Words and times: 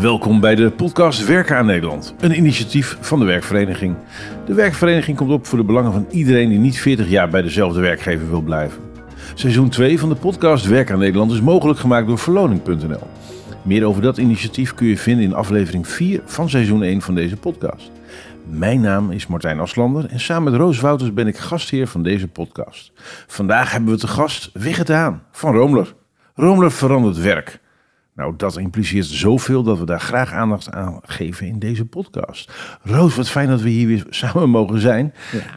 Welkom 0.00 0.40
bij 0.40 0.54
de 0.54 0.70
podcast 0.70 1.26
Werken 1.26 1.56
aan 1.56 1.66
Nederland, 1.66 2.14
een 2.20 2.36
initiatief 2.36 2.98
van 3.00 3.18
de 3.18 3.24
werkvereniging. 3.24 3.96
De 4.46 4.54
werkvereniging 4.54 5.16
komt 5.16 5.30
op 5.30 5.46
voor 5.46 5.58
de 5.58 5.64
belangen 5.64 5.92
van 5.92 6.06
iedereen 6.10 6.48
die 6.48 6.58
niet 6.58 6.80
40 6.80 7.08
jaar 7.08 7.28
bij 7.28 7.42
dezelfde 7.42 7.80
werkgever 7.80 8.30
wil 8.30 8.40
blijven. 8.40 8.82
Seizoen 9.34 9.68
2 9.68 9.98
van 9.98 10.08
de 10.08 10.14
podcast 10.14 10.66
Werken 10.66 10.94
aan 10.94 11.00
Nederland 11.00 11.32
is 11.32 11.40
mogelijk 11.40 11.78
gemaakt 11.78 12.06
door 12.06 12.18
verloning.nl. 12.18 13.06
Meer 13.62 13.84
over 13.84 14.02
dat 14.02 14.18
initiatief 14.18 14.74
kun 14.74 14.86
je 14.86 14.98
vinden 14.98 15.24
in 15.24 15.34
aflevering 15.34 15.88
4 15.88 16.20
van 16.24 16.48
seizoen 16.48 16.82
1 16.82 17.00
van 17.00 17.14
deze 17.14 17.36
podcast. 17.36 17.90
Mijn 18.50 18.80
naam 18.80 19.10
is 19.10 19.26
Martijn 19.26 19.60
Aslander 19.60 20.06
en 20.06 20.20
samen 20.20 20.52
met 20.52 20.60
Roos 20.60 20.80
Wouters 20.80 21.12
ben 21.12 21.26
ik 21.26 21.36
gastheer 21.36 21.86
van 21.86 22.02
deze 22.02 22.28
podcast. 22.28 22.92
Vandaag 23.26 23.72
hebben 23.72 23.90
we 23.90 23.98
te 23.98 24.08
gast 24.08 24.50
Wigget 24.52 24.88
Haan 24.88 25.22
van 25.32 25.54
Roomler. 25.54 25.94
Roomler 26.34 26.72
verandert 26.72 27.20
werk. 27.20 27.60
Nou, 28.18 28.34
dat 28.36 28.56
impliceert 28.56 29.06
zoveel 29.06 29.62
dat 29.62 29.78
we 29.78 29.84
daar 29.84 30.00
graag 30.00 30.32
aandacht 30.32 30.70
aan 30.70 31.00
geven 31.02 31.46
in 31.46 31.58
deze 31.58 31.84
podcast. 31.84 32.52
Roos, 32.82 33.16
wat 33.16 33.28
fijn 33.28 33.48
dat 33.48 33.60
we 33.60 33.68
hier 33.68 33.86
weer 33.86 34.06
samen 34.10 34.50
mogen 34.50 34.80
zijn. 34.80 35.14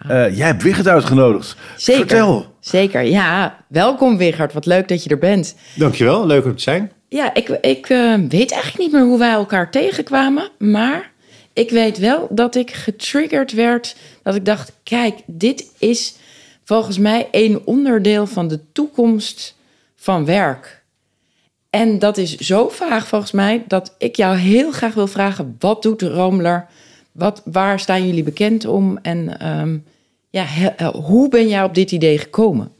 Eh, 0.07 0.37
jij 0.37 0.47
hebt 0.47 0.63
Wigert 0.63 0.87
uitgenodigd. 0.87 1.55
Zeker. 1.77 2.07
Vertel. 2.07 2.55
Zeker, 2.59 3.01
ja. 3.01 3.57
Welkom 3.67 4.17
Wigert, 4.17 4.53
wat 4.53 4.65
leuk 4.65 4.87
dat 4.87 5.03
je 5.03 5.09
er 5.09 5.17
bent. 5.17 5.55
Dankjewel, 5.75 6.25
leuk 6.25 6.45
om 6.45 6.55
te 6.55 6.61
zijn. 6.61 6.91
Ja, 7.07 7.33
ik, 7.33 7.49
ik 7.49 7.89
eh, 7.89 8.15
weet 8.15 8.51
eigenlijk 8.51 8.77
niet 8.77 8.91
meer 8.91 9.05
hoe 9.05 9.19
wij 9.19 9.31
elkaar 9.31 9.71
tegenkwamen, 9.71 10.49
maar 10.57 11.11
ik 11.53 11.69
weet 11.69 11.97
wel 11.97 12.27
dat 12.31 12.55
ik 12.55 12.71
getriggerd 12.71 13.53
werd. 13.53 13.95
Dat 14.23 14.35
ik 14.35 14.45
dacht, 14.45 14.73
kijk, 14.83 15.19
dit 15.25 15.71
is 15.77 16.15
volgens 16.63 16.97
mij 16.97 17.27
een 17.31 17.61
onderdeel 17.65 18.27
van 18.27 18.47
de 18.47 18.59
toekomst 18.71 19.57
van 19.95 20.25
werk. 20.25 20.80
En 21.71 21.99
dat 21.99 22.17
is 22.17 22.35
zo 22.37 22.69
vaag 22.69 23.07
volgens 23.07 23.31
mij 23.31 23.63
dat 23.67 23.95
ik 23.97 24.15
jou 24.15 24.35
heel 24.35 24.71
graag 24.71 24.93
wil 24.93 25.07
vragen: 25.07 25.55
wat 25.59 25.81
doet 25.81 26.01
Roomler? 26.01 26.65
Wat, 27.11 27.41
waar 27.45 27.79
staan 27.79 28.07
jullie 28.07 28.23
bekend 28.23 28.65
om? 28.65 28.99
En 29.01 29.39
ehm, 29.39 29.77
ja, 30.29 30.43
he- 30.47 30.67
eh, 30.67 30.87
hoe 30.87 31.29
ben 31.29 31.47
jij 31.47 31.63
op 31.63 31.75
dit 31.75 31.91
idee 31.91 32.17
gekomen? 32.17 32.71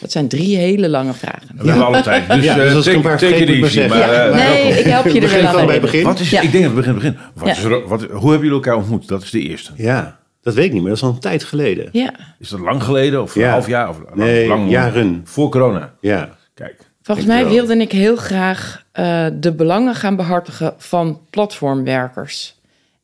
Dat 0.00 0.12
zijn 0.12 0.28
drie 0.28 0.56
hele 0.56 0.88
lange 0.88 1.12
vragen. 1.12 1.48
We 1.56 1.66
hebben 1.68 1.86
alle 1.86 2.00
tijd. 2.02 2.28
Dus, 2.30 2.44
Ja, 2.44 2.56
eh, 2.56 2.62
dus 2.62 2.74
als 2.74 2.86
ik 2.86 3.02
take- 3.02 3.26
it 3.36 3.48
easy, 3.48 3.88
maar 3.88 4.00
eh, 4.28 4.34
Nee, 4.34 4.78
ik 4.78 4.84
help 4.84 5.06
je 5.06 5.20
er 5.20 5.30
wel 5.42 5.46
aan 5.46 5.54
bij 5.54 5.64
mee. 5.64 5.72
het 5.72 5.80
begin. 5.80 6.02
Wat 6.02 6.20
is, 6.20 6.30
Ja. 6.30 6.40
Ik 6.40 6.52
denk 6.52 6.64
dat 6.64 6.72
we 6.72 6.78
beginnen. 6.80 7.02
begin. 7.02 7.18
Wat 7.34 7.46
Ja. 7.48 7.52
is 7.52 7.62
er, 7.64 7.88
wat, 7.88 8.00
hoe 8.02 8.10
hebben 8.30 8.30
jullie 8.48 8.52
elkaar 8.52 8.76
ontmoet? 8.76 9.08
Dat 9.08 9.22
is 9.22 9.30
de 9.30 9.40
eerste. 9.40 9.72
Ja, 9.76 10.18
dat 10.42 10.54
weet 10.54 10.64
ik 10.64 10.72
niet 10.72 10.80
meer. 10.80 10.88
Dat 10.90 10.98
is 10.98 11.04
al 11.04 11.10
een 11.14 11.18
tijd 11.20 11.44
geleden. 11.44 11.88
Ja, 11.92 12.12
Is 12.38 12.48
dat 12.48 12.60
lang 12.60 12.82
geleden 12.82 13.22
of 13.22 13.34
een 13.36 13.44
half 13.44 13.66
jaar? 13.66 13.88
Of 13.88 13.98
lang, 14.04 14.14
Nee, 14.14 14.46
lang, 14.48 14.70
jaren. 14.70 15.20
Voor 15.24 15.48
corona. 15.50 15.92
Ja. 16.00 16.36
Kijk. 16.54 16.76
Volgens 17.02 17.26
mij 17.26 17.46
wilde 17.46 17.76
ik 17.76 17.92
heel 17.92 18.16
graag 18.16 18.84
eh, 18.92 19.26
de 19.34 19.52
belangen 19.52 19.94
gaan 19.94 20.16
behartigen 20.16 20.74
van 20.78 21.20
platformwerkers. 21.30 22.58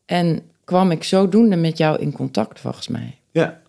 En 0.05 0.43
kwam 0.65 0.91
ik 0.91 1.05
zodoende 1.05 1.57
met 1.57 1.79
jou 1.79 1.99
in 1.99 2.13
contact, 2.13 2.61
volgens 2.61 2.89
mij. 2.89 3.19
ja. 3.31 3.65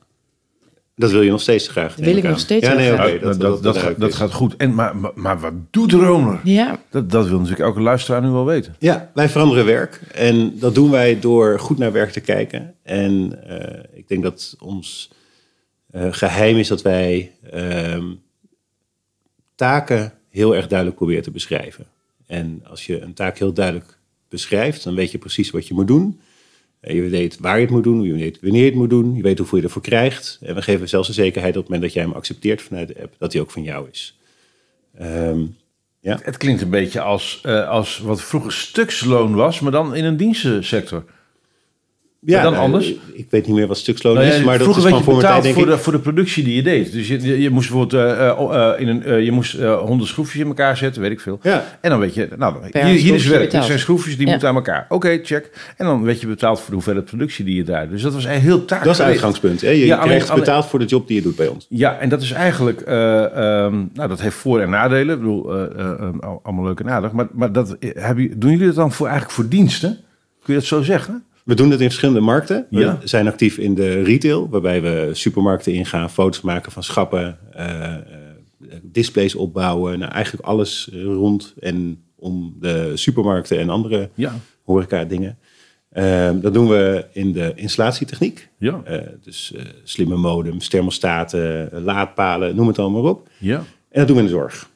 Dat 0.99 1.11
wil 1.11 1.21
je 1.21 1.31
nog 1.31 1.41
steeds 1.41 1.67
graag. 1.67 1.95
Dat 1.95 2.05
wil 2.05 2.17
ik 2.17 2.23
aan. 2.23 2.29
nog 2.29 2.39
steeds 2.39 2.67
Ja, 2.67 2.73
nee, 2.73 2.91
Nou, 2.91 3.19
dat, 3.19 3.39
dat, 3.39 3.63
dat, 3.97 4.09
is. 4.09 4.15
gaat 4.15 4.33
goed. 4.33 4.55
En, 4.55 4.75
maar, 4.75 4.97
maar, 4.97 5.11
maar 5.15 5.39
wat 5.39 5.53
doet 5.69 5.91
Romer? 5.91 6.39
Ja, 6.43 6.79
Dat, 6.89 7.09
dat 7.11 7.27
wil 7.27 7.37
natuurlijk 7.37 7.65
elke 7.65 7.81
luisteraar 7.81 8.21
nu 8.21 8.29
wel 8.29 8.45
weten. 8.45 8.75
Ja, 8.79 9.11
wij 9.13 9.29
veranderen 9.29 9.65
werk. 9.65 10.01
En 10.13 10.59
dat 10.59 10.75
doen 10.75 10.91
wij 10.91 11.19
door 11.19 11.59
goed 11.59 11.77
naar 11.77 11.91
werk 11.91 12.11
te 12.11 12.19
kijken. 12.19 12.73
En 12.83 13.39
eh, 13.47 13.83
ik 13.93 14.07
denk 14.07 14.23
dat 14.23 14.55
ons 14.59 15.11
eh, 15.91 16.07
geheim 16.09 16.57
is 16.57 16.67
dat 16.67 16.81
wij 16.81 17.31
ehm, 17.51 18.03
taken 19.57 20.13
heel 20.29 20.55
erg 20.55 20.67
duidelijk 20.67 20.97
proberen 20.97 21.23
te 21.23 21.31
beschrijven. 21.31 21.85
En 22.25 22.61
als 22.69 22.85
je 22.85 23.01
een 23.01 23.13
taak 23.13 23.37
heel 23.37 23.53
duidelijk 23.53 23.97
beschrijft, 24.29 24.83
dan 24.83 24.95
weet 24.95 25.11
je 25.11 25.17
precies 25.17 25.49
wat 25.49 25.67
je 25.67 25.73
moet 25.73 25.87
doen. 25.87 26.19
Eh, 26.79 26.95
Je 26.95 27.01
weet 27.01 27.39
waar 27.39 27.55
je 27.55 27.61
het 27.61 27.71
moet 27.71 27.83
doen, 27.83 28.01
je 28.01 28.13
weet 28.13 28.39
wanneer 28.41 28.59
je 28.61 28.65
het 28.69 28.75
moet 28.75 28.89
doen, 28.89 29.15
je 29.15 29.21
weet 29.21 29.37
hoeveel 29.37 29.57
je 29.57 29.63
ervoor 29.63 29.81
krijgt. 29.81 30.39
En 30.41 30.55
we 30.55 30.61
geven 30.61 30.89
zelfs 30.89 31.07
de 31.07 31.13
zekerheid 31.13 31.57
op 31.57 31.61
het 31.61 31.71
moment 31.71 31.83
dat 31.83 31.93
jij 31.93 32.03
hem 32.03 32.13
accepteert 32.13 32.61
vanuit 32.61 32.87
de 32.87 33.01
app, 33.01 33.15
dat 33.17 33.33
hij 33.33 33.41
ook 33.41 33.51
van 33.51 33.63
jou 33.63 33.87
is. 33.91 34.19
Ehm, 34.97 35.45
ja. 35.99 36.19
Het 36.21 36.37
klinkt 36.37 36.61
een 36.61 36.69
beetje 36.69 37.01
als, 37.01 37.39
eh, 37.43 37.69
als 37.69 37.99
wat 37.99 38.21
vroeger 38.21 38.51
stuksloon 38.53 39.35
was, 39.35 39.59
maar 39.59 39.71
dan 39.71 39.95
in 39.95 40.05
een 40.05 40.17
dienstensector. 40.17 41.05
Ja, 42.19 42.43
dan 42.43 42.55
anders? 42.57 42.93
Ik 43.13 43.27
weet 43.29 43.45
niet 43.47 43.55
meer 43.55 43.67
wat 43.67 43.77
stuksloon 43.77 44.13
Nou 44.15 44.25
is, 44.27 44.33
maar 44.43 44.57
dat 44.57 44.67
is 44.67 44.73
vroeger 44.73 44.81
van 44.81 44.91
werd 44.91 44.97
je 44.97 45.03
voor 45.11 45.13
mijn 45.13 45.25
tijd 45.25 45.35
betaald 45.35 45.43
denk 45.43 45.55
voor 45.55 45.73
ik. 45.73 45.77
de, 45.77 45.83
voor 45.83 45.93
de 45.93 45.99
productie 45.99 46.43
die 46.43 46.55
je 46.55 46.63
deed. 46.63 46.91
Dus 46.91 47.07
je, 47.07 47.21
je, 47.21 47.41
je 47.41 47.49
moest 47.49 47.69
bijvoorbeeld 47.69 48.03
eh, 48.03 48.27
eh, 48.29 48.71
eh, 48.73 48.79
in 48.79 48.87
een, 48.87 49.03
eh, 49.03 49.23
je 49.23 49.31
moest 49.31 49.53
eh, 49.53 49.77
honderd 49.79 50.09
schroefjes 50.09 50.41
in 50.41 50.47
elkaar 50.47 50.77
zetten, 50.77 51.01
weet 51.01 51.11
ik 51.11 51.19
veel. 51.19 51.39
Ja, 51.41 51.77
En 51.81 51.89
dan 51.89 51.99
weet 51.99 52.13
je, 52.13 52.27
nou, 52.37 52.55
dan- 52.71 52.81
hier, 52.85 52.95
hier 52.99 53.13
is 53.13 53.25
werk. 53.27 53.39
Dit 53.41 53.49
betaald. 53.49 53.65
zijn 53.65 53.79
schroefjes 53.79 54.15
die 54.17 54.25
Ja. 54.25 54.31
moeten 54.31 54.49
aan 54.49 54.55
elkaar. 54.55 54.85
Oké, 54.89 55.19
check. 55.23 55.73
En 55.77 55.85
dan 55.85 56.03
werd 56.03 56.21
je 56.21 56.27
betaald 56.27 56.57
voor 56.59 56.67
de 56.69 56.73
hoeveelheid 56.75 57.05
productie 57.05 57.45
die 57.45 57.55
je 57.55 57.63
daar. 57.63 57.89
Dus 57.89 58.01
dat 58.01 58.13
was 58.13 58.25
eigenlijk 58.25 58.55
heel 58.57 58.65
taak. 58.67 58.83
dat 58.83 58.91
is 58.91 58.97
het 58.97 59.07
uitgangspunt. 59.07 59.61
Hè? 59.61 59.69
Je 59.69 59.85
Ja, 59.85 59.95
alleen- 59.95 60.07
krijgt 60.07 60.29
alleen- 60.29 60.43
betaald 60.43 60.65
voor 60.65 60.79
de 60.79 60.85
job 60.85 61.07
die 61.07 61.15
je 61.15 61.21
doet 61.21 61.35
bij 61.35 61.47
ons. 61.47 61.65
Ja, 61.69 61.97
en 61.99 62.09
dat 62.09 62.21
is 62.21 62.31
eigenlijk, 62.31 62.81
eh, 62.81 63.23
ehm, 63.25 63.75
nou, 63.93 64.07
dat 64.09 64.21
heeft 64.21 64.35
voor- 64.35 64.59
en 64.61 64.69
nadelen. 64.69 65.15
Ik 65.15 65.21
bedoel, 65.21 65.53
eh, 65.55 65.79
eh, 65.79 65.91
eh, 65.91 66.09
al- 66.19 66.39
allemaal 66.43 66.65
leuk 66.65 66.79
en 66.79 66.89
aardig. 66.89 67.11
Maar, 67.11 67.27
maar 67.31 67.51
dat, 67.51 67.75
hebben, 67.79 68.23
je- 68.23 68.37
doen 68.37 68.51
jullie 68.51 68.65
dat 68.65 68.75
dan 68.75 68.91
voor, 68.91 69.05
eigenlijk 69.07 69.35
voor 69.35 69.47
diensten? 69.47 69.89
Kun 70.43 70.53
je 70.53 70.59
dat 70.59 70.69
zo 70.69 70.81
zeggen? 70.81 71.23
We 71.47 71.55
doen 71.55 71.71
het 71.71 71.79
in 71.79 71.87
verschillende 71.87 72.21
markten. 72.21 72.67
We 72.69 72.79
Ja. 72.79 72.99
zijn 73.03 73.27
actief 73.27 73.57
in 73.57 73.75
de 73.75 74.01
retail, 74.03 74.49
waarbij 74.49 74.81
we 74.81 75.09
supermarkten 75.13 75.73
ingaan, 75.73 76.09
foto's 76.09 76.41
maken 76.41 76.71
van 76.71 76.83
schappen, 76.83 77.37
eh, 77.53 77.93
eh, 77.93 78.01
displays 78.83 79.35
opbouwen. 79.35 79.99
Nou, 79.99 80.11
eigenlijk 80.11 80.45
alles 80.45 80.89
eh, 80.93 81.03
rond 81.03 81.53
en 81.59 82.03
om 82.15 82.55
de 82.59 82.91
supermarkten 82.95 83.59
en 83.59 83.69
andere 83.69 84.09
Ja. 84.13 84.33
horeca 84.63 85.03
dingen. 85.03 85.37
Ehm, 85.91 86.39
dat 86.39 86.53
doen 86.53 86.67
we 86.67 87.05
in 87.11 87.31
de 87.31 87.51
installatietechniek. 87.55 88.49
Ja. 88.59 88.81
Dus 89.23 89.53
slimme 89.83 90.15
modems, 90.15 90.67
thermostaten, 90.67 91.69
laadpalen, 91.83 92.55
noem 92.55 92.67
het 92.67 92.79
allemaal 92.79 93.03
op. 93.03 93.29
Ja. 93.37 93.57
En 93.89 93.99
dat 93.99 94.07
doen 94.07 94.15
we 94.15 94.21
in 94.21 94.27
de 94.27 94.33
zorg. 94.35 94.69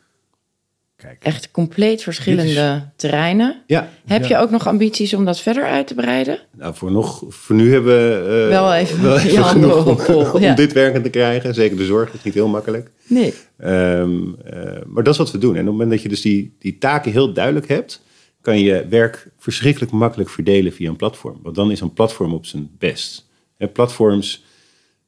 Kijk. 1.01 1.23
echt 1.23 1.51
compleet 1.51 2.03
verschillende 2.03 2.89
terreinen. 2.95 3.61
Ja, 3.67 3.89
Heb 4.05 4.21
Ja. 4.21 4.27
je 4.27 4.37
ook 4.37 4.49
nog 4.51 4.67
ambities 4.67 5.13
om 5.13 5.25
dat 5.25 5.39
verder 5.39 5.63
uit 5.63 5.87
te 5.87 5.93
breiden? 5.95 6.39
Nou, 6.57 6.75
voor, 6.75 6.91
nog, 6.91 7.23
voor 7.27 7.55
nu 7.55 7.71
hebben 7.73 7.93
we 7.95 8.43
eh, 8.43 8.47
Wel 8.49 8.73
even 8.73 9.01
wel 9.03 9.17
even 9.17 9.43
genoeg 9.45 9.85
om, 9.85 9.99
vol, 9.99 10.31
om 10.33 10.41
ja. 10.41 10.53
dit 10.53 10.73
werkend 10.73 11.03
te 11.03 11.09
krijgen. 11.09 11.53
Zeker 11.53 11.77
de 11.77 11.85
zorg 11.85 12.13
is 12.13 12.23
niet 12.23 12.33
heel 12.33 12.47
makkelijk. 12.47 12.91
Nee. 13.07 13.33
Ehm, 13.57 14.19
eh, 14.45 14.81
maar 14.87 15.03
dat 15.03 15.13
is 15.13 15.17
wat 15.17 15.31
we 15.31 15.37
doen. 15.37 15.53
En 15.55 15.59
op 15.59 15.65
het 15.65 15.71
moment 15.73 15.89
dat 15.91 16.01
je 16.01 16.09
dus 16.09 16.21
die, 16.21 16.55
die 16.59 16.77
taken 16.77 17.11
heel 17.11 17.33
duidelijk 17.33 17.67
hebt, 17.67 18.01
kan 18.41 18.59
je 18.59 18.85
werk 18.89 19.27
verschrikkelijk 19.37 19.91
makkelijk 19.91 20.29
verdelen 20.29 20.73
via 20.73 20.89
een 20.89 20.95
platform. 20.95 21.39
Want 21.43 21.55
dan 21.55 21.71
is 21.71 21.79
een 21.81 21.93
platform 21.93 22.33
op 22.33 22.45
zijn 22.45 22.69
best. 22.77 23.27
En 23.57 23.71
platforms 23.71 24.43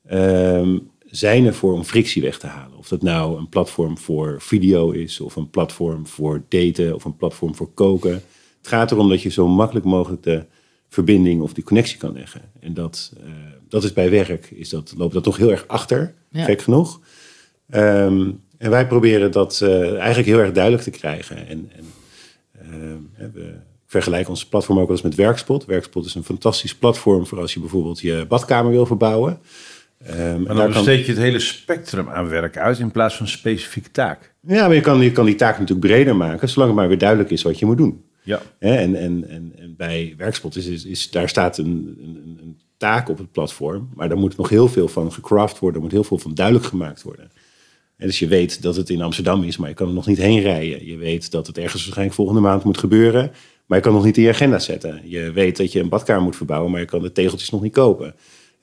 ehm, 0.07 0.77
zijn 1.15 1.45
ervoor 1.45 1.73
om 1.73 1.83
frictie 1.83 2.21
weg 2.21 2.39
te 2.39 2.47
halen. 2.47 2.77
Of 2.77 2.87
dat 2.87 3.01
nou 3.01 3.37
een 3.37 3.49
platform 3.49 3.97
voor 3.97 4.35
video 4.39 4.91
is, 4.91 5.19
of 5.19 5.35
een 5.35 5.49
platform 5.49 6.07
voor 6.07 6.43
daten, 6.49 6.95
of 6.95 7.05
een 7.05 7.15
platform 7.15 7.55
voor 7.55 7.73
koken. 7.73 8.11
Het 8.57 8.67
gaat 8.67 8.91
erom 8.91 9.09
dat 9.09 9.21
je 9.21 9.29
zo 9.29 9.47
makkelijk 9.47 9.85
mogelijk 9.85 10.23
de 10.23 10.45
verbinding 10.89 11.41
of 11.41 11.53
die 11.53 11.63
connectie 11.63 11.97
kan 11.97 12.13
leggen. 12.13 12.41
En 12.59 12.73
dat, 12.73 13.13
eh, 13.23 13.31
dat 13.69 13.83
is 13.83 13.93
bij 13.93 14.09
werk, 14.09 14.51
is 14.51 14.69
dat, 14.69 14.93
loopt 14.97 15.13
dat 15.13 15.23
toch 15.23 15.37
heel 15.37 15.51
erg 15.51 15.67
achter, 15.67 16.13
Ja. 16.29 16.43
gek 16.43 16.61
genoeg. 16.61 16.99
Ehm, 17.69 18.31
en 18.57 18.69
wij 18.69 18.87
proberen 18.87 19.31
dat 19.31 19.61
eh, 19.61 19.95
eigenlijk 19.97 20.27
heel 20.27 20.39
erg 20.39 20.51
duidelijk 20.51 20.83
te 20.83 20.89
krijgen. 20.89 21.47
En, 21.47 21.71
en 21.75 21.85
ehm, 22.61 23.31
we 23.33 23.53
vergelijken 23.85 24.29
ons 24.29 24.45
platform 24.45 24.77
ook 24.79 24.87
wel 24.87 24.95
eens 24.95 25.05
met 25.05 25.15
Werkspot. 25.15 25.65
Werkspot 25.65 26.05
is 26.05 26.15
een 26.15 26.23
fantastisch 26.23 26.75
platform 26.75 27.27
voor 27.27 27.39
als 27.39 27.53
je 27.53 27.59
bijvoorbeeld 27.59 27.99
je 27.99 28.25
badkamer 28.27 28.71
wil 28.71 28.85
verbouwen. 28.85 29.39
Ehm, 30.03 30.19
en 30.19 30.43
dan 30.43 30.55
kan- 30.55 30.67
besteed 30.67 31.05
je 31.05 31.11
het 31.11 31.21
hele 31.21 31.39
spectrum 31.39 32.09
aan 32.09 32.29
werk 32.29 32.57
uit 32.57 32.79
in 32.79 32.91
plaats 32.91 33.15
van 33.15 33.25
een 33.25 33.31
specifieke 33.31 33.91
taak. 33.91 34.33
Ja, 34.47 34.65
maar 34.65 34.75
je 34.75 34.81
kan, 34.81 35.01
je 35.01 35.11
kan 35.11 35.25
die 35.25 35.35
taak 35.35 35.59
natuurlijk 35.59 35.87
breder 35.87 36.15
maken, 36.15 36.49
zolang 36.49 36.69
het 36.71 36.79
maar 36.79 36.87
weer 36.87 36.97
duidelijk 36.97 37.29
is 37.29 37.41
wat 37.41 37.59
je 37.59 37.65
moet 37.65 37.77
doen. 37.77 38.03
Ja. 38.23 38.41
En, 38.59 38.95
en, 38.95 39.29
en, 39.29 39.53
en 39.57 39.73
bij 39.77 40.13
Werkspot 40.17 40.55
is, 40.55 40.65
is, 40.67 40.85
is 40.85 41.11
daar 41.11 41.29
staat 41.29 41.57
een, 41.57 41.97
een, 42.01 42.39
een 42.41 42.57
taak 42.77 43.09
op 43.09 43.17
het 43.17 43.31
platform, 43.31 43.89
maar 43.93 44.09
daar 44.09 44.17
moet 44.17 44.37
nog 44.37 44.49
heel 44.49 44.67
veel 44.67 44.87
van 44.87 45.11
gecraft 45.13 45.59
worden, 45.59 45.77
er 45.77 45.83
moet 45.83 45.93
heel 45.93 46.03
veel 46.03 46.17
van 46.17 46.33
duidelijk 46.33 46.65
gemaakt 46.65 47.01
worden. 47.01 47.31
En 47.97 48.07
dus 48.07 48.19
je 48.19 48.27
weet 48.27 48.61
dat 48.61 48.75
het 48.75 48.89
in 48.89 49.01
Amsterdam 49.01 49.43
is, 49.43 49.57
maar 49.57 49.69
je 49.69 49.75
kan 49.75 49.87
er 49.87 49.93
nog 49.93 50.07
niet 50.07 50.17
heen 50.17 50.41
rijden. 50.41 50.85
Je 50.85 50.97
weet 50.97 51.31
dat 51.31 51.47
het 51.47 51.57
ergens 51.57 51.81
waarschijnlijk 51.83 52.15
volgende 52.15 52.41
maand 52.41 52.63
moet 52.63 52.77
gebeuren, 52.77 53.31
maar 53.65 53.77
je 53.77 53.83
kan 53.83 53.93
nog 53.93 54.05
niet 54.05 54.17
in 54.17 54.23
je 54.23 54.29
agenda 54.29 54.59
zetten. 54.59 55.01
Je 55.03 55.31
weet 55.31 55.57
dat 55.57 55.71
je 55.71 55.79
een 55.79 55.89
badkamer 55.89 56.23
moet 56.23 56.35
verbouwen, 56.35 56.71
maar 56.71 56.79
je 56.79 56.85
kan 56.85 57.01
de 57.01 57.11
tegeltjes 57.11 57.49
nog 57.49 57.61
niet 57.61 57.73
kopen. 57.73 58.15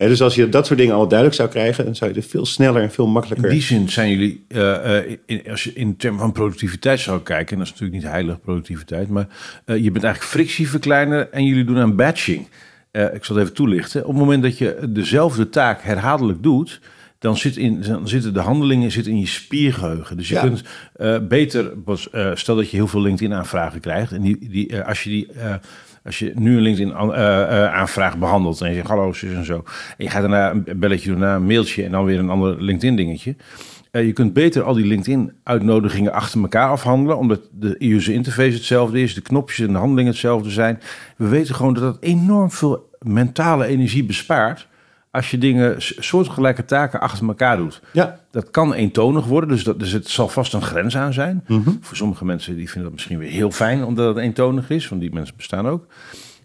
Dus 0.08 0.22
als 0.22 0.34
je 0.34 0.48
dat 0.48 0.66
soort 0.66 0.78
dingen 0.78 0.94
al 0.94 1.08
duidelijk 1.08 1.38
zou 1.38 1.48
krijgen, 1.48 1.84
dan 1.84 1.94
zou 1.94 2.10
je 2.10 2.16
er 2.16 2.22
veel 2.22 2.46
sneller 2.46 2.82
en 2.82 2.90
veel 2.90 3.04
In 3.04 3.12
makkelijker... 3.12 3.50
die 3.50 3.62
zin 3.62 3.88
zijn 3.88 4.10
jullie, 4.10 4.44
eh, 4.48 4.98
eh, 4.98 5.16
in, 5.26 5.42
als 5.50 5.64
je 5.64 5.72
in 5.72 5.96
termen 5.96 6.20
van 6.20 6.32
productiviteit 6.32 7.00
zou 7.00 7.22
kijken, 7.22 7.52
en 7.52 7.58
dat 7.58 7.66
is 7.66 7.72
natuurlijk 7.72 8.02
niet 8.02 8.12
heilig 8.12 8.40
productiviteit, 8.40 9.08
maar 9.08 9.26
eh, 9.64 9.76
je 9.76 9.90
bent 9.90 10.04
eigenlijk 10.04 10.34
frictieverkleiner 10.34 11.28
en 11.30 11.44
jullie 11.44 11.64
doen 11.64 11.78
aan 11.78 11.96
batching. 11.96 12.46
Ik 12.92 13.24
zal 13.24 13.36
het 13.36 13.44
even 13.44 13.56
toelichten. 13.56 14.00
Op 14.00 14.08
het 14.08 14.18
moment 14.18 14.42
dat 14.42 14.58
je 14.58 14.88
dezelfde 14.88 15.48
taak 15.48 15.82
herhaaldelijk 15.82 16.42
doet, 16.42 16.80
dan, 17.18 17.36
zit 17.36 17.56
in, 17.56 17.82
dan 17.82 18.08
zitten 18.08 18.34
de 18.34 18.40
handelingen 18.40 18.90
zitten 18.90 19.12
in 19.12 19.20
je 19.20 19.26
spiergeheugen. 19.26 20.16
Dus 20.16 20.28
je 20.28 20.34
Ja. 20.34 20.40
kunt 20.40 20.62
beter, 21.28 21.72
stel 22.34 22.56
dat 22.56 22.70
je 22.70 22.76
heel 22.76 22.88
veel 22.88 23.00
LinkedIn-aanvragen 23.00 23.80
krijgt. 23.80 24.12
En 24.12 24.20
die, 24.20 24.48
die, 24.48 24.82
als 24.82 25.02
je 25.02 25.10
die. 25.10 25.28
Eh, 26.10 26.16
als 26.16 26.18
je 26.18 26.32
nu 26.34 26.56
een 26.56 26.62
LinkedIn-aanvraag 26.62 28.18
behandelt 28.18 28.60
en 28.60 28.68
je 28.68 28.74
zegt 28.74 28.88
hallo 28.88 29.12
en 29.22 29.44
zo. 29.44 29.54
En 29.96 30.04
je 30.04 30.10
gaat 30.10 30.20
daarna 30.20 30.50
een 30.50 30.64
belletje 30.76 31.10
doen, 31.10 31.22
een 31.22 31.46
mailtje 31.46 31.84
en 31.84 31.90
dan 31.90 32.04
weer 32.04 32.18
een 32.18 32.30
ander 32.30 32.62
LinkedIn-dingetje. 32.62 33.36
Eh, 33.90 34.06
je 34.06 34.12
kunt 34.12 34.32
beter 34.32 34.62
al 34.62 34.74
die 34.74 34.86
LinkedIn-uitnodigingen 34.86 36.12
achter 36.12 36.40
elkaar 36.40 36.68
afhandelen, 36.68 37.18
omdat 37.18 37.40
de 37.52 37.76
user 37.78 38.14
interface 38.14 38.52
hetzelfde 38.52 39.00
is, 39.00 39.14
de 39.14 39.20
knopjes 39.20 39.66
en 39.66 39.72
de 39.72 39.78
handelingen 39.78 40.10
hetzelfde 40.10 40.50
zijn. 40.50 40.80
We 41.16 41.28
weten 41.28 41.54
gewoon 41.54 41.74
dat 41.74 41.82
dat 41.82 41.96
enorm 42.00 42.50
veel 42.50 42.90
mentale 42.98 43.66
energie 43.66 44.04
bespaart 44.04 44.68
als 45.10 45.30
je 45.30 45.38
dingen, 45.38 45.74
soortgelijke 45.78 46.64
taken 46.64 47.00
achter 47.00 47.26
elkaar 47.26 47.56
doet. 47.56 47.80
Ja, 47.92 48.20
Dat 48.30 48.50
kan 48.50 48.72
eentonig 48.74 49.24
worden, 49.26 49.48
dus, 49.48 49.64
dat, 49.64 49.78
dus 49.78 49.92
het 49.92 50.08
zal 50.08 50.28
vast 50.28 50.52
een 50.52 50.62
grens 50.62 50.96
aan 50.96 51.12
zijn. 51.12 51.44
Voor 51.80 51.96
sommige 51.96 52.24
mensen 52.24 52.56
die 52.56 52.66
vinden 52.66 52.82
dat 52.82 52.92
misschien 52.92 53.18
weer 53.18 53.30
heel 53.30 53.50
fijn 53.50 53.84
omdat 53.84 54.14
het 54.14 54.24
eentonig 54.24 54.70
is, 54.70 54.88
want 54.88 55.00
die 55.00 55.12
mensen 55.12 55.36
bestaan 55.36 55.68
ook. 55.68 55.86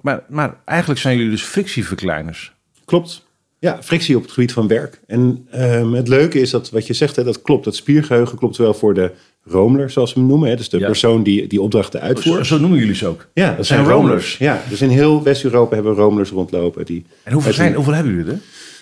Maar, 0.02 0.24
maar 0.30 0.56
eigenlijk 0.66 1.00
zijn 1.00 1.16
jullie 1.16 1.32
dus 1.32 1.44
frictieverkleiners. 1.44 2.54
klopt. 2.86 3.24
Ja, 3.60 3.84
frictie 3.84 4.16
op 4.16 4.22
het 4.22 4.32
gebied 4.32 4.54
van 4.54 4.68
werk. 4.68 5.02
En 5.08 5.48
ehm, 5.52 5.92
het 5.92 6.08
leuke 6.08 6.40
is 6.40 6.50
dat 6.50 6.70
wat 6.70 6.88
je 6.88 6.94
zegt, 6.94 7.16
hè, 7.16 7.24
dat 7.24 7.42
klopt. 7.42 7.64
Dat 7.64 7.76
spiergeheugen 7.76 8.38
klopt 8.38 8.58
wel 8.58 8.74
voor 8.74 8.94
de 8.94 9.12
roamler, 9.45 9.89
zoals 9.89 10.13
we 10.13 10.19
hem 10.19 10.30
noemen. 10.30 10.50
Hè, 10.50 10.56
dus 10.56 10.69
de 10.69 10.80
Ja. 10.80 10.86
persoon 10.86 11.24
die 11.24 11.47
die 11.47 11.62
opdrachten 11.62 12.01
uitvoert. 12.01 12.47
zo 12.47 12.57
noemen 12.59 12.80
jullie 12.80 12.95
ze 12.95 13.07
ook. 13.07 13.27
Ja, 13.33 13.53
dat 13.56 13.65
zijn 13.65 13.86
roamlers. 13.86 14.38
Ja, 14.38 14.62
dus 14.69 14.81
in 14.81 14.89
heel 14.89 15.24
West-Europa 15.24 15.75
hebben 15.75 15.95
we 15.95 16.01
roamlers 16.01 16.30
rondlopen. 16.30 16.86
Die 16.86 17.06
En 17.24 17.33
hoeveel, 17.33 17.53
zijn, 17.53 17.69
een- 17.69 17.75
hoeveel 17.75 17.94
hebben 17.94 18.13
jullie 18.15 18.31
er? 18.31 18.39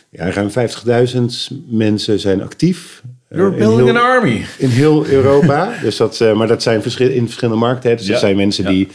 Ja, 0.10 0.30
ruim 0.32 0.50
50.000 0.50 1.50
mensen 1.70 2.20
zijn 2.20 2.42
actief. 2.42 3.02
Eh, 3.28 3.38
You're 3.38 3.54
in 3.54 3.60
building 3.60 3.88
heel- 3.90 3.98
an 3.98 4.04
army. 4.04 4.42
in 4.58 4.70
heel 4.70 5.06
Europa. 5.08 5.74
dus 5.84 5.98
dat, 5.98 6.22
eh, 6.22 6.34
maar 6.34 6.48
dat 6.48 6.64
zijn 6.64 6.82
verschil, 6.82 7.10
in 7.10 7.24
verschillende 7.26 7.60
markten. 7.60 7.90
Hè. 7.90 7.96
Dus 7.96 8.06
Ja. 8.06 8.12
dat 8.12 8.22
zijn 8.22 8.36
mensen 8.36 8.64
Ja. 8.64 8.70
die 8.70 8.88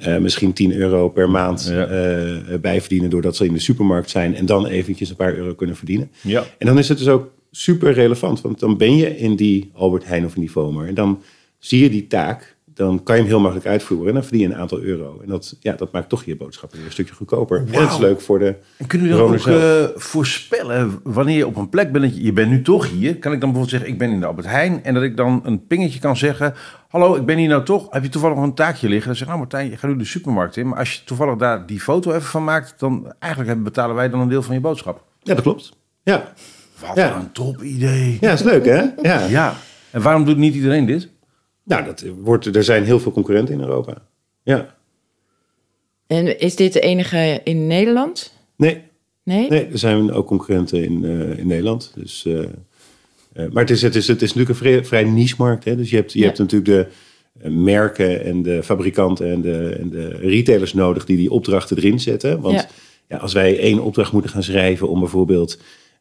eh, 0.00 0.16
misschien 0.16 0.52
10 0.52 0.72
euro 0.74 1.08
per 1.08 1.30
maand 1.30 1.68
Ja. 1.72 1.86
bijverdienen 2.60 3.10
doordat 3.10 3.36
ze 3.36 3.44
in 3.44 3.52
de 3.52 3.58
supermarkt 3.60 4.10
zijn 4.10 4.34
en 4.36 4.46
dan 4.46 4.66
eventjes 4.66 5.10
een 5.10 5.16
paar 5.16 5.34
euro 5.34 5.54
kunnen 5.54 5.76
verdienen. 5.76 6.10
Ja. 6.20 6.44
En 6.58 6.66
dan 6.66 6.78
is 6.78 6.88
het 6.88 6.98
dus 6.98 7.08
ook 7.08 7.28
super 7.50 7.92
relevant, 7.92 8.40
want 8.40 8.58
dan 8.58 8.76
ben 8.76 8.96
je 8.96 9.16
in 9.16 9.36
die 9.36 9.70
Albert 9.74 10.04
Heijn 10.04 10.24
of 10.24 10.34
in 10.34 10.40
die 10.40 10.50
Vomer 10.50 10.86
en 10.86 10.94
dan 10.94 11.22
zie 11.58 11.82
je 11.82 11.90
die 11.90 12.06
taak, 12.06 12.56
dan 12.74 13.02
kan 13.02 13.14
je 13.14 13.20
hem 13.20 13.30
heel 13.30 13.40
makkelijk 13.40 13.68
uitvoeren 13.68 14.08
en 14.08 14.14
dan 14.14 14.22
verdien 14.22 14.40
je 14.40 14.46
een 14.46 14.60
aantal 14.60 14.80
euro. 14.80 15.18
En 15.22 15.28
dat, 15.28 15.56
ja, 15.60 15.72
dat 15.72 15.92
maakt 15.92 16.08
toch 16.08 16.24
je 16.24 16.36
boodschappen 16.36 16.78
weer 16.78 16.86
een 16.86 16.92
stukje 16.92 17.14
goedkoper. 17.14 17.58
En 17.58 17.72
dat 17.72 17.90
is 17.90 17.98
leuk 17.98 18.20
voor 18.20 18.38
de 18.38 18.54
En 18.76 18.86
kunnen 18.86 19.08
jullie 19.08 19.22
dan 19.22 19.34
ook 19.34 19.46
eh, 19.46 20.00
voorspellen 20.00 21.00
wanneer 21.02 21.36
je 21.36 21.46
op 21.46 21.56
een 21.56 21.68
plek 21.68 21.92
bent? 21.92 22.14
Je, 22.14 22.22
je 22.22 22.32
bent 22.32 22.50
nu 22.50 22.62
toch 22.62 22.90
hier. 22.90 23.18
Kan 23.18 23.32
ik 23.32 23.40
dan 23.40 23.52
bijvoorbeeld 23.52 23.70
zeggen, 23.70 23.88
ik 23.88 23.98
ben 23.98 24.10
in 24.10 24.20
de 24.20 24.26
Albert 24.26 24.46
Heijn. 24.46 24.84
En 24.84 24.94
dat 24.94 25.02
ik 25.02 25.16
dan 25.16 25.40
een 25.44 25.66
pingetje 25.66 26.00
kan 26.00 26.16
zeggen. 26.16 26.54
Hallo, 26.88 27.14
ik 27.14 27.24
ben 27.24 27.38
hier 27.38 27.48
nou 27.48 27.64
toch. 27.64 27.86
Heb 27.90 28.02
je 28.02 28.08
toevallig 28.08 28.36
nog 28.36 28.44
een 28.44 28.54
taakje 28.54 28.88
liggen? 28.88 29.06
Dan 29.06 29.16
zeg 29.16 29.26
ik, 29.26 29.28
nou 29.28 29.38
Martijn, 29.38 29.70
je 29.70 29.76
gaat 29.76 29.90
nu 29.90 29.96
de 29.96 30.04
supermarkt 30.04 30.56
in. 30.56 30.68
Maar 30.68 30.78
als 30.78 30.92
je 30.92 31.04
toevallig 31.04 31.36
daar 31.36 31.66
die 31.66 31.80
foto 31.80 32.10
even 32.10 32.22
van 32.22 32.44
maakt. 32.44 32.74
Dan 32.78 33.14
eigenlijk 33.18 33.62
betalen 33.62 33.96
wij 33.96 34.10
dan 34.10 34.20
een 34.20 34.28
deel 34.28 34.42
van 34.42 34.54
je 34.54 34.60
boodschap. 34.60 35.04
Ja, 35.22 35.34
dat 35.34 35.42
klopt. 35.42 35.72
Ja, 36.02 36.32
Wat 36.80 36.96
Ja. 36.96 37.16
een 37.16 37.32
top 37.32 37.62
idee. 37.62 38.18
ja 38.20 38.32
is 38.32 38.42
leuk 38.42 38.64
hè? 38.64 38.82
Ja. 39.02 39.26
Ja. 39.26 39.56
En 39.90 40.02
waarom 40.02 40.24
doet 40.24 40.36
niet 40.36 40.54
iedereen 40.54 40.86
dit? 40.86 41.08
Nou, 41.64 41.84
dat 41.84 42.04
wordt, 42.22 42.46
er 42.56 42.64
zijn 42.64 42.84
heel 42.84 43.00
veel 43.00 43.12
concurrenten 43.12 43.54
in 43.54 43.60
Europa. 43.60 43.94
Ja. 44.42 44.74
En 46.06 46.40
is 46.40 46.56
dit 46.56 46.72
de 46.72 46.80
enige 46.80 47.40
in 47.44 47.66
Nederland? 47.66 48.32
Nee, 48.56 48.82
Nee? 49.22 49.48
Nee, 49.48 49.66
er 49.66 49.78
zijn 49.78 50.12
ook 50.12 50.26
concurrenten 50.26 50.84
in, 50.84 51.04
eh, 51.04 51.38
in 51.38 51.46
Nederland. 51.46 51.92
Dus, 51.94 52.24
eh, 52.26 52.38
eh, 52.42 53.50
maar 53.52 53.62
het 53.62 53.70
is, 53.70 53.82
het, 53.82 53.94
is, 53.94 54.08
het 54.08 54.22
is 54.22 54.28
natuurlijk 54.34 54.48
een 54.48 54.66
vrij, 54.66 54.84
vrij 54.84 55.04
niche-markt. 55.04 55.64
Hè? 55.64 55.76
Dus 55.76 55.90
je 55.90 55.96
hebt, 55.96 56.12
je 56.12 56.18
Ja. 56.18 56.24
hebt 56.26 56.38
natuurlijk 56.38 56.88
de 57.42 57.48
merken 57.50 58.24
en 58.24 58.42
de 58.42 58.62
fabrikanten 58.62 59.30
en 59.30 59.40
de, 59.40 59.76
en 59.80 59.90
de 59.90 60.08
retailers 60.08 60.72
nodig 60.74 61.04
die 61.04 61.16
die 61.16 61.30
opdrachten 61.30 61.76
erin 61.76 62.00
zetten. 62.00 62.40
Want 62.40 62.54
Ja. 62.54 62.66
ja. 63.08 63.16
als 63.16 63.32
wij 63.32 63.58
één 63.58 63.78
opdracht 63.82 64.12
moeten 64.12 64.30
gaan 64.30 64.42
schrijven 64.42 64.88
om 64.88 64.98
bijvoorbeeld 65.00 65.58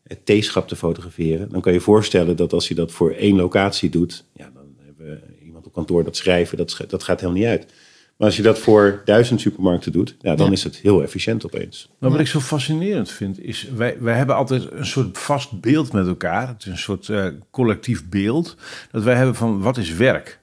het 0.10 0.26
theeschap 0.26 0.68
te 0.68 0.76
fotograferen, 0.76 1.50
dan 1.50 1.62
kan 1.62 1.72
je 1.74 1.78
je 1.78 1.84
voorstellen 1.84 2.36
dat 2.36 2.54
als 2.54 2.68
je 2.68 2.76
dat 2.76 2.92
voor 2.92 3.12
één 3.12 3.36
locatie 3.36 3.90
doet, 3.90 4.24
ja, 4.34 4.52
dan 4.54 4.64
hebben 4.86 5.06
we 5.06 5.44
iemand 5.46 5.66
op 5.66 5.74
kantoor 5.74 6.04
dat 6.04 6.18
schrijven, 6.18 6.58
dat, 6.58 6.80
dat 6.88 7.04
gaat 7.04 7.20
helemaal 7.20 7.42
niet 7.42 7.50
uit. 7.50 7.66
Maar 8.18 8.28
als 8.28 8.38
je 8.38 8.44
dat 8.44 8.60
voor 8.60 9.02
duizend 9.06 9.42
supermarkten 9.42 9.92
doet, 9.92 10.16
ja, 10.22 10.36
dan 10.36 10.46
Ja. 10.46 10.52
is 10.52 10.64
het 10.64 10.76
heel 10.76 11.04
efficiënt 11.04 11.46
opeens. 11.46 11.90
Nou, 12.00 12.12
wat 12.12 12.22
ik 12.22 12.28
zo 12.28 12.40
fascinerend 12.40 13.12
vind, 13.12 13.44
is 13.44 13.68
wij, 13.76 13.98
wij 14.00 14.16
hebben 14.18 14.36
altijd 14.36 14.72
een 14.72 14.86
soort 14.86 15.18
vast 15.18 15.62
beeld 15.62 15.92
met 15.92 16.08
elkaar. 16.08 16.48
Het 16.48 16.62
is 16.62 16.72
een 16.72 16.78
soort 16.78 17.10
eh, 17.10 17.28
collectief 17.52 18.10
beeld 18.10 18.56
dat 18.92 19.04
wij 19.04 19.16
hebben 19.16 19.36
van 19.36 19.62
wat 19.62 19.78
is 19.78 19.94
werk. 19.94 20.39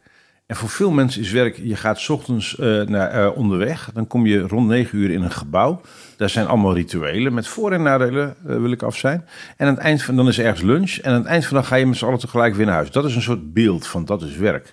En 0.47 0.57
voor 0.57 0.69
veel 0.69 0.91
mensen 0.91 1.21
is 1.21 1.31
werk, 1.31 1.57
je 1.63 1.77
gaat 1.77 2.01
's 2.01 2.09
ochtends 2.09 2.59
eh, 2.59 2.83
naar, 2.83 3.11
eh, 3.11 3.37
onderweg, 3.37 3.91
dan 3.95 4.07
kom 4.07 4.27
je 4.27 4.41
rond 4.41 4.69
negen 4.69 4.99
uur 4.99 5.11
in 5.11 5.23
een 5.23 5.31
gebouw. 5.31 5.81
Daar 6.17 6.31
zijn 6.31 6.47
allemaal 6.47 6.75
rituelen 6.75 7.35
met 7.35 7.49
voor- 7.49 7.73
en 7.73 7.83
nadelen, 7.83 8.37
eh, 8.47 8.57
wil 8.57 8.71
ik 8.71 8.83
af 8.83 8.97
zijn. 8.97 9.25
En 9.57 9.67
aan 9.67 9.75
het 9.75 9.83
eind 9.83 10.03
van 10.03 10.17
dan 10.17 10.29
is 10.29 10.39
er 10.39 10.45
ergens 10.45 10.63
lunch. 10.63 10.97
En 10.97 11.13
aan 11.13 11.19
het 11.19 11.27
eind 11.27 11.45
van 11.47 11.57
de 11.57 11.63
dag 11.63 11.69
ga 11.69 11.77
je 11.77 11.87
met 11.87 11.97
z'n 11.97 12.05
allen 12.05 12.19
tegelijk 12.19 12.55
weer 12.55 12.67
naar 12.67 12.75
huis. 12.75 12.91
Dat 12.91 13.05
is 13.05 13.15
een 13.15 13.23
soort 13.23 13.53
beeld 13.53 13.87
van 13.87 14.05
dat 14.05 14.23
is 14.23 14.37
werk. 14.37 14.73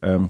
Ehm, 0.00 0.24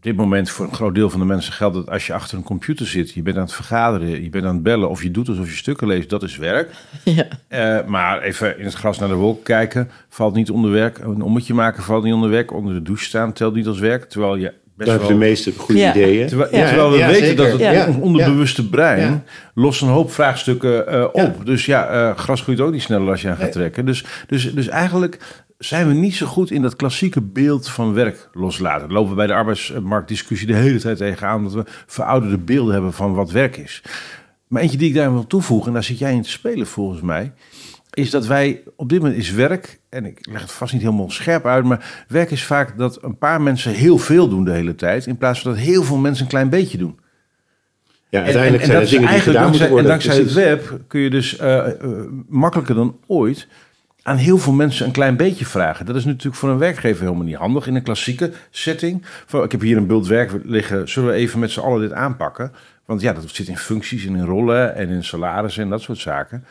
op 0.00 0.06
dit 0.06 0.16
moment 0.16 0.50
voor 0.50 0.66
een 0.66 0.74
groot 0.74 0.94
deel 0.94 1.10
van 1.10 1.20
de 1.20 1.26
mensen 1.26 1.52
geldt 1.52 1.74
dat 1.74 1.90
als 1.90 2.06
je 2.06 2.12
achter 2.12 2.36
een 2.38 2.42
computer 2.44 2.86
zit, 2.86 3.10
je 3.10 3.22
bent 3.22 3.36
aan 3.36 3.42
het 3.42 3.52
vergaderen, 3.52 4.22
je 4.22 4.30
bent 4.30 4.44
aan 4.44 4.54
het 4.54 4.62
bellen 4.62 4.88
of 4.88 5.02
je 5.02 5.10
doet 5.10 5.28
alsof 5.28 5.48
je 5.50 5.56
stukken 5.56 5.86
leest, 5.86 6.10
dat 6.10 6.22
is 6.22 6.36
werk. 6.36 6.70
Ja. 7.04 7.24
Eh, 7.48 7.86
maar 7.86 8.22
even 8.22 8.58
in 8.58 8.64
het 8.64 8.74
gras 8.74 8.98
naar 8.98 9.08
de 9.08 9.14
wolk 9.14 9.44
kijken, 9.44 9.90
valt 10.08 10.34
niet 10.34 10.50
onder 10.50 10.70
werk. 10.70 10.98
Een 10.98 11.22
ommetje 11.22 11.54
maken 11.54 11.82
valt 11.82 12.04
niet 12.04 12.12
onder 12.14 12.30
werk. 12.30 12.52
Onder 12.52 12.74
de 12.74 12.82
douche 12.82 13.04
staan 13.04 13.32
telt 13.32 13.54
niet 13.54 13.66
als 13.66 13.78
werk. 13.78 14.04
Terwijl 14.04 14.36
je 14.36 14.52
best 14.76 14.96
wel... 14.98 15.06
de 15.08 15.14
meeste 15.14 15.52
goede 15.56 15.80
Ja. 15.80 15.90
ideeën. 15.90 16.26
Terwijl, 16.28 16.56
Ja. 16.56 16.66
terwijl 16.66 16.90
we 16.90 16.98
Ja, 16.98 17.06
weten 17.06 17.26
zeker. 17.26 17.58
dat 17.58 17.86
het 17.86 17.96
onderbewuste 18.00 18.68
brein 18.68 19.00
Ja. 19.10 19.22
lost 19.54 19.82
een 19.82 19.88
hoop 19.88 20.12
vraagstukken 20.12 20.88
eh, 20.88 21.04
op. 21.04 21.34
Ja. 21.38 21.44
Dus 21.44 21.66
ja, 21.66 21.88
eh, 21.88 22.16
gras 22.16 22.40
groeit 22.40 22.60
ook 22.60 22.72
niet 22.72 22.82
sneller 22.82 23.10
als 23.10 23.22
je 23.22 23.28
aan 23.28 23.34
gaat 23.34 23.42
Nee. 23.42 23.52
trekken. 23.52 23.86
Dus, 23.86 24.04
dus, 24.26 24.54
dus 24.54 24.68
eigenlijk 24.68 25.18
zijn 25.60 25.88
we 25.88 25.94
niet 25.94 26.14
zo 26.14 26.26
goed 26.26 26.50
in 26.50 26.62
dat 26.62 26.76
klassieke 26.76 27.20
beeld 27.20 27.68
van 27.68 27.92
werk 27.92 28.28
loslaten. 28.32 28.92
Lopen 28.92 29.10
we 29.10 29.16
bij 29.16 29.26
de 29.26 29.34
arbeidsmarktdiscussie 29.34 30.46
de 30.46 30.54
hele 30.54 30.78
tijd 30.78 30.96
tegenaan... 30.96 31.42
dat 31.42 31.52
we 31.52 31.64
verouderde 31.86 32.38
beelden 32.38 32.72
hebben 32.72 32.92
van 32.92 33.14
wat 33.14 33.30
werk 33.30 33.56
is. 33.56 33.82
Maar 34.46 34.62
eentje 34.62 34.78
die 34.78 34.88
ik 34.88 34.94
daar 34.94 35.12
wil 35.12 35.26
toevoegen, 35.26 35.66
en 35.66 35.72
daar 35.72 35.84
zit 35.84 35.98
jij 35.98 36.12
in 36.12 36.22
te 36.22 36.30
spelen 36.30 36.66
volgens 36.66 37.00
mij... 37.00 37.32
is 37.90 38.10
dat 38.10 38.26
wij, 38.26 38.62
op 38.76 38.88
dit 38.88 39.00
moment 39.00 39.18
is 39.18 39.30
werk... 39.30 39.80
en 39.88 40.04
ik 40.04 40.26
leg 40.30 40.40
het 40.40 40.52
vast 40.52 40.72
niet 40.72 40.82
helemaal 40.82 41.10
scherp 41.10 41.46
uit... 41.46 41.64
maar 41.64 42.04
werk 42.08 42.30
is 42.30 42.44
vaak 42.44 42.78
dat 42.78 43.02
een 43.02 43.18
paar 43.18 43.42
mensen 43.42 43.72
heel 43.72 43.98
veel 43.98 44.28
doen 44.28 44.44
de 44.44 44.52
hele 44.52 44.74
tijd... 44.74 45.06
in 45.06 45.16
plaats 45.16 45.40
van 45.40 45.50
dat 45.50 45.60
heel 45.60 45.82
veel 45.82 45.96
mensen 45.96 46.24
een 46.24 46.30
klein 46.30 46.48
beetje 46.48 46.78
doen. 46.78 46.98
Ja, 48.08 48.22
uiteindelijk 48.22 48.64
zijn 48.64 48.80
dat 48.80 48.90
er 48.90 48.98
dingen 48.98 49.12
die 49.12 49.20
gedaan 49.20 49.42
dankzij, 49.42 49.68
worden. 49.68 49.84
En 49.84 49.98
dankzij 49.98 50.16
het 50.16 50.32
web 50.32 50.80
kun 50.86 51.00
je 51.00 51.10
dus 51.10 51.36
eh, 51.36 51.66
eh, 51.66 51.90
makkelijker 52.28 52.74
dan 52.74 52.96
ooit 53.06 53.48
aan 54.02 54.16
heel 54.16 54.38
veel 54.38 54.52
mensen 54.52 54.86
een 54.86 54.92
klein 54.92 55.16
beetje 55.16 55.46
vragen. 55.46 55.86
Dat 55.86 55.96
is 55.96 56.04
natuurlijk 56.04 56.36
voor 56.36 56.48
een 56.48 56.58
werkgever 56.58 57.04
helemaal 57.04 57.24
niet 57.24 57.36
handig 57.36 57.66
in 57.66 57.74
een 57.74 57.82
klassieke 57.82 58.32
setting. 58.50 59.02
Van, 59.26 59.42
ik 59.42 59.52
heb 59.52 59.60
hier 59.60 59.76
een 59.76 59.86
bult 59.86 60.06
werk 60.06 60.30
liggen, 60.44 60.88
zullen 60.88 61.08
we 61.08 61.14
even 61.14 61.38
met 61.38 61.50
z'n 61.50 61.60
allen 61.60 61.80
dit 61.80 61.92
aanpakken? 61.92 62.52
Want 62.84 63.00
ja, 63.00 63.12
dat 63.12 63.24
zit 63.26 63.48
in 63.48 63.58
functies 63.58 64.06
en 64.06 64.16
in 64.16 64.24
rollen 64.24 64.74
en 64.74 64.88
in 64.88 65.04
salarissen 65.04 65.62
en 65.62 65.68
dat 65.68 65.80
soort 65.80 65.98
zaken. 65.98 66.44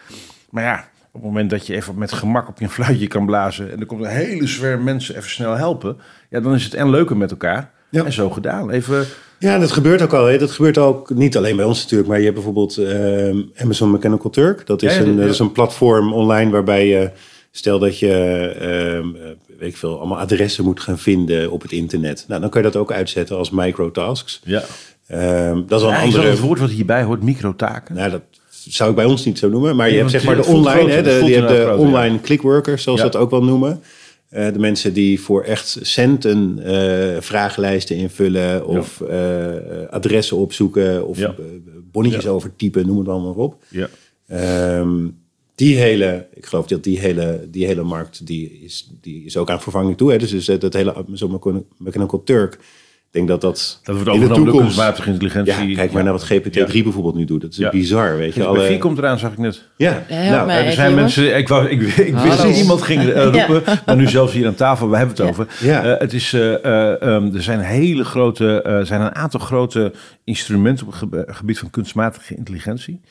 Maar 0.50 0.64
ja, 0.64 0.88
op 1.12 1.14
het 1.14 1.24
moment 1.24 1.50
dat 1.50 1.68
je 1.68 1.76
even 1.76 1.98
met 1.98 2.12
gemak 2.12 2.48
op 2.48 2.60
je 2.60 2.70
fluitje 2.70 3.08
kan 3.08 3.26
blazen... 3.26 3.72
en 3.72 3.80
er 3.80 3.86
komt 3.86 4.04
een 4.04 4.10
hele 4.10 4.48
zwerm 4.48 4.84
mensen 4.84 5.16
even 5.18 5.30
snel 5.30 5.56
helpen... 5.56 5.98
ja, 6.30 6.40
dan 6.40 6.54
is 6.54 6.64
het 6.64 6.74
en 6.74 6.90
leuker 6.90 7.18
met 7.18 7.32
elkaar 7.32 7.72
Ja. 7.90 8.06
en 8.06 8.14
zo 8.14 8.30
gedaan. 8.30 8.70
Even... 8.70 9.06
Ja, 9.40 9.60
dat 9.60 9.72
gebeurt 9.72 10.02
ook 10.02 10.14
al. 10.14 10.26
Hè. 10.26 10.38
Dat 10.38 10.52
gebeurt 10.52 10.78
ook 10.78 11.10
niet 11.10 11.38
alleen 11.38 11.56
bij 11.56 11.66
ons 11.66 11.82
natuurlijk, 11.82 12.10
maar 12.10 12.18
je 12.18 12.24
hebt 12.24 12.36
bijvoorbeeld 12.36 12.78
ehm, 12.78 13.42
Amazon 13.58 13.92
Mechanical 13.92 14.30
Turk. 14.30 14.66
Dat 14.66 14.82
is, 14.82 14.96
Ja, 14.96 15.02
ja, 15.02 15.08
een, 15.08 15.18
dat 15.18 15.30
is 15.30 15.40
een 15.40 15.52
platform 15.52 16.14
online 16.14 16.52
waarbij 16.52 16.88
je, 16.88 17.12
stel 17.52 17.80
dat 17.80 18.00
je, 18.00 18.14
ehm, 18.60 19.16
eh, 19.16 19.58
weet 19.60 19.70
ik 19.70 19.78
veel, 19.78 19.98
allemaal 19.98 20.18
adressen 20.18 20.64
moet 20.64 20.80
gaan 20.80 21.00
vinden 21.00 21.52
op 21.52 21.62
het 21.62 21.72
internet. 21.72 22.26
Nou, 22.28 22.42
dan 22.42 22.50
kan 22.50 22.62
je 22.62 22.72
dat 22.72 22.82
ook 22.82 22.92
uitzetten 22.92 23.38
als 23.38 23.50
microtasks. 23.50 24.42
Ja. 24.44 24.64
Ehm, 25.08 25.62
dat 25.68 25.80
is 25.80 25.86
wel 25.86 25.94
een 25.96 26.08
is 26.08 26.16
andere. 26.16 26.30
het 26.30 26.40
woord 26.40 26.60
wat 26.60 26.70
hierbij 26.70 27.04
hoort, 27.04 27.24
microtaken. 27.24 27.96
Nou, 27.96 28.12
dat 28.12 28.22
zou 28.50 28.90
ik 28.90 28.96
bij 28.96 29.06
ons 29.06 29.26
niet 29.26 29.40
zo 29.40 29.50
noemen. 29.50 29.76
Maar 29.76 29.90
je 29.90 29.98
hebt 29.98 30.12
zeg 30.12 30.24
maar 30.24 30.36
de 30.36 30.46
online, 30.46 30.92
hè, 30.92 31.02
de, 31.02 31.18
voelt 31.18 31.30
je 31.30 31.36
hebt 31.36 31.48
de 31.48 31.56
ja. 31.56 31.76
online 31.76 32.22
clickworkers, 32.22 32.84
zoals 32.84 33.00
Ja. 33.00 33.06
dat 33.06 33.16
ook 33.16 33.30
wel 33.30 33.44
noemen. 33.44 33.82
Eh, 34.30 34.54
de 34.54 34.60
mensen 34.60 34.94
die 34.94 35.22
voor 35.22 35.44
echt 35.44 35.78
centen 35.82 36.60
eh, 36.64 37.22
vragenlijsten 37.22 37.96
invullen 37.96 38.68
of 38.68 39.02
adressen 39.90 40.38
opzoeken 40.38 41.08
of 41.08 41.20
bonnetjes 41.92 42.28
overtypen, 42.28 42.88
noem 42.88 42.98
het 42.98 43.08
allemaal 43.08 43.34
maar 43.34 43.44
op. 43.44 43.64
Ja. 43.68 43.90
Ehm, 44.28 45.08
die 45.60 45.78
hele, 45.78 46.28
ik 46.34 46.46
geloof 46.46 46.68
dat 46.68 46.84
die 46.84 47.00
hele, 47.00 47.48
die 47.52 47.66
hele 47.66 47.84
markt 47.84 48.26
die 48.26 48.60
is, 48.64 48.90
die 49.02 49.26
is 49.26 49.38
ook 49.38 49.50
aan 49.50 49.62
vervanging 49.62 49.98
toe. 49.98 50.12
Hè. 50.12 50.18
Dus, 50.18 50.30
dus 50.30 50.46
dat 50.46 50.74
hele 50.74 50.94
Amazon 50.94 51.66
Mechanical 51.78 52.24
Turk, 52.24 52.60
Ik 53.12 53.16
denk 53.16 53.28
dat 53.28 53.42
dat, 53.42 53.80
Dat 53.84 53.96
wordt 53.96 54.10
in 54.14 54.20
de 54.20 54.28
toekomst... 54.34 54.60
kunstmatige 54.60 55.10
intelligentie. 55.10 55.68
Ja, 55.70 55.76
kijk 55.76 55.92
maar 55.92 56.04
naar 56.04 56.12
wat 56.14 56.26
GPT-3 56.26 56.50
Ja. 56.52 56.66
bijvoorbeeld 56.84 57.16
nu 57.16 57.26
doet. 57.26 57.42
Dat 57.42 57.52
is 57.52 57.58
Ja. 57.58 57.70
bizar, 57.70 58.18
weet 58.18 58.34
je. 58.34 58.42
GPT-4 58.42 58.46
Alle, 58.48 58.78
komt 58.78 58.98
eraan, 58.98 59.20
zag 59.20 59.32
ik 59.32 59.38
net. 59.38 59.64
ja, 59.78 60.04
Help 60.08 60.30
nou, 60.36 60.46
mij. 60.48 60.66
er 60.66 60.72
zijn 60.72 60.96
mensen, 60.96 61.38
ik, 61.38 61.48
wou, 61.48 61.68
ik, 61.70 61.82
ik 61.82 62.16
wist 62.16 62.46
niet, 62.46 62.58
iemand 62.58 62.82
ging 62.82 63.02
eh, 63.10 63.24
roepen, 63.24 63.64
maar 63.86 63.96
nu 63.96 64.08
zelfs 64.08 64.34
hier 64.34 64.48
aan 64.48 64.56
tafel, 64.56 64.90
we 64.90 64.98
hebben 64.98 65.16
het 65.16 65.24
Ja. 65.26 65.30
over. 65.32 65.48
Ja. 65.60 65.84
Eh, 65.84 66.00
het 66.00 66.14
is, 66.14 66.34
eh, 66.34 66.54
eh, 66.66 67.02
ehm, 67.02 67.36
er 67.36 67.44
zijn 67.44 67.60
hele 67.60 68.04
grote, 68.04 68.62
eh, 68.62 68.82
zijn 68.86 69.02
een 69.02 69.16
aantal 69.16 69.40
grote 69.40 69.94
instrumenten 70.24 70.88
op 70.88 71.12
het 71.12 71.26
gebied 71.36 71.60
van 71.60 71.70
kunstmatige 71.70 72.36
intelligentie. 72.36 73.02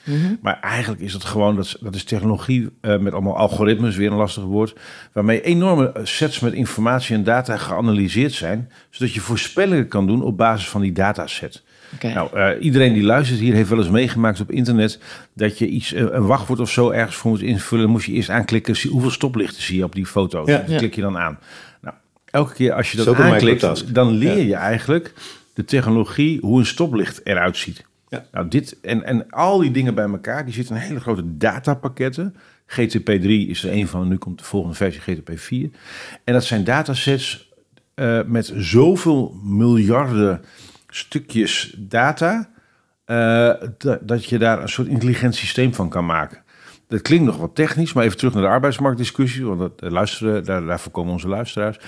Maar 0.43 0.59
eigenlijk 0.61 1.03
is 1.03 1.13
dat 1.13 1.25
gewoon, 1.25 1.57
dat 1.57 1.65
is, 1.65 1.77
dat 1.81 1.95
is 1.95 2.05
technologie 2.05 2.69
eh, 2.81 2.99
met 2.99 3.13
allemaal 3.13 3.37
algoritmes, 3.37 3.97
weer 3.97 4.11
een 4.11 4.17
lastig 4.17 4.43
woord, 4.43 4.75
waarmee 5.13 5.41
enorme 5.43 5.93
sets 6.03 6.41
met 6.41 6.53
informatie 6.53 7.15
en 7.17 7.25
data 7.25 7.57
geanalyseerd 7.57 8.33
zijn, 8.33 8.71
zodat 8.91 9.15
je 9.15 9.21
voorspellingen 9.21 9.88
kan 9.89 10.07
doen 10.07 10.23
op 10.23 10.37
basis 10.37 10.69
van 10.69 10.81
die 10.81 10.93
dataset. 10.93 11.63
Oké. 11.95 12.13
Nou, 12.13 12.37
eh, 12.37 12.65
iedereen 12.65 12.93
die 12.93 13.03
luistert 13.03 13.39
hier 13.41 13.55
heeft 13.55 13.69
wel 13.69 13.79
eens 13.79 13.89
meegemaakt 13.91 14.41
op 14.41 14.51
internet 14.51 15.01
dat 15.35 15.59
je 15.59 15.67
iets, 15.69 15.93
eh, 15.93 16.03
een 16.11 16.27
wachtwoord 16.27 16.61
of 16.61 16.71
zo 16.71 16.91
ergens 16.91 17.17
voor 17.17 17.31
moet 17.31 17.41
invullen. 17.41 17.85
Dan 17.85 17.93
moest 17.93 18.07
je 18.07 18.13
eerst 18.13 18.31
aanklikken, 18.31 18.77
zie, 18.77 18.91
hoeveel 18.91 19.11
stoplichten 19.11 19.63
zie 19.63 19.77
je 19.77 19.85
op 19.85 19.95
die 19.95 20.07
foto. 20.07 20.43
Ja. 20.47 20.59
Dat 20.59 20.71
Ja. 20.71 20.79
klik 20.79 20.95
je 20.95 21.01
dan 21.01 21.19
aan. 21.19 21.39
Nou, 21.81 21.95
elke 22.25 22.55
keer 22.55 22.73
als 22.73 22.91
je 22.93 22.97
dat 22.97 23.15
aanklikt, 23.17 23.95
dan 23.95 24.11
leer 24.11 24.37
Ja. 24.37 24.43
je 24.43 24.55
eigenlijk 24.55 25.13
de 25.55 25.65
technologie 25.65 26.41
hoe 26.41 26.59
een 26.59 26.67
stoplicht 26.67 27.21
eruit 27.25 27.57
ziet. 27.57 27.85
Ja. 28.09 28.25
Nou, 28.33 28.49
dit 28.49 28.77
en, 28.83 29.05
en 29.05 29.31
al 29.31 29.59
die 29.59 29.71
dingen 29.71 29.95
bij 29.95 30.05
elkaar, 30.09 30.45
die 30.45 30.55
zitten 30.55 30.77
in 30.77 30.83
hele 30.83 31.01
grote 31.01 31.37
datapakketten. 31.37 32.35
GTP3 32.67 33.49
is 33.49 33.65
er 33.65 33.73
een 33.73 33.89
van, 33.89 34.09
nu 34.09 34.17
komt 34.17 34.39
de 34.39 34.45
volgende 34.45 34.77
versie 34.77 35.01
GTP4. 35.01 35.77
En 36.25 36.33
dat 36.33 36.45
zijn 36.45 36.65
datasets 36.65 37.48
eh, 37.99 38.21
met 38.27 38.53
zoveel 38.57 39.41
miljarden 39.43 40.41
stukjes 40.89 41.75
data, 41.79 42.51
eh, 43.05 43.53
dat, 44.01 44.25
je 44.25 44.39
daar 44.39 44.63
een 44.63 44.69
soort 44.69 44.89
intelligent 44.89 45.35
systeem 45.35 45.75
van 45.75 45.89
kan 45.89 46.07
maken. 46.07 46.43
Dat 46.89 47.03
klinkt 47.03 47.25
nog 47.25 47.37
wat 47.37 47.55
technisch, 47.55 47.93
maar 47.93 48.05
even 48.05 48.17
terug 48.17 48.35
naar 48.35 48.43
de 48.43 48.49
arbeidsmarktdiscussie, 48.49 49.45
want 49.45 49.59
dat 49.59 49.73
eh, 49.77 49.91
luisteren, 49.91 50.45
daar, 50.45 50.65
daarvoor 50.65 50.93
komen 50.93 51.13
onze 51.13 51.29
luisteraars. 51.29 51.77
Op 51.77 51.85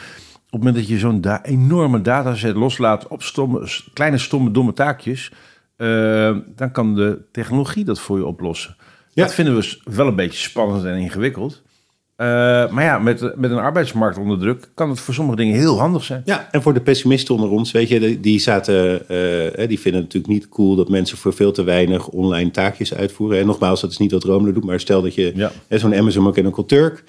het 0.50 0.58
moment 0.58 0.74
dat 0.74 0.88
je 0.88 0.98
zo'n 0.98 1.20
da- 1.20 1.42
enorme 1.42 2.00
dataset 2.00 2.56
loslaat 2.56 3.06
op 3.08 3.22
stomme, 3.22 3.68
kleine, 3.92 4.18
stomme, 4.18 4.50
domme 4.50 4.72
taakjes, 4.72 5.32
dan 6.56 6.70
kan 6.72 6.94
de 6.94 7.22
technologie 7.32 7.84
dat 7.84 8.00
voor 8.00 8.18
je 8.18 8.26
oplossen. 8.26 8.76
Ja. 9.12 9.24
Dat 9.24 9.34
vinden 9.34 9.56
we 9.56 9.80
wel 9.84 10.06
een 10.06 10.16
beetje 10.16 10.38
spannend 10.38 10.84
en 10.84 10.96
ingewikkeld. 10.96 11.62
Eh, 12.20 12.26
maar 12.70 12.84
ja, 12.84 12.98
met, 12.98 13.32
met 13.36 13.50
een 13.50 13.58
arbeidsmarkt 13.58 14.18
onder 14.18 14.38
druk 14.38 14.68
kan 14.74 14.90
het 14.90 15.00
voor 15.00 15.14
sommige 15.14 15.36
dingen 15.36 15.54
heel 15.58 15.78
handig 15.78 16.04
zijn. 16.04 16.22
Ja, 16.24 16.48
en 16.50 16.62
voor 16.62 16.74
de 16.74 16.80
pessimisten 16.80 17.34
onder 17.34 17.50
ons, 17.50 17.72
weet 17.72 17.88
je, 17.88 18.00
die- 18.00 18.20
die 18.20 18.38
zaten, 18.38 19.08
eh, 19.08 19.68
die 19.68 19.80
vinden 19.80 20.00
het 20.02 20.12
natuurlijk 20.14 20.26
niet 20.32 20.48
cool 20.48 20.74
dat 20.76 20.88
mensen 20.88 21.18
voor 21.18 21.32
veel 21.32 21.52
te 21.52 21.62
weinig 21.64 22.08
online 22.08 22.50
taakjes 22.50 22.94
uitvoeren. 22.94 23.38
En 23.40 23.46
nogmaals, 23.46 23.80
dat 23.80 23.90
is 23.90 23.98
niet 23.98 24.12
wat 24.12 24.24
Romelu 24.24 24.52
doet, 24.52 24.64
maar 24.64 24.80
stel 24.80 25.02
dat 25.02 25.14
je 25.14 25.32
Ja. 25.34 25.50
hè, 25.68 25.78
zo'n 25.78 25.94
Amazon 25.94 26.24
Mechanical 26.24 26.64
Turk. 26.66 27.04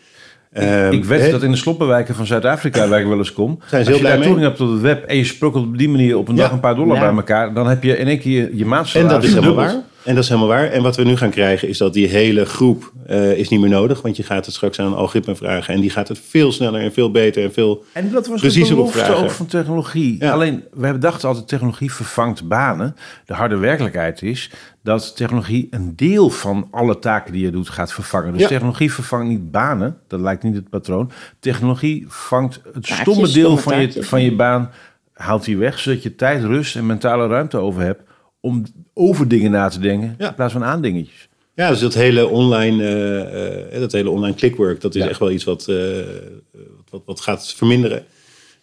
ehm, 0.52 0.92
ik 0.92 1.06
weet 1.06 1.32
dat 1.32 1.44
in 1.44 1.52
de 1.52 1.58
sloppenwijken 1.58 2.16
van 2.16 2.26
Zuid-Afrika, 2.26 2.88
waar 2.88 3.00
ik 3.00 3.08
wel 3.08 3.18
eens 3.18 3.34
kom, 3.34 3.60
Zijn 3.66 3.70
ze 3.70 3.76
heel 3.76 3.86
als 3.86 3.88
je 3.96 4.00
blij 4.00 4.10
daar 4.12 4.20
mee? 4.20 4.28
toegang 4.28 4.46
hebt 4.48 4.58
tot 4.58 4.72
het 4.72 4.82
web 4.82 5.04
en 5.04 5.18
je 5.18 5.24
sprokkelt 5.24 5.66
op 5.66 5.78
die 5.78 5.90
manier 5.90 6.18
op 6.18 6.28
een 6.28 6.36
Ja. 6.36 6.42
dag 6.42 6.52
een 6.52 6.60
paar 6.60 6.76
dollar 6.76 6.96
Ja. 6.96 7.02
bij 7.02 7.16
elkaar, 7.16 7.54
dan 7.54 7.68
heb 7.68 7.84
je 7.84 7.98
in 7.98 8.08
één 8.08 8.20
keer 8.20 8.32
je, 8.32 8.58
je 8.58 8.66
En 9.00 9.08
dat 9.08 9.24
is 9.24 9.34
helemaal 9.34 9.56
waar. 9.56 9.76
En 10.04 10.16
dat 10.16 10.24
is 10.24 10.30
helemaal 10.30 10.50
waar. 10.50 10.68
En 10.68 10.82
wat 10.82 10.96
we 10.96 11.04
nu 11.04 11.18
gaan 11.18 11.30
krijgen 11.30 11.68
is 11.68 11.78
dat 11.78 11.94
die 11.94 12.08
hele 12.08 12.46
groep 12.46 12.94
eh, 13.06 13.32
is 13.38 13.50
niet 13.50 13.60
meer 13.60 13.70
nodig. 13.70 14.02
Want 14.02 14.18
je 14.18 14.24
gaat 14.24 14.46
het 14.46 14.56
straks 14.56 14.80
aan 14.80 14.86
een 14.86 14.94
algoritme 14.94 15.36
vragen. 15.36 15.74
En 15.74 15.82
die 15.82 15.90
gaat 15.90 16.08
het 16.08 16.20
veel 16.20 16.52
sneller 16.52 16.82
en 16.82 16.94
veel 16.94 17.12
beter 17.12 17.44
en 17.44 17.54
veel... 17.54 17.84
En 17.94 18.12
dat 18.12 18.28
was 18.28 18.42
de 18.42 18.66
belofte 18.68 19.14
ook 19.16 19.32
van 19.32 19.46
technologie. 19.46 20.16
Ja. 20.20 20.32
Alleen, 20.32 20.64
we 20.74 20.98
dachten 20.98 21.28
altijd 21.28 21.48
technologie 21.48 21.94
vervangt 21.94 22.48
banen. 22.48 22.96
De 23.26 23.34
harde 23.34 23.56
werkelijkheid 23.56 24.22
is 24.22 24.52
dat 24.84 25.16
technologie 25.16 25.68
een 25.70 25.96
deel 25.96 26.30
van 26.30 26.68
alle 26.72 27.00
taken 27.00 27.34
die 27.34 27.46
je 27.46 27.52
doet 27.52 27.70
gaat 27.70 27.94
vervangen. 27.94 28.32
Dus 28.32 28.42
Ja. 28.42 28.48
technologie 28.48 28.94
vervangt 28.94 29.28
niet 29.28 29.52
banen. 29.52 29.98
Dat 30.08 30.20
lijkt 30.20 30.44
niet 30.44 30.56
het 30.56 30.70
patroon. 30.70 31.12
Technologie 31.40 32.06
vangt 32.08 32.62
het 32.64 32.74
Taakjes, 32.74 32.98
stomme 32.98 33.32
deel 33.32 33.58
stomme 33.58 33.62
van 33.62 33.82
je, 33.82 34.04
van 34.04 34.24
je 34.24 34.36
baan, 34.36 34.72
haalt 35.14 35.46
die 35.46 35.58
weg, 35.58 35.80
zodat 35.80 36.04
je 36.04 36.16
tijd, 36.16 36.44
rust 36.44 36.76
en 36.76 36.86
mentale 36.86 37.28
ruimte 37.28 37.58
over 37.58 37.82
hebt 37.82 38.10
om 38.42 38.66
over 38.94 39.28
dingen 39.28 39.52
na 39.52 39.68
te 39.70 39.80
denken 39.80 40.16
Ja. 40.18 40.28
in 40.30 40.36
plaats 40.36 40.54
van 40.54 40.64
aan 40.64 40.82
dingetjes. 40.82 41.30
Ja, 41.56 41.70
dus 41.70 41.80
dat 41.80 41.94
hele 41.94 42.28
online, 42.28 42.84
eh, 42.84 43.74
eh, 43.74 43.80
dat 43.80 43.92
hele 43.92 44.10
online 44.10 44.36
clickwork, 44.36 44.82
dat 44.82 44.96
is 44.96 45.02
Ja. 45.04 45.10
echt 45.10 45.20
wel 45.20 45.32
iets 45.32 45.44
wat, 45.44 45.68
eh, 45.68 45.78
wat, 46.90 47.02
wat 47.06 47.22
gaat 47.22 47.54
verminderen. 47.54 48.06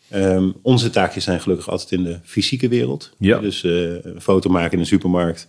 Ehm, 0.08 0.50
onze 0.62 0.90
taakjes 0.90 1.24
zijn 1.24 1.40
gelukkig 1.40 1.68
altijd 1.70 1.92
in 1.92 2.02
de 2.02 2.18
fysieke 2.24 2.68
wereld. 2.68 3.12
Ja. 3.18 3.38
Dus 3.38 3.62
een 3.62 4.20
foto 4.20 4.50
maken 4.50 4.72
in 4.72 4.78
een 4.78 4.86
supermarkt. 4.86 5.46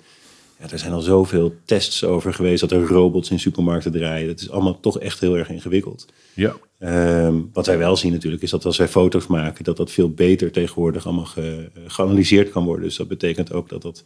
Ja, 0.60 0.70
er 0.72 0.80
zijn 0.80 0.94
al 0.94 1.02
zoveel 1.02 1.56
tests 1.66 2.04
over 2.04 2.34
geweest 2.34 2.60
dat 2.62 2.72
er 2.72 2.88
robots 2.88 3.32
in 3.32 3.40
supermarkten 3.40 3.92
draaien. 3.92 4.28
Dat 4.28 4.40
is 4.40 4.50
allemaal 4.52 4.80
toch 4.80 5.00
echt 5.00 5.20
heel 5.20 5.38
erg 5.38 5.50
ingewikkeld. 5.50 6.06
Ja. 6.34 6.56
Ehm, 6.80 7.36
wat 7.54 7.66
wij 7.66 7.78
wel 7.78 7.96
zien 7.96 8.12
natuurlijk 8.12 8.42
is 8.44 8.50
dat 8.50 8.66
als 8.66 8.78
wij 8.78 8.88
foto's 8.88 9.28
maken, 9.28 9.64
dat 9.64 9.78
dat 9.78 9.92
veel 9.92 10.10
beter 10.10 10.52
tegenwoordig 10.52 11.06
allemaal 11.06 11.26
ge- 11.26 11.70
geanalyseerd 11.88 12.50
kan 12.52 12.64
worden. 12.66 12.84
Dus 12.86 12.96
dat 12.96 13.08
betekent 13.08 13.54
ook 13.54 13.70
dat, 13.70 13.82
dat, 13.82 14.02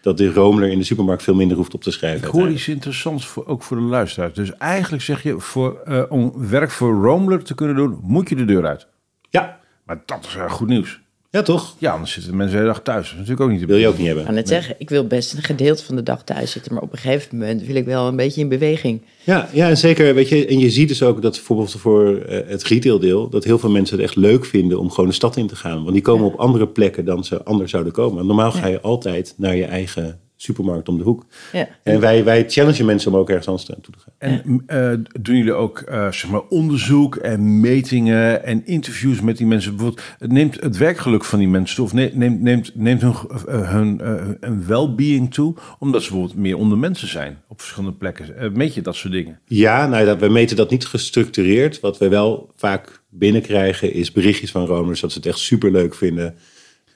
dat 0.00 0.18
de 0.18 0.32
roomler 0.32 0.68
in 0.68 0.78
de 0.78 0.84
supermarkt 0.84 1.22
veel 1.22 1.34
minder 1.34 1.56
hoeft 1.56 1.74
op 1.74 1.82
te 1.82 1.90
schrijven. 1.90 2.26
Ik 2.28 2.32
hoor 2.34 2.48
iets 2.50 2.68
interessants 2.68 3.26
voor, 3.26 3.46
ook 3.46 3.62
voor 3.62 3.76
de 3.76 3.82
luisteraars. 3.82 4.34
Dus 4.34 4.52
eigenlijk 4.56 5.02
zeg 5.02 5.22
je, 5.22 5.40
voor, 5.40 5.80
eh, 5.84 6.02
om 6.08 6.48
werk 6.48 6.70
voor 6.70 7.02
Roomler 7.04 7.42
te 7.44 7.54
kunnen 7.54 7.76
doen, 7.76 7.98
moet 8.02 8.28
je 8.28 8.34
de 8.36 8.44
deur 8.44 8.66
uit. 8.66 8.86
Ja, 9.30 9.60
Maar 9.84 10.02
dat 10.06 10.24
is 10.24 10.36
goed 10.52 10.68
nieuws. 10.68 11.00
Ja 11.36 11.42
toch? 11.42 11.74
Ja, 11.78 11.92
anders 11.92 12.12
zitten 12.12 12.30
de 12.30 12.36
mensen 12.36 12.56
de 12.56 12.62
hele 12.62 12.74
dag 12.74 12.82
thuis. 12.82 13.02
Dat 13.02 13.12
is 13.12 13.18
natuurlijk 13.18 13.40
ook 13.40 13.50
niet 13.50 13.60
de 13.60 13.66
Wil 13.66 13.76
je 13.76 13.86
ook 13.86 13.92
niet 13.92 14.00
Ik 14.00 14.06
hebben. 14.06 14.24
kan 14.24 14.36
het 14.36 14.48
zeggen, 14.48 14.74
ik 14.78 14.88
wil 14.88 15.06
best 15.06 15.32
een 15.32 15.42
gedeelte 15.42 15.84
van 15.84 15.96
de 15.96 16.02
dag 16.02 16.24
thuis 16.24 16.50
zitten, 16.50 16.74
maar 16.74 16.82
op 16.82 16.92
een 16.92 16.98
gegeven 16.98 17.38
moment 17.38 17.62
wil 17.62 17.74
ik 17.76 17.84
wel 17.84 18.06
een 18.06 18.16
beetje 18.16 18.40
in 18.40 18.48
beweging. 18.48 19.02
Ja, 19.24 19.48
ja, 19.52 19.68
en 19.68 19.76
zeker, 19.76 20.14
weet 20.14 20.28
je, 20.28 20.46
en 20.46 20.58
je 20.58 20.70
ziet 20.70 20.88
dus 20.88 21.02
ook 21.02 21.22
dat 21.22 21.32
bijvoorbeeld 21.32 21.70
voor 21.72 22.16
eh, 22.16 22.40
het 22.48 22.62
retaildeel, 22.62 23.28
dat 23.28 23.44
heel 23.44 23.58
veel 23.58 23.70
mensen 23.70 23.96
het 23.96 24.04
echt 24.06 24.16
leuk 24.16 24.44
vinden 24.44 24.78
om 24.78 24.90
gewoon 24.90 25.08
de 25.08 25.14
stad 25.14 25.36
in 25.36 25.46
te 25.46 25.56
gaan. 25.56 25.80
Want 25.80 25.92
die 25.92 26.02
komen 26.02 26.26
op 26.26 26.34
andere 26.34 26.68
plekken 26.68 27.04
dan 27.04 27.24
ze 27.24 27.42
anders 27.44 27.70
zouden 27.70 27.92
komen. 27.92 28.26
Normaal 28.26 28.52
ga 28.52 28.66
je 28.66 28.80
altijd 28.80 29.34
naar 29.36 29.56
je 29.56 29.64
eigen 29.64 30.20
supermarkt 30.36 30.88
om 30.88 30.98
de 30.98 31.04
hoek. 31.04 31.26
Ja. 31.52 31.68
En 31.82 32.00
wij, 32.00 32.24
wij 32.24 32.44
challengen 32.48 32.86
mensen 32.86 33.12
om 33.12 33.18
ook 33.18 33.28
ergens 33.28 33.48
anders 33.48 33.68
naartoe 33.68 33.94
te 33.94 34.00
gaan. 34.00 34.14
En 34.18 34.62
eh, 34.66 35.20
doen 35.20 35.36
jullie 35.36 35.52
ook 35.52 35.78
eh, 35.78 36.12
zeg 36.12 36.30
maar 36.30 36.42
onderzoek 36.48 37.16
en 37.16 37.60
metingen 37.60 38.44
en 38.44 38.66
interviews 38.66 39.20
met 39.20 39.36
die 39.36 39.46
mensen? 39.46 39.76
Bijvoorbeeld, 39.76 40.06
het 40.18 40.32
neemt 40.32 40.60
het 40.60 40.76
werkgeluk 40.76 41.24
van 41.24 41.38
die 41.38 41.48
mensen 41.48 41.76
toe 41.76 41.84
of 41.84 41.92
ne- 41.92 42.10
neemt, 42.14 42.40
neemt, 42.40 42.70
neemt 42.74 43.00
hun, 43.00 43.14
eh, 43.46 43.70
hun 43.70 44.00
hun 44.40 44.66
well-being 44.66 45.34
toe, 45.34 45.54
omdat 45.78 46.02
ze 46.02 46.10
bijvoorbeeld 46.10 46.40
meer 46.40 46.56
onder 46.56 46.78
mensen 46.78 47.08
zijn 47.08 47.38
op 47.48 47.60
verschillende 47.60 47.96
plekken? 47.96 48.52
Meet 48.52 48.74
je 48.74 48.82
dat 48.82 48.96
soort 48.96 49.12
dingen? 49.12 49.40
Ja, 49.44 49.86
nou, 49.86 50.04
dat, 50.04 50.20
we 50.20 50.28
meten 50.28 50.56
dat 50.56 50.70
niet 50.70 50.86
gestructureerd. 50.86 51.80
Wat 51.80 51.98
we 51.98 52.08
wel 52.08 52.50
vaak 52.56 53.02
binnenkrijgen 53.10 53.92
is 53.92 54.12
berichtjes 54.12 54.50
van 54.50 54.66
Romers 54.66 55.00
dat 55.00 55.12
ze 55.12 55.18
het 55.18 55.26
echt 55.26 55.38
super 55.38 55.70
leuk 55.70 55.94
vinden. 55.94 56.34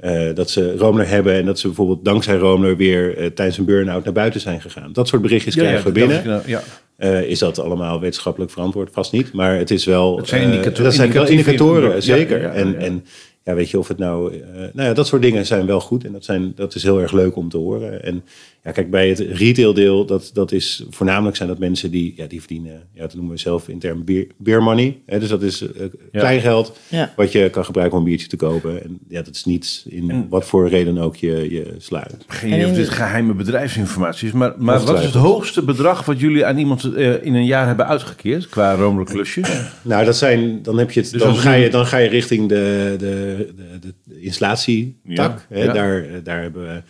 Eh, 0.00 0.34
dat 0.34 0.50
ze 0.50 0.76
Romler 0.76 1.08
hebben 1.08 1.34
en 1.34 1.44
dat 1.46 1.58
ze 1.58 1.66
bijvoorbeeld 1.66 2.04
dankzij 2.04 2.36
Romler 2.36 2.76
weer 2.76 3.16
eh, 3.16 3.26
tijdens 3.26 3.58
een 3.58 3.64
burn-out 3.64 4.04
naar 4.04 4.12
buiten 4.12 4.40
zijn 4.40 4.60
gegaan. 4.60 4.92
Dat 4.92 5.08
soort 5.08 5.22
berichtjes 5.22 5.54
krijgen 5.54 5.78
we 5.78 5.84
dat 5.84 5.92
binnen. 5.92 6.18
is- 6.18 6.24
nou, 6.24 6.42
ja. 6.46 6.62
Eh, 6.96 7.22
is 7.22 7.38
dat 7.38 7.58
allemaal 7.58 8.00
wetenschappelijk 8.00 8.52
verantwoord? 8.52 8.90
Vast 8.92 9.12
niet, 9.12 9.32
maar 9.32 9.56
het 9.56 9.70
is 9.70 9.84
wel. 9.84 10.16
Het 10.16 10.28
zijn 10.28 10.42
eh, 10.42 10.48
indicato- 10.52 10.82
dat 10.82 10.94
zijn 10.94 11.12
wel 11.12 11.26
indicatoren, 11.26 12.02
zeker. 12.02 12.40
ja, 12.40 12.52
en, 12.52 12.68
ja. 12.72 12.76
en 12.78 13.04
ja, 13.44 13.54
weet 13.54 13.70
je 13.70 13.78
of 13.78 13.88
het 13.88 13.98
nou. 13.98 14.42
nou 14.72 14.88
ja, 14.88 14.94
dat 14.94 15.06
soort 15.06 15.22
dingen 15.22 15.46
zijn 15.46 15.66
wel 15.66 15.80
goed 15.80 16.04
en 16.04 16.12
dat, 16.12 16.24
zijn, 16.24 16.52
dat 16.54 16.74
is 16.74 16.82
heel 16.82 17.00
erg 17.00 17.12
leuk 17.12 17.36
om 17.36 17.48
te 17.48 17.56
horen. 17.56 18.04
En 18.04 18.24
ja, 18.64 18.70
kijk, 18.70 18.90
bij 18.90 19.08
het 19.08 19.18
retaildeel, 19.18 20.04
dat, 20.04 20.30
dat 20.32 20.52
is 20.52 20.84
voornamelijk 20.90 21.36
zijn 21.36 21.48
dat 21.48 21.58
mensen 21.58 21.90
die, 21.90 22.12
ja, 22.16 22.26
die 22.26 22.38
verdienen, 22.38 22.82
ja, 22.94 23.00
dat 23.00 23.14
noemen 23.14 23.32
we 23.32 23.38
zelf 23.38 23.68
in 23.68 23.78
termen 23.78 24.04
beer, 24.04 24.26
beer 24.36 24.62
money. 24.62 24.98
Hè, 25.06 25.18
dus 25.18 25.28
dat 25.28 25.42
is 25.42 25.60
eh, 25.60 25.86
klein 26.12 26.40
geld 26.40 26.78
Ja. 26.88 27.12
wat 27.16 27.32
je 27.32 27.50
kan 27.50 27.64
gebruiken 27.64 27.98
om 27.98 28.04
een 28.04 28.08
biertje 28.10 28.28
te 28.28 28.36
kopen. 28.36 28.82
En 28.82 28.98
ja, 29.08 29.22
dat 29.22 29.34
is 29.34 29.44
niet 29.44 29.84
in 29.88 30.26
wat 30.28 30.44
voor 30.44 30.68
reden 30.68 30.98
ook 30.98 31.16
je, 31.16 31.50
je 31.50 31.74
sluit. 31.78 32.16
Geen 32.26 32.52
idee 32.52 32.66
of 32.66 32.72
dit 32.72 32.88
geheime 32.88 33.34
bedrijfsinformatie 33.34 34.28
is, 34.28 34.34
maar, 34.34 34.52
maar 34.58 34.80
wat 34.80 34.98
is 34.98 35.04
het 35.04 35.14
hoogste 35.14 35.62
bedrag 35.62 36.04
wat 36.04 36.20
jullie 36.20 36.46
aan 36.46 36.58
iemand 36.58 36.94
eh, 36.94 37.24
in 37.24 37.34
een 37.34 37.46
jaar 37.46 37.66
hebben 37.66 37.86
uitgekeerd 37.86 38.48
qua 38.48 38.74
Roomler 38.74 39.04
klusjes? 39.04 39.48
Nou, 39.82 40.04
dat 40.04 40.16
zijn, 40.16 40.62
dan 40.62 40.78
heb 40.78 40.90
je 40.90 41.00
het, 41.00 41.10
Dus 41.10 41.22
dan, 41.22 41.36
ga 41.36 41.52
je, 41.52 41.70
dan 41.70 41.86
ga 41.86 41.96
je 41.96 42.08
richting 42.08 42.48
de, 42.48 42.94
de, 42.98 43.48
de, 43.80 43.94
de 44.04 44.20
installatietak. 44.20 45.46
Ja, 45.48 45.56
hè, 45.56 45.62
ja. 45.62 45.72
Daar, 45.72 46.06
daar 46.22 46.42
hebben 46.42 46.62
we 46.62 46.68
eh, 46.68 46.82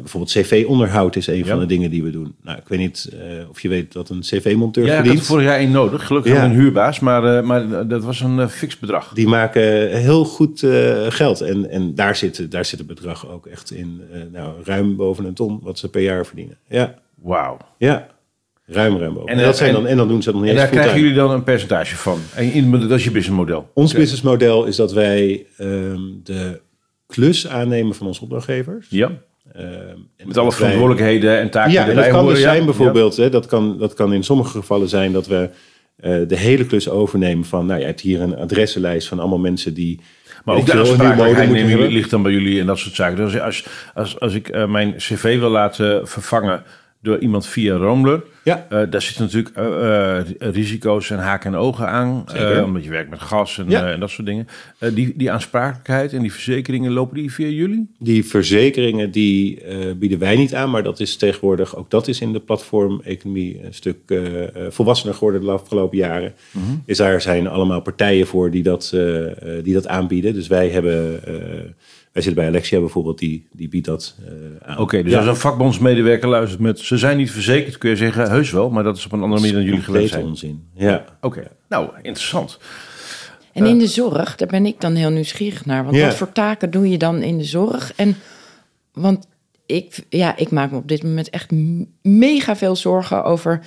bijvoorbeeld 0.00 0.32
cv-onderhoud 0.32 1.16
is 1.16 1.26
een 1.26 1.36
Ja. 1.36 1.44
van 1.44 1.58
de 1.58 1.66
dingen 1.66 1.90
die 1.90 2.02
we 2.02 2.10
doen. 2.10 2.34
Nou, 2.42 2.58
ik 2.58 2.68
weet 2.68 2.78
niet 2.78 3.10
eh, 3.12 3.48
of 3.50 3.60
je 3.60 3.68
weet 3.68 3.94
wat 3.94 4.08
een 4.08 4.20
cv-monteur 4.20 4.86
Ja, 4.86 4.94
verdient. 4.94 5.18
er 5.18 5.24
vorig 5.24 5.44
jaar 5.44 5.58
één 5.58 5.70
nodig. 5.70 6.06
Gelukkig 6.06 6.32
Ja. 6.32 6.44
een 6.44 6.50
huurbaas, 6.52 7.00
maar, 7.00 7.36
eh, 7.36 7.42
maar 7.44 7.88
dat 7.88 8.04
was 8.04 8.20
een 8.20 8.38
eh, 8.40 8.46
fix 8.48 8.78
bedrag. 8.78 9.12
Die 9.14 9.26
maken 9.28 9.62
heel 9.98 10.24
goed 10.24 10.62
eh, 10.62 11.06
geld. 11.08 11.40
En, 11.40 11.70
en 11.70 11.94
daar, 11.94 12.16
zit, 12.16 12.50
daar 12.50 12.64
zit 12.64 12.78
het 12.78 12.88
bedrag 12.88 13.28
ook 13.30 13.46
echt 13.46 13.70
in. 13.72 14.00
eh, 14.12 14.20
nou, 14.32 14.52
ruim 14.64 14.96
boven 14.96 15.24
een 15.24 15.34
ton 15.34 15.58
wat 15.62 15.78
ze 15.78 15.88
per 15.88 16.02
jaar 16.02 16.26
verdienen. 16.26 16.56
Ja, 16.68 16.94
Wauw. 17.22 17.56
ja. 17.78 18.10
Ruim, 18.66 18.96
ruim 18.98 19.14
boven. 19.14 19.28
En, 19.28 19.36
En, 19.38 19.42
dat 19.44 19.52
eh, 19.52 19.58
zijn 19.58 19.68
en- 19.68 19.74
dan, 19.74 19.86
en 19.86 19.96
dan 19.96 20.08
doen 20.08 20.22
ze 20.22 20.24
dat 20.30 20.34
nog 20.40 20.42
En 20.42 20.48
niet 20.48 20.58
daar 20.58 20.68
eens 20.72 20.76
krijgen 20.80 21.00
jullie 21.00 21.16
dan 21.16 21.30
een 21.30 21.42
percentage 21.44 21.96
van. 21.96 22.18
En 22.34 22.52
in, 22.52 22.70
dat 22.70 22.90
is 22.90 23.04
je 23.04 23.10
businessmodel. 23.10 23.70
Ons 23.74 23.92
businessmodel 23.94 24.64
is 24.64 24.76
dat 24.76 24.92
wij 24.92 25.46
ehm, 25.56 26.00
de 26.22 26.60
klus 27.06 27.48
aannemen 27.48 27.94
van 27.94 28.06
onze 28.06 28.22
opdrachtgevers. 28.22 28.86
Ja, 28.90 29.06
en 29.06 29.22
met 30.24 30.38
alle 30.38 30.52
verantwoordelijkheden 30.52 31.38
en 31.38 31.50
taken 31.50 31.72
Ja, 31.72 31.88
en 31.88 31.96
dat 31.96 32.08
kan 32.08 32.14
horen. 32.14 32.34
dus 32.34 32.42
ja. 32.42 32.50
zijn 32.52 32.64
bijvoorbeeld, 32.64 33.16
hè, 33.16 33.30
dat, 33.30 33.46
kan, 33.46 33.78
dat 33.78 33.94
kan 33.94 34.12
in 34.12 34.24
sommige 34.24 34.50
gevallen 34.50 34.88
zijn 34.88 35.12
dat 35.12 35.26
we 35.26 35.50
eh, 35.96 36.16
de 36.26 36.36
hele 36.36 36.66
klus 36.66 36.88
overnemen 36.88 37.44
van, 37.44 37.66
nou, 37.66 37.80
je 37.80 37.86
hebt 37.86 38.00
hier 38.00 38.20
een 38.20 38.36
adressenlijst 38.36 39.08
van 39.08 39.18
allemaal 39.18 39.38
mensen 39.38 39.74
die... 39.74 40.00
Maar 40.44 40.56
ook 40.56 40.66
de 40.66 40.78
aansprakelijkheid 40.78 41.90
ligt 41.90 42.10
dan 42.10 42.22
bij 42.22 42.32
jullie 42.32 42.60
en 42.60 42.66
dat 42.66 42.78
soort 42.78 42.94
zaken. 42.94 43.16
Dus 43.16 43.40
als, 43.40 43.66
als, 43.94 44.20
als 44.20 44.34
ik 44.34 44.48
eh, 44.48 44.66
mijn 44.66 44.94
cv 44.96 45.38
wil 45.38 45.50
laten 45.50 46.08
vervangen 46.08 46.62
door 47.02 47.18
iemand 47.18 47.46
via 47.46 47.76
Roomler... 47.76 48.22
Ja. 48.44 48.66
eh, 48.68 48.90
daar 48.90 49.02
zitten 49.02 49.24
natuurlijk 49.24 49.56
eh, 49.56 50.18
eh, 50.18 50.24
risico's 50.38 51.10
en 51.10 51.18
haken 51.18 51.52
en 51.52 51.58
ogen 51.58 51.88
aan. 51.88 52.24
Omdat 52.64 52.84
je 52.84 52.90
werkt 52.90 53.10
met 53.10 53.20
gas 53.20 53.58
en, 53.58 53.70
Ja. 53.70 53.90
en 53.90 54.00
dat 54.00 54.10
soort 54.10 54.26
dingen. 54.26 54.46
Die, 54.94 55.12
die 55.16 55.30
aansprakelijkheid 55.30 56.12
en 56.12 56.20
die 56.22 56.32
verzekeringen, 56.32 56.92
lopen 56.92 57.16
die 57.16 57.32
via 57.32 57.46
jullie? 57.46 57.90
Die 57.98 58.24
verzekeringen 58.24 59.10
die 59.10 59.62
bieden 59.96 60.18
wij 60.18 60.36
niet 60.36 60.54
aan, 60.54 60.70
maar 60.70 60.82
dat 60.82 61.00
is 61.00 61.16
tegenwoordig, 61.16 61.76
ook 61.76 61.90
dat 61.90 62.08
is 62.08 62.20
in 62.20 62.32
de 62.32 62.40
platformeconomie 62.40 63.64
een 63.64 63.74
stuk 63.74 63.98
volwassener 64.68 65.14
geworden 65.14 65.40
de 65.40 65.50
afgelopen 65.50 65.98
jaren. 65.98 66.34
Mhm. 66.50 66.64
Is 66.84 66.96
daar 66.96 67.20
zijn 67.20 67.46
allemaal 67.46 67.80
partijen 67.80 68.26
voor 68.26 68.50
die 68.50 68.62
dat, 68.62 68.96
die 69.62 69.74
dat 69.74 69.88
aanbieden. 69.88 70.34
Dus 70.34 70.46
wij 70.46 70.68
hebben, 70.68 71.20
wij 72.12 72.22
zitten 72.22 72.34
bij 72.42 72.46
Alexia 72.46 72.78
bijvoorbeeld, 72.80 73.18
die, 73.18 73.46
die 73.52 73.68
biedt 73.68 73.86
dat 73.86 74.14
eh, 74.26 74.68
aan. 74.68 74.78
Oké, 74.78 75.02
dus 75.02 75.12
Ja. 75.12 75.18
als 75.18 75.26
een 75.26 75.36
vakbondsmedewerker 75.36 76.28
luistert 76.28 76.60
met... 76.60 76.78
ze 76.78 76.96
zijn 76.98 77.16
niet 77.16 77.30
verzekerd, 77.30 77.78
kun 77.78 77.90
je 77.90 77.96
zeggen, 77.96 78.30
heus 78.30 78.50
wel... 78.50 78.70
maar 78.70 78.82
dat 78.84 78.96
is 78.96 79.04
op 79.06 79.12
een 79.12 79.22
andere 79.22 79.40
manier 79.40 79.54
dan 79.54 79.64
jullie 79.64 79.80
gewend 79.80 80.10
Complete 80.10 80.14
zijn. 80.42 80.56
onzin. 80.56 80.66
Ja. 80.74 81.04
Oké, 81.20 81.42
nou, 81.68 81.90
interessant. 82.02 82.58
En 83.52 83.66
in 83.66 83.78
de 83.78 83.86
zorg, 83.86 84.36
daar 84.36 84.48
ben 84.48 84.66
ik 84.66 84.80
dan 84.80 84.94
heel 84.94 85.10
nieuwsgierig 85.10 85.66
naar. 85.66 85.84
Want 85.84 86.00
wat 86.00 86.14
voor 86.14 86.32
taken 86.32 86.70
doe 86.70 86.88
je 86.90 86.98
dan 86.98 87.22
in 87.22 87.38
de 87.38 87.44
zorg? 87.44 87.92
En 87.96 88.16
want 88.92 89.26
ik, 89.66 90.04
ja, 90.08 90.36
ik 90.36 90.50
maak 90.50 90.70
me 90.70 90.76
op 90.76 90.88
dit 90.88 91.02
moment 91.02 91.30
echt 91.30 91.50
mega 92.02 92.56
veel 92.56 92.76
zorgen 92.76 93.24
over. 93.24 93.60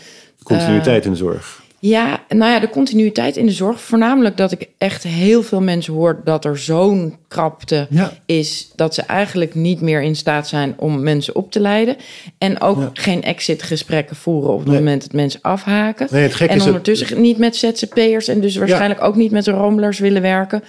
Continuïteit 0.44 1.00
Eh. 1.00 1.06
in 1.06 1.12
de 1.12 1.18
zorg. 1.18 1.64
Ja, 1.88 2.24
nou 2.30 2.52
ja, 2.52 2.60
de 2.60 2.70
continuïteit 2.70 3.38
in 3.38 3.46
de 3.46 3.52
zorg. 3.52 3.82
Voornamelijk 3.82 4.38
dat 4.38 4.52
ik 4.52 4.70
echt 4.78 5.04
heel 5.04 5.44
veel 5.44 5.62
mensen 5.62 5.94
hoor 5.94 6.22
dat 6.24 6.46
er 6.46 6.58
zo'n 6.58 7.16
krapte 7.28 7.88
Ja. 7.90 8.12
is. 8.26 8.72
dat 8.76 8.94
ze 8.94 9.02
eigenlijk 9.02 9.56
niet 9.56 9.82
meer 9.82 10.02
in 10.02 10.16
staat 10.16 10.48
zijn 10.48 10.74
om 10.78 11.04
mensen 11.04 11.36
op 11.36 11.52
te 11.52 11.60
leiden. 11.60 11.96
En 12.38 12.62
ook 12.62 12.80
Ja. 12.80 12.90
geen 12.94 13.24
exit-gesprekken 13.24 14.16
voeren 14.16 14.52
op 14.52 14.60
het 14.60 14.68
Nee. 14.68 14.78
moment 14.78 15.02
dat 15.02 15.14
mensen 15.14 15.40
afhaken. 15.42 16.08
Nee, 16.12 16.24
het 16.24 16.34
gekke 16.34 16.54
en 16.54 16.62
ondertussen 16.62 17.22
niet 17.22 17.38
met 17.38 17.56
ZZP'ers 17.56 18.28
en 18.28 18.42
dus 18.42 18.56
waarschijnlijk 18.56 19.02
ook 19.04 19.16
niet 19.16 19.32
met 19.32 19.46
de 19.46 19.52
rommelers 19.52 20.00
willen 20.00 20.22
werken. 20.22 20.64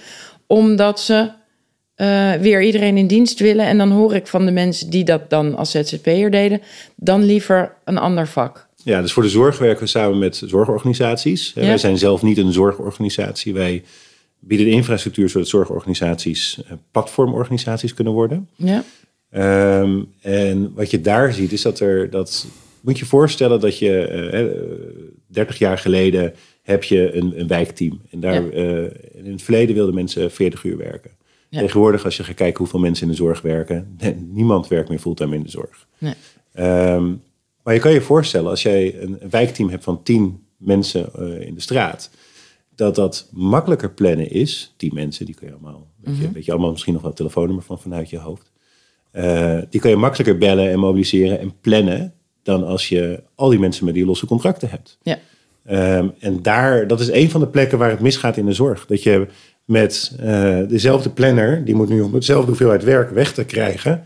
Omdat 0.47 0.99
ze 0.99 1.29
eh, 1.95 2.31
weer 2.33 2.61
iedereen 2.63 2.97
in 2.97 3.07
dienst 3.07 3.39
willen. 3.39 3.65
En 3.65 3.77
dan 3.77 3.91
hoor 3.91 4.15
ik 4.15 4.27
van 4.27 4.45
de 4.45 4.51
mensen 4.51 4.89
die 4.89 5.03
dat 5.03 5.29
dan 5.29 5.55
als 5.55 5.71
ZZP'er 5.71 6.31
deden, 6.31 6.61
dan 6.95 7.23
liever 7.23 7.73
een 7.83 7.97
ander 7.97 8.27
vak. 8.27 8.66
Ja, 8.83 9.01
dus 9.01 9.13
voor 9.13 9.23
de 9.23 9.29
zorg 9.29 9.57
werken 9.57 9.83
we 9.83 9.89
samen 9.89 10.17
met 10.19 10.41
zorgorganisaties. 10.45 11.51
Ja. 11.55 11.61
Wij 11.61 11.77
zijn 11.77 11.97
zelf 11.97 12.21
niet 12.21 12.37
een 12.37 12.51
zorgorganisatie. 12.53 13.53
Wij 13.53 13.83
bieden 14.39 14.65
de 14.67 14.71
infrastructuur 14.71 15.29
zodat 15.29 15.47
zorgorganisaties 15.47 16.61
eh, 16.67 16.71
platformorganisaties 16.91 17.93
kunnen 17.93 18.13
worden. 18.13 18.49
Ja, 18.55 18.83
Ehm, 19.29 20.01
en 20.21 20.73
wat 20.73 20.91
je 20.91 21.01
daar 21.01 21.33
ziet 21.33 21.51
is 21.51 21.61
dat 21.61 21.79
er 21.79 22.09
dat 22.09 22.47
moet 22.81 22.99
je 22.99 23.05
voorstellen 23.05 23.59
dat 23.59 23.77
je 23.79 23.99
eh, 24.07 24.41
eh, 24.41 24.47
30 25.27 25.57
jaar 25.57 25.77
geleden 25.77 26.33
heb 26.63 26.83
je 26.83 27.15
een, 27.15 27.39
een 27.39 27.47
wijkteam 27.47 28.01
en 28.11 28.19
daar 28.19 28.43
Ja. 28.43 28.49
eh, 28.51 28.83
in 29.25 29.31
het 29.31 29.41
verleden 29.41 29.75
wilden 29.75 29.93
mensen 29.95 30.31
40 30.31 30.63
uur 30.63 30.77
werken. 30.77 31.11
Ja. 31.49 31.59
Tegenwoordig 31.59 32.05
als 32.05 32.17
je 32.17 32.23
gaat 32.23 32.35
kijken 32.35 32.57
hoeveel 32.57 32.79
mensen 32.79 33.03
in 33.05 33.11
de 33.11 33.17
zorg 33.17 33.41
werken, 33.41 33.97
niemand 34.33 34.67
werkt 34.67 34.89
meer 34.89 34.99
fulltime 34.99 35.35
in 35.35 35.43
de 35.43 35.49
zorg. 35.49 35.87
nee. 35.97 36.13
Ehm, 36.53 37.13
maar 37.67 37.75
je 37.75 37.81
kan 37.81 37.93
je 37.93 38.01
voorstellen, 38.01 38.49
als 38.49 38.61
jij 38.61 39.01
een, 39.01 39.19
wijkteam 39.29 39.69
hebt 39.69 39.83
van 39.83 40.03
tien 40.03 40.43
mensen 40.57 41.09
eh, 41.13 41.47
in 41.47 41.53
de 41.53 41.61
straat, 41.61 42.09
dat 42.75 42.95
dat 42.95 43.29
makkelijker 43.31 43.91
plannen 43.91 44.31
is. 44.31 44.73
Tien 44.77 44.91
mensen, 44.93 45.25
die 45.25 45.35
kun 45.35 45.47
je 45.47 45.53
allemaal, 45.53 45.87
weet, 46.01 46.17
je, 46.17 46.31
weet 46.31 46.45
je 46.45 46.51
allemaal 46.51 46.71
misschien 46.71 46.93
nog 46.93 47.01
wel 47.01 47.11
het 47.11 47.19
telefoonnummer 47.19 47.63
van 47.63 47.79
vanuit 47.79 48.09
je 48.09 48.19
hoofd. 48.19 48.51
Eh, 49.11 49.57
die 49.69 49.81
kan 49.81 49.89
je 49.89 49.95
makkelijker 49.95 50.37
bellen 50.37 50.69
en 50.71 50.79
mobiliseren 50.79 51.39
en 51.39 51.53
plannen 51.61 52.13
dan 52.43 52.63
als 52.63 52.89
je 52.89 53.23
al 53.35 53.49
die 53.49 53.59
mensen 53.59 53.85
met 53.85 53.93
die 53.93 54.05
losse 54.05 54.25
contracten 54.25 54.69
hebt. 54.69 54.97
ja. 55.03 55.19
Ehm, 55.65 56.07
en 56.19 56.41
daar, 56.41 56.87
dat 56.87 56.99
is 56.99 57.11
een 57.11 57.29
van 57.29 57.41
de 57.41 57.47
plekken 57.47 57.77
waar 57.77 57.89
het 57.89 57.99
misgaat 57.99 58.37
in 58.37 58.45
de 58.45 58.53
zorg. 58.53 58.85
Dat 58.85 59.03
je 59.03 59.27
met 59.65 60.15
eh, 60.19 60.59
dezelfde 60.67 61.09
planner, 61.09 61.65
die 61.65 61.75
moet 61.75 61.89
nu 61.89 62.01
om 62.01 62.13
hetzelfde 62.13 62.47
hoeveelheid 62.47 62.83
werk 62.83 63.09
weg 63.09 63.33
te 63.33 63.45
krijgen, 63.45 64.03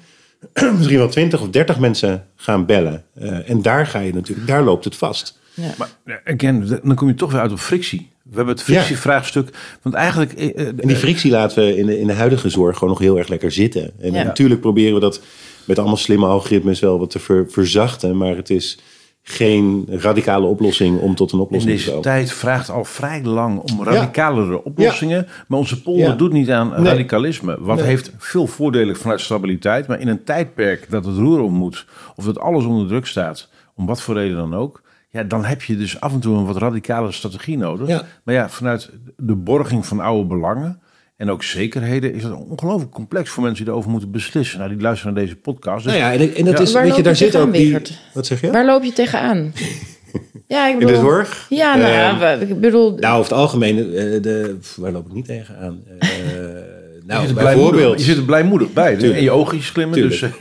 misschien 0.78 0.98
wel 0.98 1.10
20 1.10 1.42
of 1.42 1.50
30 1.50 1.80
mensen 1.80 2.26
gaan 2.36 2.66
bellen. 2.66 3.04
Eh, 3.14 3.50
en 3.50 3.62
daar 3.62 3.88
ga 3.88 4.00
je 4.00 4.14
natuurlijk, 4.14 4.48
daar 4.48 4.64
loopt 4.64 4.84
het 4.86 4.96
vast. 4.96 5.40
ja. 5.54 5.74
Maar 5.78 6.22
again, 6.26 6.80
dan 6.84 6.96
kom 6.96 7.08
je 7.08 7.14
toch 7.14 7.32
weer 7.32 7.42
uit 7.42 7.52
op 7.52 7.60
frictie. 7.60 8.10
We 8.24 8.36
hebben 8.38 8.54
het 8.56 8.64
frictievraagstuk. 8.64 9.50
Want 9.82 9.96
eigenlijk... 9.96 10.34
eh, 10.34 10.50
eh, 10.60 10.68
En 10.68 10.88
die 10.88 10.96
frictie 10.96 11.32
laten 11.32 11.64
we 11.66 11.78
in 11.78 11.86
de, 11.86 12.00
in 12.00 12.08
de 12.08 12.14
huidige 12.14 12.50
zorg 12.50 12.74
gewoon 12.78 12.90
nog 12.90 13.00
heel 13.00 13.18
erg 13.18 13.28
lekker 13.28 13.52
zitten. 13.52 13.92
En 14.00 14.14
Ja. 14.14 14.24
natuurlijk 14.24 14.62
proberen 14.62 14.94
we 14.94 15.00
dat 15.00 15.22
met 15.66 15.78
allemaal 15.80 15.98
slimme 15.98 16.26
algoritmes 16.26 16.80
wel 16.80 17.00
wat 17.00 17.10
te 17.10 17.20
ver- 17.20 17.46
verzachten. 17.50 18.18
Maar 18.18 18.36
het 18.36 18.50
is 18.50 18.80
geen 19.24 19.86
radicale 19.90 20.46
oplossing 20.48 21.00
om 21.00 21.16
tot 21.16 21.32
een 21.32 21.38
in 21.40 21.44
oplossing 21.46 21.72
te 21.72 21.78
deze 21.78 21.88
komen. 21.90 22.04
tijd 22.12 22.32
vraagt 22.32 22.70
al 22.70 22.84
vrij 22.86 23.24
lang 23.24 23.60
om 23.60 23.84
radicalere 23.84 24.64
oplossingen. 24.64 25.28
Maar 25.48 25.60
onze 25.60 25.82
polder 25.82 26.06
Ja. 26.08 26.14
doet 26.16 26.32
niet 26.34 26.52
aan 26.52 26.70
Nee. 26.70 26.84
radicalisme. 26.92 27.58
Wat 27.60 27.78
Nee. 27.78 27.86
heeft 27.86 28.12
veel 28.18 28.48
voordelen 28.48 28.96
vanuit 28.96 29.22
stabiliteit. 29.22 29.88
Maar 29.88 30.00
in 30.00 30.08
een 30.08 30.24
tijdperk 30.24 30.90
dat 30.90 31.06
het 31.06 31.18
roer 31.18 31.40
om 31.42 31.54
moet. 31.54 31.86
Of 32.16 32.26
dat 32.26 32.40
alles 32.40 32.66
onder 32.66 32.88
druk 32.88 33.06
staat. 33.06 33.50
Om 33.76 33.86
wat 33.86 34.02
voor 34.02 34.16
reden 34.16 34.38
dan 34.38 34.54
ook. 34.56 34.82
Ja, 35.10 35.24
dan 35.24 35.46
heb 35.46 35.62
je 35.62 35.78
dus 35.78 36.00
af 36.00 36.14
en 36.14 36.20
toe 36.20 36.38
een 36.38 36.46
wat 36.46 36.58
radicale 36.58 37.12
strategie 37.12 37.58
nodig. 37.58 38.04
Maar 38.24 38.36
ja, 38.36 38.50
vanuit 38.50 38.90
de 39.18 39.36
borging 39.36 39.86
van 39.86 40.00
oude 40.00 40.28
belangen. 40.28 40.82
En 41.22 41.30
ook 41.32 41.44
zekerheden 41.44 42.14
is 42.14 42.24
het 42.24 42.34
ongelooflijk 42.34 42.92
complex 42.92 43.30
voor 43.30 43.44
mensen 43.44 43.64
die 43.64 43.74
erover 43.74 43.92
moeten 43.92 44.12
beslissen. 44.12 44.60
Nou, 44.60 44.72
die 44.72 44.82
luisteren 44.82 45.14
naar 45.14 45.24
deze 45.24 45.36
podcast. 45.36 45.84
Dus 45.84 45.94
Nou 45.94 46.06
ja, 46.06 46.14
en, 46.20 46.36
en 46.36 46.46
dat 46.46 46.54
Ja. 46.58 46.60
is, 46.64 46.72
Waar 46.74 46.82
weet 46.84 46.92
je, 46.92 46.96
loop 46.96 47.04
daar 47.04 47.14
je 47.14 47.20
zit 47.20 47.32
tegenaan, 47.32 47.48
ook 47.48 47.54
die... 47.54 47.98
Wat 48.14 48.26
zeg 48.26 48.42
je? 48.42 48.52
Waar 48.52 48.66
loop 48.66 48.84
je 48.84 48.94
tegenaan? 48.94 49.54
ja, 50.48 50.68
ik 50.68 50.74
In 50.74 50.80
de 50.80 50.86
bedoel, 50.86 51.02
zorg? 51.02 51.46
Ja, 51.50 51.76
nou 51.76 51.92
ja, 51.92 52.32
Ehm, 52.34 52.42
ik 52.50 52.60
bedoel, 52.60 52.96
Nou, 52.96 53.20
over 53.20 53.32
het 53.32 53.40
algemeen, 53.42 53.78
eh, 53.78 54.22
de, 54.22 54.58
pff, 54.62 54.76
waar 54.76 54.92
loop 54.92 55.06
ik 55.08 55.14
niet 55.14 55.26
tegenaan? 55.26 55.84
Eh 56.00 56.10
je, 56.10 57.02
nou, 57.06 57.20
zit 57.28 57.30
er 57.30 57.36
blijmoedig, 57.36 57.72
bijvoorbeeld, 57.72 58.00
je 58.00 58.06
zit 58.06 58.18
er 58.18 58.24
blijmoedig 58.24 58.74
bij. 58.74 58.96
Tuurlijk. 58.96 59.18
En 59.18 59.24
je 59.24 59.32
oogjes 59.32 59.70
glimmen. 59.70 60.10
Dus, 60.10 60.20
nou 60.22 60.32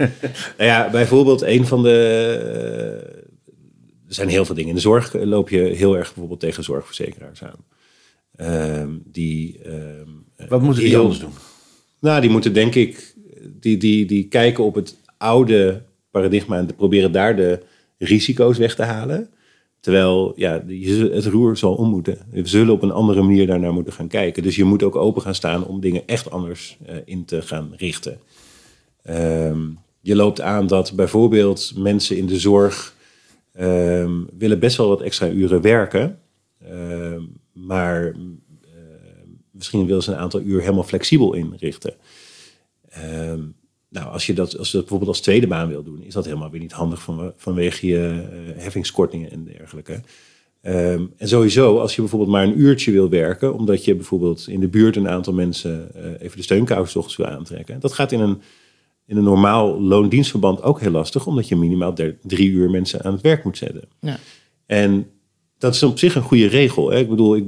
ja, 0.57 0.91
bijvoorbeeld 0.91 1.43
een 1.43 1.67
van 1.67 1.83
de... 1.83 1.91
eh, 2.53 3.17
er 4.09 4.15
zijn 4.15 4.29
heel 4.29 4.45
veel 4.45 4.55
dingen. 4.55 4.71
In 4.71 4.77
de 4.77 4.81
zorg 4.81 5.13
loop 5.13 5.49
je 5.49 5.59
heel 5.61 5.97
erg 5.97 6.07
bijvoorbeeld 6.07 6.41
tegen 6.41 6.65
zorgverzekeraars 6.65 7.43
aan. 7.43 7.65
Ehm, 8.37 8.89
die, 9.05 9.61
ehm, 9.65 10.09
wat 10.49 10.63
moeten 10.63 10.83
die 10.83 10.99
anders 10.99 11.19
doen? 11.19 11.33
Nou, 12.01 12.21
die 12.21 12.31
moeten 12.31 12.53
denk 12.53 12.75
ik, 12.75 13.15
die, 13.61 13.77
die, 13.77 14.07
die 14.07 14.29
kijken 14.29 14.65
op 14.65 14.75
het 14.75 14.97
oude 15.17 15.83
paradigma 16.11 16.59
en 16.59 16.75
proberen 16.77 17.13
daar 17.13 17.37
de 17.37 17.63
risico's 17.99 18.59
weg 18.59 18.75
te 18.75 18.83
halen. 18.83 19.29
Terwijl 19.81 20.33
ja, 20.37 20.65
het 21.13 21.27
roer 21.27 21.57
zal 21.57 21.75
om 21.75 21.89
moeten. 21.89 22.19
We 22.31 22.47
zullen 22.47 22.75
op 22.75 22.83
een 22.83 22.91
andere 22.91 23.23
manier 23.23 23.47
daarnaar 23.47 23.73
moeten 23.73 23.93
gaan 23.93 24.09
kijken. 24.09 24.43
Dus 24.43 24.57
je 24.57 24.65
moet 24.65 24.83
ook 24.83 24.97
open 24.97 25.23
gaan 25.23 25.35
staan 25.35 25.67
om 25.67 25.81
dingen 25.81 26.03
echt 26.07 26.31
anders 26.31 26.79
eh, 26.87 26.97
in 27.05 27.25
te 27.25 27.43
gaan 27.43 27.73
richten. 27.77 28.19
Ehm, 29.03 29.59
je 30.01 30.17
loopt 30.17 30.41
aan 30.41 30.67
dat 30.67 30.93
bijvoorbeeld 30.97 31.73
mensen 31.77 32.17
in 32.17 32.27
de 32.27 32.39
zorg 32.39 32.95
ehm, 33.53 34.13
willen 34.39 34.59
best 34.59 34.77
wel 34.77 34.89
wat 34.89 35.01
extra 35.01 35.29
uren 35.29 35.61
werken. 35.61 36.19
Ehm, 36.69 37.23
maar 37.53 38.15
misschien 39.61 39.87
willen 39.87 40.03
ze 40.03 40.13
een 40.13 40.19
aantal 40.19 40.41
uur 40.41 40.61
helemaal 40.61 40.83
flexibel 40.83 41.35
inrichten. 41.35 41.95
Ehm, 42.89 43.41
nou, 43.89 44.13
als 44.13 44.27
je, 44.27 44.33
dat, 44.33 44.59
als 44.59 44.67
je 44.67 44.73
dat 44.73 44.81
bijvoorbeeld 44.81 45.11
als 45.11 45.21
tweede 45.21 45.47
baan 45.47 45.69
wil 45.69 45.83
doen, 45.83 46.03
is 46.03 46.15
dat 46.15 46.25
helemaal 46.25 46.51
weer 46.51 46.61
niet 46.61 46.73
handig 46.73 47.03
van, 47.03 47.33
vanwege 47.37 47.87
je 47.87 48.29
eh, 48.31 48.63
heffingskortingen 48.63 49.31
en 49.31 49.45
dergelijke. 49.45 50.01
Ehm, 50.61 51.07
en 51.17 51.29
sowieso, 51.29 51.79
als 51.79 51.95
je 51.95 52.01
bijvoorbeeld 52.01 52.31
maar 52.31 52.45
een 52.45 52.61
uurtje 52.61 52.93
wil 52.93 53.09
werken, 53.09 53.55
omdat 53.55 53.85
je 53.85 53.95
bijvoorbeeld 53.95 54.49
in 54.49 54.61
de 54.61 54.69
buurt 54.69 54.97
een 54.97 55.09
aantal 55.09 55.33
mensen 55.33 55.95
eh, 55.95 56.25
even 56.25 56.37
de 56.37 56.43
steunkous 56.43 57.17
wil 57.17 57.27
aantrekken. 57.27 57.81
Dat 57.81 57.93
gaat 57.93 58.13
in 58.13 58.21
een, 58.21 58.41
in 59.07 59.17
een 59.17 59.25
normaal 59.25 59.81
loondienstverband 59.81 60.63
ook 60.63 60.81
heel 60.81 60.91
lastig, 60.91 61.27
omdat 61.27 61.49
je 61.49 61.57
minimaal 61.57 61.95
drie 62.23 62.51
uur 62.51 62.71
mensen 62.71 63.05
aan 63.05 63.13
het 63.13 63.23
werk 63.23 63.45
moet 63.45 63.57
zetten. 63.57 63.83
ja. 64.01 64.19
En 64.67 65.11
dat 65.61 65.75
is 65.75 65.83
op 65.83 65.99
zich 65.99 66.15
een 66.15 66.23
goede 66.23 66.47
regel. 66.47 66.91
Hè? 66.91 66.99
Ik 66.99 67.09
bedoel, 67.09 67.37
ik, 67.37 67.45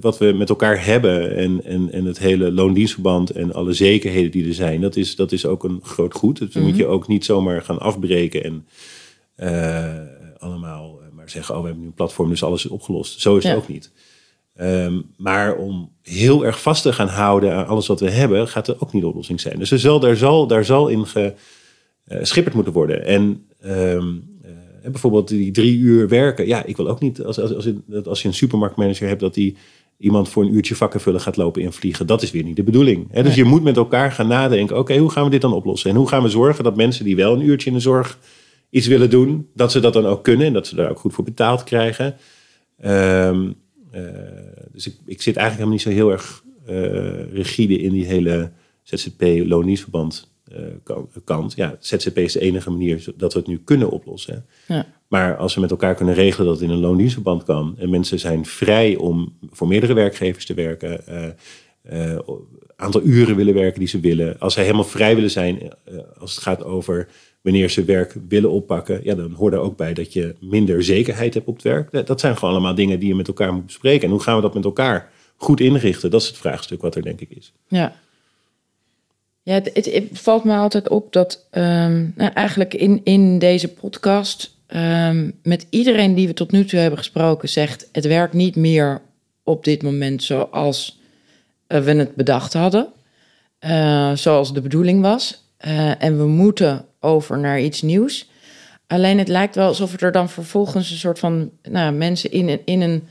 wat 0.00 0.18
we 0.18 0.32
met 0.32 0.48
elkaar 0.48 0.84
hebben 0.84 1.36
en, 1.36 1.64
en, 1.64 1.92
en 1.92 2.04
het 2.04 2.18
hele 2.18 2.52
loondienstverband 2.52 3.30
en 3.30 3.52
alle 3.52 3.72
zekerheden 3.72 4.30
die 4.30 4.46
er 4.46 4.54
zijn, 4.54 4.80
dat 4.80 4.96
is, 4.96 5.16
dat 5.16 5.32
is 5.32 5.46
ook 5.46 5.64
een 5.64 5.80
groot 5.82 6.14
goed. 6.14 6.38
Dus 6.38 6.52
dan 6.52 6.62
moet 6.62 6.76
je 6.76 6.86
ook 6.86 7.08
niet 7.08 7.24
zomaar 7.24 7.62
gaan 7.62 7.78
afbreken 7.78 8.44
en 8.44 8.66
eh, 9.34 10.38
allemaal 10.38 10.98
eh, 11.00 11.06
maar 11.16 11.30
zeggen, 11.30 11.54
oh 11.54 11.60
we 11.60 11.66
hebben 11.66 11.82
nu 11.82 11.88
een 11.90 11.96
platform, 11.96 12.28
dus 12.28 12.42
alles 12.42 12.64
is 12.64 12.70
opgelost. 12.70 13.20
Zo 13.20 13.36
is 13.36 13.42
Ja. 13.42 13.48
het 13.50 13.58
ook 13.58 13.68
niet. 13.68 13.92
Ehm, 14.56 15.00
maar 15.16 15.56
om 15.56 15.92
heel 16.02 16.44
erg 16.44 16.62
vast 16.62 16.82
te 16.82 16.92
gaan 16.92 17.08
houden 17.08 17.54
aan 17.54 17.66
alles 17.66 17.86
wat 17.86 18.00
we 18.00 18.10
hebben, 18.10 18.48
gaat 18.48 18.68
er 18.68 18.76
ook 18.78 18.92
niet 18.92 19.02
de 19.02 19.08
oplossing 19.08 19.40
zijn. 19.40 19.58
Dus 19.58 19.70
er 19.70 19.78
zal, 19.78 20.00
daar, 20.00 20.16
zal, 20.16 20.46
daar 20.46 20.64
zal 20.64 20.88
in 20.88 21.06
geschipperd 22.06 22.54
moeten 22.54 22.72
worden. 22.72 23.04
En 23.04 23.46
ehm, 23.60 23.98
eh, 23.98 24.04
bijvoorbeeld 24.82 25.28
die 25.28 25.50
drie 25.50 25.78
uur 25.78 26.08
werken. 26.08 26.46
Ja, 26.46 26.64
ik 26.64 26.76
wil 26.76 26.88
ook 26.88 27.00
niet, 27.00 27.22
als, 27.22 27.40
als, 27.40 27.54
als, 27.54 27.66
als 28.04 28.22
je 28.22 28.28
een 28.28 28.34
supermarktmanager 28.34 29.08
hebt, 29.08 29.20
dat 29.20 29.34
die 29.34 29.56
iemand 29.98 30.28
voor 30.28 30.42
een 30.42 30.54
uurtje 30.54 30.74
vakken 30.74 31.00
vullen 31.00 31.20
gaat 31.20 31.36
lopen 31.36 31.62
invliegen. 31.62 32.06
Dat 32.06 32.22
is 32.22 32.30
weer 32.30 32.42
niet 32.42 32.56
de 32.56 32.62
bedoeling. 32.62 33.06
Hè? 33.10 33.22
Dus 33.22 33.34
je 33.34 33.44
moet 33.44 33.62
met 33.62 33.76
elkaar 33.76 34.12
gaan 34.12 34.28
nadenken. 34.28 34.78
Oké, 34.78 34.96
hoe 34.96 35.10
gaan 35.10 35.24
we 35.24 35.30
dit 35.30 35.40
dan 35.40 35.52
oplossen? 35.52 35.90
En 35.90 35.96
hoe 35.96 36.08
gaan 36.08 36.22
we 36.22 36.28
zorgen 36.28 36.64
dat 36.64 36.76
mensen 36.76 37.04
die 37.04 37.16
wel 37.16 37.34
een 37.34 37.46
uurtje 37.46 37.68
in 37.70 37.76
de 37.76 37.82
zorg 37.82 38.18
iets 38.70 38.86
willen 38.86 39.10
doen, 39.10 39.48
dat 39.54 39.72
ze 39.72 39.80
dat 39.80 39.92
dan 39.92 40.06
ook 40.06 40.24
kunnen 40.24 40.46
en 40.46 40.52
dat 40.52 40.66
ze 40.66 40.74
daar 40.74 40.90
ook 40.90 40.98
goed 40.98 41.12
voor 41.12 41.24
betaald 41.24 41.64
krijgen. 41.64 42.16
Ehm, 42.78 43.50
eh, 43.90 44.02
dus 44.72 44.86
ik, 44.86 44.94
ik 45.06 45.22
zit 45.22 45.36
eigenlijk 45.36 45.50
helemaal 45.50 45.70
niet 45.70 45.82
zo 45.82 45.90
heel 45.90 46.10
erg 46.10 46.42
uh, 46.68 47.32
rigide 47.32 47.78
in 47.78 47.92
die 47.92 48.04
hele 48.04 48.50
ZZP-loondienstverband 48.82 50.31
kant. 51.24 51.52
Ja, 51.56 51.76
ZZP 51.78 52.18
is 52.18 52.32
de 52.32 52.40
enige 52.40 52.70
manier 52.70 53.04
dat 53.16 53.32
we 53.32 53.38
het 53.38 53.48
nu 53.48 53.60
kunnen 53.64 53.90
oplossen. 53.90 54.46
Ja. 54.68 54.86
Maar 55.08 55.36
als 55.36 55.54
we 55.54 55.60
met 55.60 55.70
elkaar 55.70 55.94
kunnen 55.94 56.14
regelen 56.14 56.46
dat 56.46 56.60
het 56.60 56.68
in 56.68 56.74
een 56.74 56.80
loondienstverband 56.80 57.42
kan 57.42 57.74
en 57.78 57.90
mensen 57.90 58.18
zijn 58.18 58.46
vrij 58.46 58.96
om 58.96 59.36
voor 59.50 59.68
meerdere 59.68 59.92
werkgevers 59.92 60.46
te 60.46 60.54
werken, 60.54 61.00
uh, 61.92 62.18
aantal 62.76 63.02
uren 63.02 63.36
willen 63.36 63.54
werken 63.54 63.78
die 63.78 63.88
ze 63.88 64.00
willen, 64.00 64.38
als 64.38 64.54
zij 64.54 64.62
helemaal 64.62 64.84
vrij 64.84 65.14
willen 65.14 65.30
zijn 65.30 65.72
als 66.18 66.34
het 66.34 66.42
gaat 66.42 66.64
over 66.64 67.08
wanneer 67.42 67.70
ze 67.70 67.84
werk 67.84 68.14
willen 68.28 68.50
oppakken, 68.50 69.00
ja, 69.04 69.14
dan 69.14 69.32
hoort 69.32 69.52
er 69.52 69.58
ook 69.58 69.76
bij 69.76 69.94
dat 69.94 70.12
je 70.12 70.34
minder 70.40 70.84
zekerheid 70.84 71.34
hebt 71.34 71.46
op 71.46 71.54
het 71.54 71.64
werk. 71.64 72.06
Dat 72.06 72.20
zijn 72.20 72.36
gewoon 72.36 72.54
allemaal 72.54 72.74
dingen 72.74 72.98
die 72.98 73.08
je 73.08 73.14
met 73.14 73.28
elkaar 73.28 73.52
moet 73.52 73.66
bespreken. 73.66 74.04
En 74.04 74.10
hoe 74.10 74.22
gaan 74.22 74.36
we 74.36 74.42
dat 74.42 74.54
met 74.54 74.64
elkaar 74.64 75.10
goed 75.36 75.60
inrichten? 75.60 76.10
Dat 76.10 76.20
is 76.20 76.26
het 76.26 76.36
vraagstuk 76.36 76.82
wat 76.82 76.94
er 76.94 77.02
denk 77.02 77.20
ik 77.20 77.30
is. 77.30 77.52
Ja. 77.68 77.96
Ja, 79.42 79.60
het, 79.72 80.08
valt 80.12 80.44
me 80.44 80.56
altijd 80.56 80.88
op 80.88 81.12
dat 81.12 81.46
um, 81.50 82.12
nou, 82.16 82.32
eigenlijk 82.32 82.74
in, 82.74 83.00
in 83.04 83.38
deze 83.38 83.68
podcast 83.68 84.56
um, 84.68 85.38
met 85.42 85.66
iedereen 85.70 86.14
die 86.14 86.26
we 86.26 86.34
tot 86.34 86.50
nu 86.50 86.64
toe 86.64 86.78
hebben 86.78 86.98
gesproken 86.98 87.48
zegt 87.48 87.88
het 87.92 88.06
werkt 88.06 88.34
niet 88.34 88.56
meer 88.56 89.00
op 89.44 89.64
dit 89.64 89.82
moment 89.82 90.22
zoals 90.22 91.00
we 91.66 91.92
het 91.92 92.14
bedacht 92.14 92.52
hadden, 92.52 92.88
uh, 93.60 94.12
zoals 94.12 94.54
de 94.54 94.60
bedoeling 94.60 95.02
was. 95.02 95.44
Uh, 95.66 96.02
en 96.02 96.18
we 96.18 96.26
moeten 96.26 96.84
over 97.00 97.38
naar 97.38 97.60
iets 97.60 97.82
nieuws. 97.82 98.30
Alleen 98.86 99.18
het 99.18 99.28
lijkt 99.28 99.54
wel 99.54 99.66
alsof 99.66 100.00
er 100.00 100.12
dan 100.12 100.28
vervolgens 100.28 100.90
een 100.90 100.96
soort 100.96 101.18
van 101.18 101.50
nou, 101.62 101.92
mensen 101.92 102.30
in, 102.30 102.60
in 102.64 102.80
een 102.80 103.08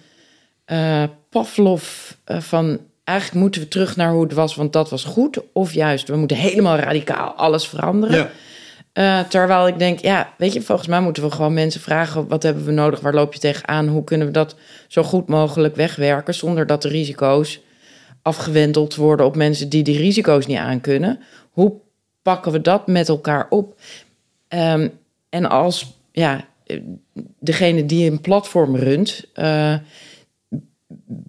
uh, 0.72 1.04
Pavlov 1.30 2.12
van 2.26 2.80
eigenlijk 3.12 3.42
moeten 3.42 3.62
we 3.62 3.68
terug 3.68 3.96
naar 3.96 4.12
hoe 4.12 4.24
het 4.24 4.34
was, 4.34 4.56
want 4.56 4.74
dat 4.74 4.90
was 4.90 5.04
goed. 5.04 5.40
Of 5.54 5.74
juist, 5.74 6.08
we 6.08 6.16
moeten 6.16 6.38
helemaal 6.38 6.78
radicaal 6.78 7.34
alles 7.34 7.68
veranderen. 7.68 8.18
Ja. 8.18 8.30
Uh, 8.94 9.28
terwijl 9.30 9.68
ik 9.68 9.80
denk, 9.80 10.00
ja, 10.00 10.34
weet 10.38 10.54
je, 10.54 10.62
volgens 10.62 10.88
mij 10.88 11.02
moeten 11.02 11.24
we 11.24 11.32
gewoon 11.32 11.54
mensen 11.54 11.82
vragen: 11.82 12.28
wat 12.28 12.44
hebben 12.44 12.66
we 12.66 12.72
nodig? 12.72 13.00
Waar 13.00 13.14
loop 13.14 13.34
je 13.34 13.40
tegenaan? 13.40 13.88
Hoe 13.88 14.04
kunnen 14.04 14.28
we 14.28 14.34
dat 14.34 14.56
zo 14.88 15.04
goed 15.04 15.28
mogelijk 15.28 15.76
wegwerken 15.76 16.34
zonder 16.34 16.68
dat 16.68 16.82
de 16.82 16.88
risico's 16.88 17.60
afgewendeld 18.22 18.96
worden 18.96 19.26
op 19.26 19.36
mensen 19.36 19.70
die 19.70 19.84
die 19.84 19.98
risico's 19.98 20.46
niet 20.46 20.58
aankunnen? 20.58 21.20
Hoe 21.52 21.74
pakken 22.22 22.52
we 22.52 22.62
dat 22.62 22.88
met 22.88 23.10
elkaar 23.10 23.48
op? 23.50 23.80
Um, 24.50 24.92
en 25.30 25.50
als 25.50 25.96
ja, 26.12 26.46
degene 27.40 27.86
die 27.86 28.12
een 28.12 28.22
platform 28.22 28.76
runt, 28.76 29.26
uh, 29.36 29.76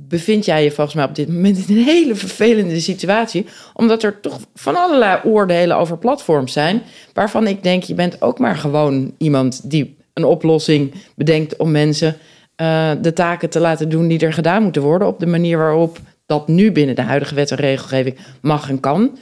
bevind 0.08 0.44
jij 0.44 0.64
je 0.64 0.70
volgens 0.70 0.96
mij 0.96 1.04
op 1.04 1.14
dit 1.14 1.28
moment 1.28 1.68
in 1.68 1.76
een 1.76 1.84
hele 1.84 2.14
vervelende 2.14 2.80
situatie. 2.80 3.46
Omdat 3.74 4.02
er 4.02 4.20
toch 4.20 4.38
van 4.54 4.76
allerlei 4.76 5.20
oordelen 5.24 5.76
over 5.76 5.98
platforms 5.98 6.52
zijn. 6.52 6.82
Waarvan 7.12 7.46
ik 7.46 7.62
denk, 7.62 7.82
je 7.82 7.94
bent 7.94 8.22
ook 8.22 8.38
maar 8.38 8.56
gewoon 8.56 9.14
iemand 9.18 9.70
die 9.70 9.96
een 10.12 10.24
oplossing 10.24 10.94
bedenkt 11.14 11.56
om 11.56 11.70
mensen 11.70 12.16
uh, 12.56 12.90
de 13.02 13.12
taken 13.12 13.50
te 13.50 13.60
laten 13.60 13.88
doen 13.88 14.08
die 14.08 14.18
er 14.18 14.32
gedaan 14.32 14.62
moeten 14.62 14.82
worden. 14.82 15.08
Op 15.08 15.20
de 15.20 15.26
manier 15.26 15.58
waarop 15.58 15.98
dat 16.26 16.48
nu 16.48 16.72
binnen 16.72 16.94
de 16.94 17.02
huidige 17.02 17.34
wet 17.34 17.50
en 17.50 17.56
regelgeving 17.56 18.16
mag 18.40 18.68
en 18.68 18.80
kan. 18.80 19.18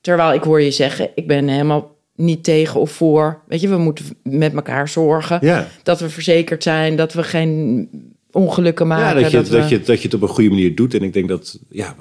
Terwijl 0.00 0.32
ik 0.32 0.42
hoor 0.42 0.60
je 0.60 0.70
zeggen, 0.70 1.10
ik 1.14 1.26
ben 1.26 1.48
helemaal 1.48 1.96
niet 2.14 2.44
tegen 2.44 2.80
of 2.80 2.90
voor. 2.90 3.42
Weet 3.46 3.60
je, 3.60 3.68
we 3.68 3.78
moeten 3.78 4.04
met 4.22 4.54
elkaar 4.54 4.88
zorgen 4.88 5.38
ja. 5.40 5.66
dat 5.82 6.00
we 6.00 6.08
verzekerd 6.08 6.62
zijn, 6.62 6.96
dat 6.96 7.12
we 7.12 7.22
geen 7.22 7.88
ongelukken 8.32 8.86
maken. 8.86 9.16
Ja, 9.16 9.22
dat 9.22 9.30
je, 9.30 9.36
dat, 9.36 9.46
dat, 9.60 9.68
je, 9.68 9.80
dat 9.80 9.98
je 9.98 10.04
het 10.04 10.14
op 10.14 10.22
een 10.22 10.28
goede 10.28 10.50
manier 10.50 10.74
doet. 10.74 10.94
En 10.94 11.02
ik 11.02 11.12
denk 11.12 11.28
dat, 11.28 11.58
ja, 11.68 11.96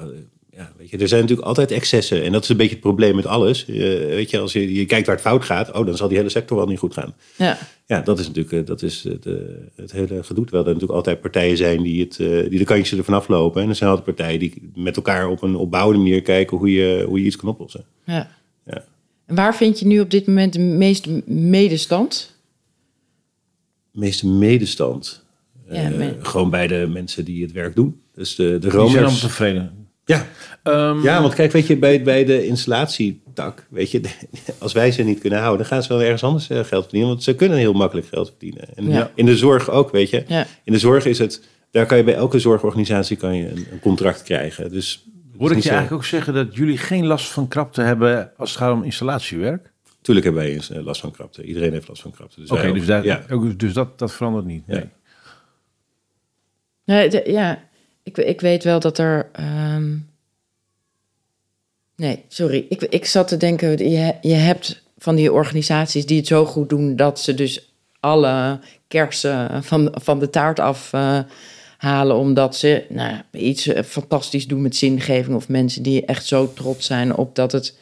ja, 0.52 0.72
weet 0.78 0.90
je, 0.90 0.98
er 0.98 1.08
zijn 1.08 1.22
natuurlijk 1.22 1.48
altijd 1.48 1.72
excessen. 1.72 2.24
En 2.24 2.32
dat 2.32 2.44
is 2.44 2.50
een 2.50 2.58
beetje 2.58 2.72
het 2.72 2.82
probleem 2.82 3.16
met 3.16 3.26
alles. 3.26 3.68
Uh, 3.68 3.76
weet 3.98 4.30
je, 4.30 4.40
als 4.40 4.54
je, 4.54 4.74
je 4.74 4.86
kijkt 4.86 5.06
waar 5.06 5.16
het 5.16 5.26
fout 5.26 5.46
gaat, 5.46 5.72
oh, 5.72 5.86
dan 5.86 5.98
zal 5.98 6.08
die 6.08 6.18
hele 6.18 6.30
sector 6.30 6.58
wel 6.58 6.68
niet 6.68 6.80
goed 6.80 6.94
gaan. 6.94 7.16
Ja, 7.36 7.58
ja 7.86 8.02
dat 8.02 8.20
is 8.20 8.28
natuurlijk 8.28 8.54
uh, 8.54 8.66
dat 8.66 8.82
is 8.82 9.04
het, 9.04 9.26
uh, 9.26 9.36
het 9.76 9.92
hele 9.92 10.24
gedoe. 10.24 10.44
Terwijl 10.44 10.66
er 10.66 10.74
natuurlijk 10.74 10.98
altijd 10.98 11.22
partijen 11.22 11.58
zijn 11.58 11.82
die, 11.82 12.02
het, 12.02 12.16
die 12.50 12.60
de 12.60 12.64
kantjes 12.64 12.98
ervan 12.98 13.14
aflopen. 13.14 13.62
En 13.62 13.70
er 13.70 13.76
zijn 13.76 13.90
altijd 13.90 14.16
partijen 14.16 14.40
die 14.40 14.72
met 14.76 14.96
elkaar 14.96 15.28
op 15.28 15.42
een 15.42 15.56
opbouwende 15.56 16.04
manier 16.04 16.22
kijken 16.22 16.58
hoe 16.58 16.72
je, 16.72 17.04
hoe 17.08 17.20
je 17.20 17.26
iets 17.26 17.36
kan 17.36 17.50
oplossen. 17.50 17.86
Ja. 18.06 18.32
ja. 18.66 18.84
En 19.26 19.36
waar 19.36 19.56
vind 19.56 19.80
je 19.80 19.86
nu 19.86 20.00
op 20.00 20.12
dit 20.12 20.28
moment 20.28 20.54
de 20.54 20.60
meeste 20.60 21.24
medestand? 21.26 22.36
De 23.92 24.00
meeste 24.00 24.28
medestand? 24.28 25.21
Ja, 25.72 25.92
uh, 25.92 26.08
gewoon 26.22 26.50
bij 26.50 26.68
de 26.68 26.90
mensen 26.94 27.26
die 27.26 27.44
het 27.44 27.52
werk 27.52 27.76
doen. 27.76 28.02
Dus 28.14 28.36
de, 28.36 28.58
de 28.60 28.70
romers. 28.70 28.94
Die 28.94 29.08
zijn 29.08 29.20
tevreden. 29.20 29.82
Ja. 30.06 30.26
Um, 30.64 31.04
ja, 31.04 31.22
want 31.22 31.34
kijk, 31.34 31.52
weet 31.52 31.68
je, 31.68 31.78
bij, 31.78 32.04
bij 32.04 32.26
de 32.26 32.46
installatietak, 32.46 33.68
weet 33.70 33.92
je, 33.92 34.02
als 34.60 34.74
wij 34.74 34.92
ze 34.92 35.04
niet 35.04 35.20
kunnen 35.20 35.40
houden, 35.40 35.60
dan 35.60 35.68
gaan 35.68 35.84
ze 35.84 35.90
wel 35.90 36.02
ergens 36.02 36.24
anders 36.24 36.50
uh, 36.50 36.60
geld 36.64 36.84
verdienen. 36.84 37.10
Want 37.10 37.24
ze 37.24 37.36
kunnen 37.36 37.58
heel 37.58 37.74
makkelijk 37.74 38.08
geld 38.08 38.28
verdienen. 38.28 38.76
En 38.76 38.90
ja. 38.90 39.12
in 39.16 39.26
de 39.26 39.38
zorg 39.38 39.70
ook, 39.70 39.92
weet 39.92 40.10
je. 40.10 40.24
Ja. 40.28 40.48
In 40.64 40.74
de 40.74 40.80
zorg 40.80 41.06
is 41.06 41.20
het, 41.20 41.42
daar 41.72 41.86
kan 41.86 41.98
je 41.98 42.04
bij 42.04 42.16
elke 42.16 42.40
zorgorganisatie 42.40 43.18
kan 43.18 43.36
je 43.36 43.50
een, 43.50 43.68
een 43.72 43.80
contract 43.80 44.24
krijgen. 44.24 44.72
Dus 44.72 45.06
Hoor 45.38 45.52
ik 45.52 45.64
je 45.64 45.70
eigenlijk 45.70 46.02
ook 46.02 46.08
zeggen 46.08 46.34
dat 46.34 46.56
jullie 46.56 46.78
geen 46.78 47.06
last 47.06 47.28
van 47.28 47.48
krapte 47.48 47.82
hebben 47.82 48.32
als 48.38 48.50
het 48.50 48.60
gaat 48.60 48.74
om 48.74 48.84
installatiewerk? 48.84 49.72
Tuurlijk 50.02 50.26
hebben 50.26 50.44
wij 50.44 50.78
eh, 50.78 50.86
last 50.86 51.02
van 51.02 51.12
krapte. 51.12 51.44
Iedereen 51.44 51.72
heeft 51.72 51.88
last 51.88 52.02
van 52.02 52.12
krapte. 52.12 52.40
Dus 52.40 52.52
Oké, 52.52 52.60
okay, 52.60 52.74
dus, 52.74 52.86
daar, 52.86 53.06
ja. 53.06 53.24
dus 53.58 53.74
dat, 53.74 54.00
dat 54.00 54.14
verandert 54.14 54.46
niet. 54.46 54.68
Nee. 54.68 54.84
Ja, 57.26 57.64
ik, 58.04 58.18
ik 58.18 58.42
weet 58.42 58.64
wel 58.64 58.80
dat 58.80 58.98
er. 58.98 59.30
Um... 59.76 60.10
Nee, 61.96 62.24
sorry. 62.28 62.66
Ik, 62.70 62.82
ik 62.82 63.06
zat 63.06 63.28
te 63.28 63.38
denken, 63.38 63.90
je, 63.90 64.16
je 64.22 64.34
hebt 64.34 64.84
van 64.98 65.16
die 65.16 65.34
organisaties 65.34 66.06
die 66.06 66.18
het 66.18 66.28
zo 66.28 66.46
goed 66.46 66.70
doen 66.70 66.96
dat 66.96 67.20
ze 67.20 67.34
dus 67.34 67.74
alle 68.00 68.60
kersen 68.88 69.64
van, 69.64 69.96
van 70.02 70.20
de 70.20 70.30
taart 70.30 70.60
af 70.60 70.94
uh, 70.94 71.20
halen, 71.78 72.16
omdat 72.16 72.56
ze 72.56 72.86
nou, 72.90 73.16
iets 73.32 73.68
eh, 73.68 73.84
fantastisch 73.84 74.48
doen 74.48 74.62
met 74.62 74.76
zingeving 74.76 75.36
of 75.36 75.48
mensen 75.48 75.84
die 75.84 76.06
echt 76.06 76.26
zo 76.26 76.54
trots 76.54 76.86
zijn 76.86 77.16
op 77.16 77.36
dat 77.36 77.52
het 77.52 77.78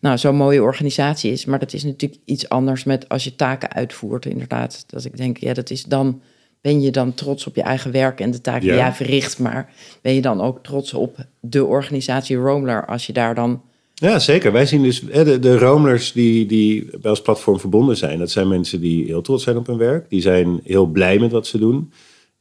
nou, 0.00 0.18
zo'n 0.18 0.36
mooie 0.36 0.62
organisatie 0.62 1.32
is. 1.32 1.44
Maar 1.44 1.58
dat 1.58 1.72
is 1.72 1.84
natuurlijk 1.84 2.20
iets 2.24 2.48
anders 2.48 2.84
met 2.84 3.08
als 3.08 3.24
je 3.24 3.36
taken 3.36 3.72
uitvoert, 3.72 4.26
inderdaad. 4.26 4.84
Dat 4.86 5.04
ik 5.04 5.16
denk, 5.16 5.38
ja, 5.38 5.54
dat 5.54 5.70
is 5.70 5.84
dan 5.84 6.22
ben 6.60 6.80
je 6.80 6.90
dan 6.90 7.14
trots 7.14 7.46
op 7.46 7.54
je 7.54 7.62
eigen 7.62 7.92
werk 7.92 8.20
en 8.20 8.30
de 8.30 8.40
taken 8.40 8.60
die 8.60 8.74
jij 8.74 8.92
verricht. 8.92 9.38
Maar 9.38 9.72
ben 10.02 10.14
je 10.14 10.20
dan 10.20 10.40
ook 10.40 10.62
trots 10.62 10.94
op 10.94 11.16
de 11.40 11.64
organisatie 11.64 12.36
Roamler 12.36 12.86
als 12.86 13.06
je 13.06 13.12
daar 13.12 13.34
dan... 13.34 13.62
Ja, 13.94 14.18
zeker. 14.18 14.52
Wij 14.52 14.66
zien 14.66 14.82
dus 14.82 15.00
de, 15.00 15.38
de 15.38 15.58
Roamlers 15.58 16.12
die, 16.12 16.46
die 16.46 16.88
bij 17.00 17.10
ons 17.10 17.22
platform 17.22 17.60
verbonden 17.60 17.96
zijn. 17.96 18.18
Dat 18.18 18.30
zijn 18.30 18.48
mensen 18.48 18.80
die 18.80 19.04
heel 19.04 19.20
trots 19.22 19.44
zijn 19.44 19.56
op 19.56 19.66
hun 19.66 19.76
werk. 19.76 20.10
Die 20.10 20.20
zijn 20.20 20.60
heel 20.64 20.86
blij 20.86 21.18
met 21.18 21.32
wat 21.32 21.46
ze 21.46 21.58
doen. 21.58 21.92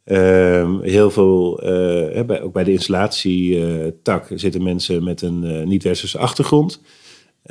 Uh, 0.06 0.80
heel 0.82 1.12
veel, 1.12 1.64
uh, 1.64 2.44
ook 2.44 2.54
bij 2.54 2.64
de 2.64 2.72
installatietak 2.72 4.30
uh, 4.30 4.38
zitten 4.38 4.64
mensen 4.64 5.04
met 5.04 5.22
een 5.22 5.44
uh, 5.44 5.66
niet-westerse 5.66 6.18
achtergrond. 6.18 6.82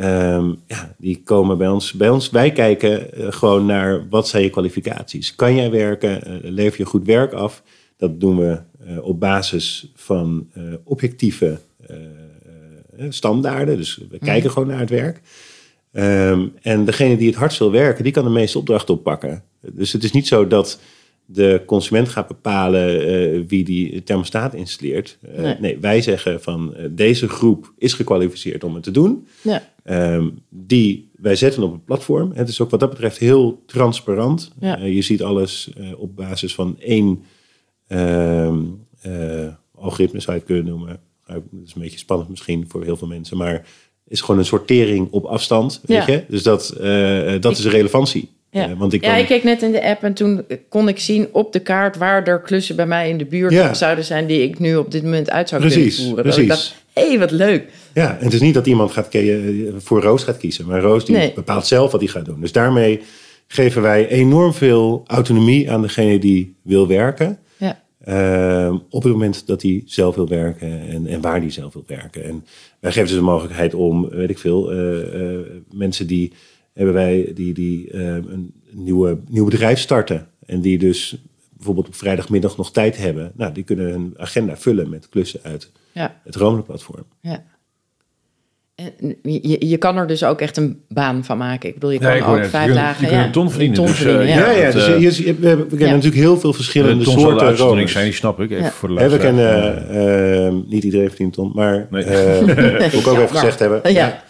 Um, 0.00 0.56
ja, 0.66 0.94
die 0.98 1.22
komen 1.22 1.58
bij 1.58 1.68
ons. 1.68 1.92
Bij 1.92 2.08
ons, 2.11 2.30
wij 2.30 2.52
kijken 2.52 3.20
uh, 3.20 3.26
gewoon 3.32 3.66
naar 3.66 4.08
wat 4.08 4.28
zijn 4.28 4.42
je 4.42 4.50
kwalificaties. 4.50 5.34
Kan 5.34 5.54
jij 5.54 5.70
werken? 5.70 6.22
Uh, 6.26 6.50
lever 6.50 6.78
je 6.78 6.84
goed 6.84 7.06
werk 7.06 7.32
af? 7.32 7.62
Dat 7.96 8.20
doen 8.20 8.37
we 8.37 8.61
uh, 8.88 9.04
op 9.04 9.20
basis 9.20 9.92
van 9.94 10.48
objectieve 10.84 11.58
standaarden. 13.08 13.76
Dus 13.76 14.00
we 14.11 14.18
kijken 14.18 14.46
mm. 14.46 14.52
gewoon 14.52 14.68
naar 14.68 14.80
het 14.80 14.90
werk. 14.90 15.20
Um, 15.92 16.52
en 16.62 16.84
degene 16.84 17.16
die 17.16 17.28
het 17.28 17.37
hardst 17.37 17.58
wil 17.58 17.70
werken, 17.70 18.04
die 18.04 18.12
kan 18.12 18.24
de 18.24 18.30
meeste 18.30 18.58
opdrachten 18.58 18.94
oppakken. 18.94 19.42
Dus 19.61 19.92
het 19.92 20.04
is 20.04 20.12
niet 20.12 20.26
zo 20.26 20.46
dat 20.46 20.80
de 21.30 21.62
consument 21.66 22.08
gaat 22.08 22.28
bepalen 22.28 23.08
uh, 23.08 23.44
wie 23.48 23.64
die 23.64 24.02
thermostaat 24.02 24.54
installeert. 24.54 25.18
Uh, 25.34 25.40
nee. 25.40 25.56
nee. 25.60 25.78
wij 25.78 26.02
zeggen 26.02 26.42
van 26.42 26.74
uh, 26.76 26.84
deze 26.90 27.28
groep 27.28 27.72
is 27.78 27.92
gekwalificeerd 27.92 28.64
om 28.64 28.74
het 28.74 28.82
te 28.82 28.90
doen. 28.90 29.26
Ja. 29.42 29.62
Um, 30.14 30.38
die 30.48 31.10
wij 31.16 31.36
zetten 31.36 31.62
op 31.62 31.72
een 31.72 31.84
platform. 31.84 32.32
Het 32.34 32.48
is 32.48 32.60
ook 32.60 32.70
wat 32.70 32.80
dat 32.80 32.90
betreft 32.90 33.18
heel 33.18 33.62
transparant. 33.66 34.52
Ja. 34.60 34.76
je 34.84 35.02
ziet 35.02 35.22
alles 35.22 35.70
op 35.96 36.16
basis 36.16 36.54
van 36.54 36.76
één, 36.80 37.22
ehm, 37.86 38.58
algoritme 39.74 40.20
zou 40.20 40.32
je 40.32 40.38
het 40.38 40.44
kunnen 40.52 40.64
noemen. 40.64 41.00
Dat 41.26 41.42
is 41.64 41.74
een 41.74 41.80
beetje 41.80 41.98
spannend 41.98 42.28
misschien 42.28 42.64
voor 42.68 42.84
heel 42.84 42.96
veel 42.96 43.08
mensen, 43.08 43.36
maar 43.36 43.66
is 44.08 44.20
gewoon 44.20 44.38
een 44.38 44.46
sortering 44.46 45.08
op 45.10 45.24
afstand. 45.24 45.80
Weet 45.86 46.06
Ja. 46.06 46.12
je? 46.12 46.24
Dus 46.28 46.42
dat, 46.42 46.70
eh, 46.70 47.40
dat 47.40 47.52
is 47.52 47.62
de 47.62 47.68
relevantie. 47.68 48.28
Ja. 48.50 48.68
Eh, 48.68 48.78
want 48.78 48.92
ik 48.92 49.04
ja, 49.04 49.16
ik 49.16 49.26
keek 49.26 49.44
net 49.44 49.62
in 49.62 49.72
de 49.72 49.82
app 49.84 50.02
en 50.02 50.14
toen 50.14 50.44
kon 50.68 50.88
ik 50.88 50.98
zien 50.98 51.28
op 51.32 51.52
de 51.52 51.61
kaart 51.61 51.96
waar 51.96 52.26
er 52.26 52.40
klussen 52.40 52.76
bij 52.76 52.87
mij 52.87 53.08
in 53.08 53.18
de 53.18 53.24
buurt 53.26 53.52
Ja. 53.52 53.74
zouden 53.74 54.04
zijn 54.04 54.26
die 54.26 54.42
ik 54.42 54.58
nu 54.58 54.76
op 54.76 54.90
dit 54.90 55.02
moment 55.02 55.30
uit 55.30 55.48
zou 55.48 55.61
Precies, 55.61 55.94
kunnen 55.96 56.04
voeren. 56.14 56.24
Precies. 56.32 56.48
dacht, 56.48 56.74
hé, 56.92 57.18
wat 57.18 57.30
leuk. 57.30 57.64
Ja, 57.94 58.18
en 58.18 58.24
het 58.24 58.32
is 58.34 58.40
niet 58.40 58.54
dat 58.54 58.66
iemand 58.66 58.90
gaat 58.92 59.08
ke- 59.08 59.72
voor 59.78 60.02
Roos 60.02 60.24
gaat 60.24 60.37
kiezen, 60.37 60.66
maar 60.66 60.80
Roos 60.80 61.04
die 61.04 61.16
Nee. 61.16 61.32
bepaalt 61.34 61.66
zelf 61.66 61.92
wat 61.92 62.00
hij 62.00 62.11
gaat 62.11 62.24
doen. 62.24 62.40
Dus 62.40 62.52
daarmee 62.52 63.00
geven 63.46 63.82
wij 63.82 64.08
enorm 64.08 64.52
veel 64.54 65.02
autonomie 65.06 65.70
aan 65.70 65.82
degene 65.82 66.18
die 66.18 66.56
wil 66.62 66.87
werken. 66.87 67.38
Ja, 67.56 67.80
Ehm, 68.04 68.76
op 68.90 69.02
het 69.02 69.12
moment 69.12 69.46
dat 69.46 69.62
hij 69.62 69.82
zelf 69.87 70.14
wil 70.14 70.28
werken 70.28 70.88
en, 70.88 71.06
en 71.06 71.20
waar 71.20 71.40
hij 71.40 71.50
zelf 71.50 71.72
wil 71.72 71.84
werken. 71.87 72.24
En 72.24 72.44
wij 72.80 72.92
geven 72.92 73.08
dus 73.08 73.16
de 73.16 73.22
mogelijkheid 73.24 73.74
om, 73.74 74.08
weet 74.08 74.30
ik 74.30 74.38
veel, 74.38 74.70
eh, 74.72 75.00
eh, 75.32 75.38
mensen 75.72 76.06
die 76.06 76.32
hebben 76.78 76.94
wij 76.94 77.30
die, 77.34 77.54
die 77.54 77.90
eh, 77.90 78.00
een 78.14 78.52
nieuwe, 78.70 79.18
nieuw 79.28 79.44
bedrijf 79.44 79.78
starten. 79.78 80.26
En 80.46 80.60
die 80.60 80.78
dus 80.78 81.16
bijvoorbeeld 81.52 81.86
op 81.86 81.94
vrijdagmiddag 81.94 82.56
nog 82.56 82.72
tijd 82.72 82.96
hebben. 82.96 83.32
Nou, 83.36 83.52
die 83.52 83.64
kunnen 83.64 83.90
hun 83.90 84.14
agenda 84.16 84.56
vullen 84.56 84.88
met 84.90 85.08
klussen 85.08 85.40
uit 85.42 85.72
ja, 85.92 86.20
het 86.24 86.36
Rome-platform. 86.36 87.04
ja. 87.20 87.44
En 88.74 89.16
je, 89.22 89.66
je 89.68 89.76
kan 89.76 89.96
er 89.96 90.06
dus 90.06 90.24
ook 90.24 90.40
echt 90.40 90.56
een 90.56 90.80
baan 90.88 91.24
van 91.24 91.38
maken. 91.38 91.68
Ik 91.68 91.74
bedoel, 91.74 91.90
je 91.90 91.98
kan 91.98 92.14
ik 92.16 92.26
ook 92.28 92.44
vijf 92.44 92.74
dagen... 92.74 93.00
je 93.00 93.06
kunt 93.06 93.20
ja, 93.20 93.26
een 93.26 93.32
ton 93.32 93.50
verdienen, 93.50 93.82
dus, 93.82 93.90
verdienen, 93.96 94.20
eh, 94.26 94.34
ja. 94.34 94.50
Ja, 94.50 94.56
ja, 94.58 94.64
dat, 94.64 94.72
dus 94.72 94.86
eh, 94.86 95.00
je, 95.18 95.24
je- 95.26 95.34
we, 95.34 95.56
we 95.56 95.66
kennen 95.66 95.78
Ja. 95.88 95.94
natuurlijk 95.94 96.14
heel 96.22 96.38
veel 96.38 96.50
De 96.50 96.56
verschillende 96.56 97.04
ton 97.04 97.18
soorten 97.20 97.56
romers. 97.56 97.92
zijn, 97.92 98.04
die 98.04 98.12
snap 98.14 98.40
ik. 98.40 98.50
Even 98.50 98.64
Ja. 98.64 98.70
voor 98.70 98.88
de 98.88 98.94
Hè, 98.94 99.08
we 99.08 99.18
luisteraar. 99.18 99.74
kennen, 99.84 100.46
eh, 100.46 100.70
niet 100.70 100.84
iedereen 100.84 101.08
verdient 101.08 101.36
een 101.36 101.42
ton, 101.44 101.52
maar 101.54 101.86
Nee. 101.90 102.04
eh, 102.04 102.92
ik 103.00 103.06
ook 103.06 103.16
even 103.16 103.28
gezegd 103.28 103.58
hebben. 103.58 103.92
Ja. 103.92 104.22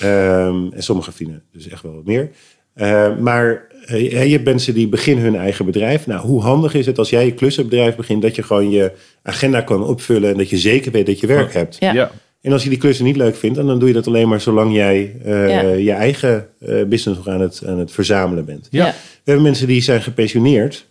Ehm, 0.00 0.72
en 0.72 0.82
sommigen 0.82 1.12
verdienen 1.12 1.42
dus 1.52 1.68
echt 1.68 1.82
wel 1.82 1.94
wat 1.94 2.04
meer. 2.04 2.30
Eh, 2.74 3.16
maar 3.18 3.66
eh, 3.86 4.22
je 4.22 4.32
hebt 4.32 4.44
mensen 4.44 4.74
die 4.74 4.88
beginnen 4.88 5.24
hun 5.24 5.36
eigen 5.36 5.64
bedrijf. 5.64 6.06
Nou, 6.06 6.26
hoe 6.26 6.42
handig 6.42 6.74
is 6.74 6.86
het 6.86 6.98
als 6.98 7.10
jij 7.10 7.24
je 7.24 7.34
klussenbedrijf 7.34 7.96
begint... 7.96 8.22
dat 8.22 8.34
je 8.36 8.42
gewoon 8.42 8.70
je 8.70 8.92
agenda 9.22 9.60
kan 9.60 9.84
opvullen... 9.84 10.30
en 10.30 10.36
dat 10.36 10.50
je 10.50 10.58
zeker 10.58 10.92
weet 10.92 11.06
dat 11.06 11.20
je 11.20 11.26
werk 11.26 11.52
hebt. 11.52 11.76
Ja. 11.80 11.92
Ja. 11.92 12.10
En 12.40 12.52
als 12.52 12.62
je 12.62 12.68
die 12.68 12.78
klussen 12.78 13.04
niet 13.04 13.16
leuk 13.16 13.36
vindt... 13.36 13.56
dan 13.56 13.78
doe 13.78 13.88
je 13.88 13.94
dat 13.94 14.06
alleen 14.06 14.28
maar 14.28 14.40
zolang 14.40 14.74
jij 14.74 15.16
eh, 15.24 15.48
Ja. 15.48 15.60
je 15.60 15.92
eigen 15.92 16.48
eh, 16.58 16.84
business 16.84 17.18
nog 17.18 17.28
aan 17.28 17.40
het, 17.40 17.62
aan 17.66 17.78
het 17.78 17.92
verzamelen 17.92 18.44
bent. 18.44 18.68
Ja. 18.70 18.86
Ja. 18.86 18.92
We 18.92 19.30
hebben 19.30 19.42
mensen 19.42 19.66
die 19.66 19.82
zijn 19.82 20.02
gepensioneerd. 20.02 20.86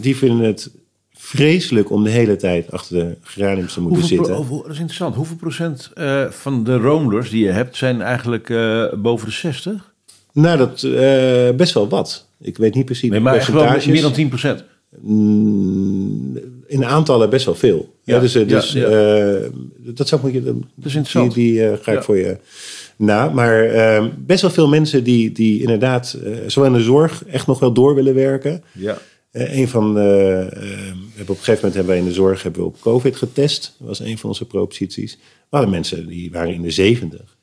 Die 0.00 0.16
vinden 0.16 0.46
het 0.46 0.70
vreselijk 1.34 1.90
om 1.90 2.04
de 2.04 2.10
hele 2.10 2.36
tijd 2.36 2.70
achter 2.72 2.98
de 2.98 3.14
geraniums 3.22 3.72
te 3.72 3.80
moeten 3.80 3.98
Hoeveel 4.00 4.16
zitten. 4.16 4.34
hoeveel- 4.36 4.62
dat 4.62 4.70
is 4.70 4.78
interessant. 4.78 5.14
Hoeveel 5.14 5.36
procent 5.36 5.90
eh, 5.94 6.24
van 6.30 6.64
de 6.64 6.76
roamers 6.76 7.30
die 7.30 7.44
je 7.44 7.50
hebt 7.50 7.76
zijn 7.76 8.02
eigenlijk 8.02 8.50
eh, 8.50 8.84
boven 8.92 9.26
de 9.26 9.32
60? 9.32 9.92
Nou, 10.32 10.58
dat 10.58 10.82
eh, 10.82 11.50
best 11.56 11.74
wel 11.74 11.88
wat. 11.88 12.26
Ik 12.40 12.56
weet 12.56 12.74
niet 12.74 12.84
precies 12.84 13.10
Nee, 13.10 13.20
maar 13.20 13.34
percentages. 13.34 13.86
meer 13.86 14.02
dan 14.02 14.12
10 14.12 14.28
procent. 14.28 14.64
Mm, 15.00 16.38
in 16.66 16.84
aantallen 16.84 17.30
best 17.30 17.44
wel 17.44 17.54
veel. 17.54 17.94
Ja, 18.02 18.14
Ja, 18.14 18.20
dus 18.20 18.32
ja, 18.32 18.42
dus 18.44 18.72
ja. 18.72 18.88
dat 19.94 20.08
zou 20.08 20.20
moet 20.22 20.32
je. 20.32 20.42
Dat 20.42 20.54
is 20.84 20.94
interessant. 20.94 21.34
Die, 21.34 21.52
die 21.52 21.76
ga 21.82 21.92
ik 21.92 22.02
voor 22.02 22.16
je 22.16 22.36
na. 22.96 23.28
Maar 23.28 23.70
best 24.18 24.42
wel 24.42 24.50
veel 24.50 24.68
mensen 24.68 25.04
die, 25.04 25.32
die 25.32 25.60
inderdaad, 25.60 26.18
zowel 26.46 26.70
in 26.70 26.76
de 26.76 26.82
zorg, 26.84 27.24
echt 27.24 27.46
nog 27.46 27.58
wel 27.58 27.72
door 27.72 27.94
willen 27.94 28.14
werken. 28.14 28.62
Ja. 28.72 28.98
Eh, 29.34 29.58
een 29.58 29.68
van, 29.68 29.98
eh, 29.98 30.40
eh, 30.40 30.48
we 30.52 31.12
hebben 31.14 31.20
op 31.22 31.28
een 31.28 31.34
gegeven 31.36 31.54
moment 31.54 31.74
hebben 31.74 31.86
wij 31.86 31.98
in 31.98 32.04
de 32.04 32.12
zorg 32.12 32.42
hebben 32.42 32.60
we 32.60 32.66
op 32.66 32.80
COVID 32.80 33.16
getest. 33.16 33.74
Dat 33.78 33.88
was 33.88 34.00
een 34.00 34.18
van 34.18 34.28
onze 34.28 34.46
proposities. 34.46 35.18
Hadden 35.50 35.70
mensen 35.70 36.06
die 36.06 36.30
waren 36.30 36.54
in 36.54 36.62
de 36.62 36.70
70. 36.70 37.36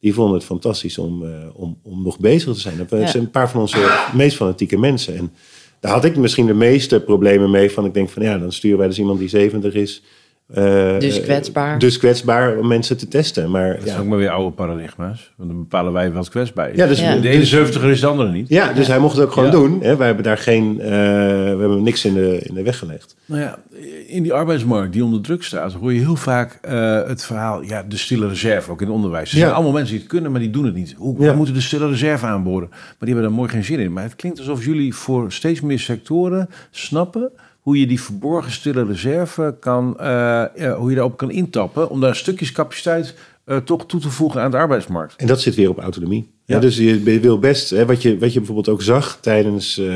Die 0.00 0.14
vonden 0.14 0.34
het 0.34 0.44
fantastisch 0.44 0.98
om, 0.98 1.24
eh, 1.24 1.30
om, 1.52 1.78
om 1.82 2.02
nog 2.02 2.18
bezig 2.18 2.52
te 2.54 2.60
zijn. 2.60 2.76
Dat 2.76 2.90
Ja. 2.90 3.06
zijn 3.06 3.22
een 3.22 3.30
paar 3.30 3.50
van 3.50 3.60
onze 3.60 4.08
meest 4.14 4.36
fanatieke 4.36 4.78
mensen. 4.78 5.16
En 5.16 5.32
daar 5.80 5.92
had 5.92 6.04
ik 6.04 6.16
misschien 6.16 6.46
de 6.46 6.54
meeste 6.54 7.00
problemen 7.00 7.50
mee. 7.50 7.70
Van 7.70 7.84
ik 7.84 7.94
denk 7.94 8.08
van 8.08 8.22
ja, 8.22 8.38
dan 8.38 8.52
sturen 8.52 8.78
wij 8.78 8.86
dus 8.88 8.98
iemand 8.98 9.18
die 9.18 9.28
70 9.28 9.74
is. 9.74 10.02
Eh, 10.54 10.98
Dus 10.98 11.16
eh, 11.18 11.24
kwetsbaar. 11.24 11.78
Dus 11.78 11.98
kwetsbaar 11.98 12.56
om 12.56 12.66
mensen 12.68 12.96
te 12.96 13.08
testen. 13.08 13.50
Maar 13.50 13.68
Dat 13.74 13.82
ja, 13.82 13.86
zijn 13.88 14.00
ook 14.00 14.06
maar 14.06 14.18
weer 14.18 14.30
oude 14.30 14.54
paradigma's. 14.54 15.32
Want 15.36 15.50
dan 15.50 15.58
bepalen 15.58 15.92
wij 15.92 16.12
wat 16.12 16.28
kwetsbaar 16.28 16.70
is. 16.70 16.76
Ja, 16.76 16.86
dus- 16.86 17.00
Ja. 17.00 17.16
De 17.16 17.28
ene 17.28 17.44
70er 17.46 17.84
is 17.90 18.00
de 18.00 18.06
andere 18.06 18.30
niet. 18.30 18.48
ja, 18.48 18.72
dus 18.72 18.86
hij 18.86 18.98
mocht 18.98 19.16
het 19.16 19.24
ook 19.24 19.32
gewoon 19.32 19.48
Ja. 19.48 19.54
doen. 19.54 19.78
Hè. 19.82 19.96
Wij 19.96 20.06
hebben 20.06 20.24
daar 20.24 20.38
geen, 20.38 20.80
eh, 20.80 20.88
we 20.88 21.56
hebben 21.58 21.82
niks 21.82 22.04
in 22.04 22.14
de, 22.14 22.38
in 22.42 22.54
de 22.54 22.62
weg 22.62 22.78
gelegd. 22.78 23.16
Nou 23.24 23.40
ja, 23.40 23.58
in 24.06 24.22
die 24.22 24.32
arbeidsmarkt 24.32 24.92
die 24.92 25.04
onder 25.04 25.20
druk 25.20 25.42
staat, 25.42 25.72
hoor 25.72 25.92
je 25.92 26.00
heel 26.00 26.16
vaak 26.16 26.58
eh, 26.62 27.02
het 27.06 27.24
verhaal, 27.24 27.62
ja, 27.62 27.82
de 27.88 27.96
stille 27.96 28.28
reserve, 28.28 28.70
ook 28.70 28.80
in 28.80 28.86
het 28.86 28.96
onderwijs. 28.96 29.30
Er 29.30 29.36
Ja. 29.36 29.42
zijn 29.42 29.54
allemaal 29.54 29.72
mensen 29.72 29.90
die 29.92 29.98
het 30.00 30.08
kunnen, 30.08 30.30
maar 30.30 30.40
die 30.40 30.50
doen 30.50 30.64
het 30.64 30.74
niet. 30.74 30.94
Hoe, 30.98 31.14
Ja. 31.22 31.30
We 31.30 31.36
moeten 31.36 31.54
de 31.54 31.60
stille 31.60 31.88
reserve 31.88 32.26
aanboren. 32.26 32.68
Maar 32.70 32.78
die 32.98 33.08
hebben 33.08 33.24
daar 33.24 33.32
mooi 33.38 33.48
geen 33.50 33.64
zin 33.64 33.78
in. 33.78 33.92
Maar 33.92 34.02
het 34.02 34.16
klinkt 34.16 34.38
alsof 34.38 34.64
jullie 34.64 34.94
voor 34.94 35.32
steeds 35.32 35.60
meer 35.60 35.78
sectoren 35.78 36.48
snappen 36.70 37.30
hoe 37.68 37.78
je 37.78 37.86
die 37.86 38.00
verborgen 38.00 38.52
stille 38.52 38.84
reserve 38.84 39.56
kan, 39.60 39.98
eh, 39.98 40.74
hoe 40.76 40.88
je 40.88 40.94
daarop 40.94 41.16
kan 41.16 41.30
intappen, 41.30 41.90
om 41.90 42.00
daar 42.00 42.16
stukjes 42.16 42.52
capaciteit 42.52 43.14
eh, 43.44 43.56
toch 43.56 43.86
toe 43.86 44.00
te 44.00 44.10
voegen 44.10 44.40
aan 44.40 44.50
de 44.50 44.56
arbeidsmarkt. 44.56 45.16
En 45.16 45.26
dat 45.26 45.40
zit 45.40 45.54
weer 45.54 45.68
op 45.68 45.78
autonomie. 45.78 46.30
Ja. 46.44 46.54
Ja. 46.54 46.60
dus 46.60 46.76
je, 46.76 47.20
wil 47.20 47.38
best, 47.38 47.70
hè, 47.70 47.86
wat, 47.86 48.02
je, 48.02 48.18
wat 48.18 48.32
je 48.32 48.38
bijvoorbeeld 48.38 48.68
ook 48.68 48.82
zag 48.82 49.18
tijdens 49.20 49.78
eh, 49.78 49.86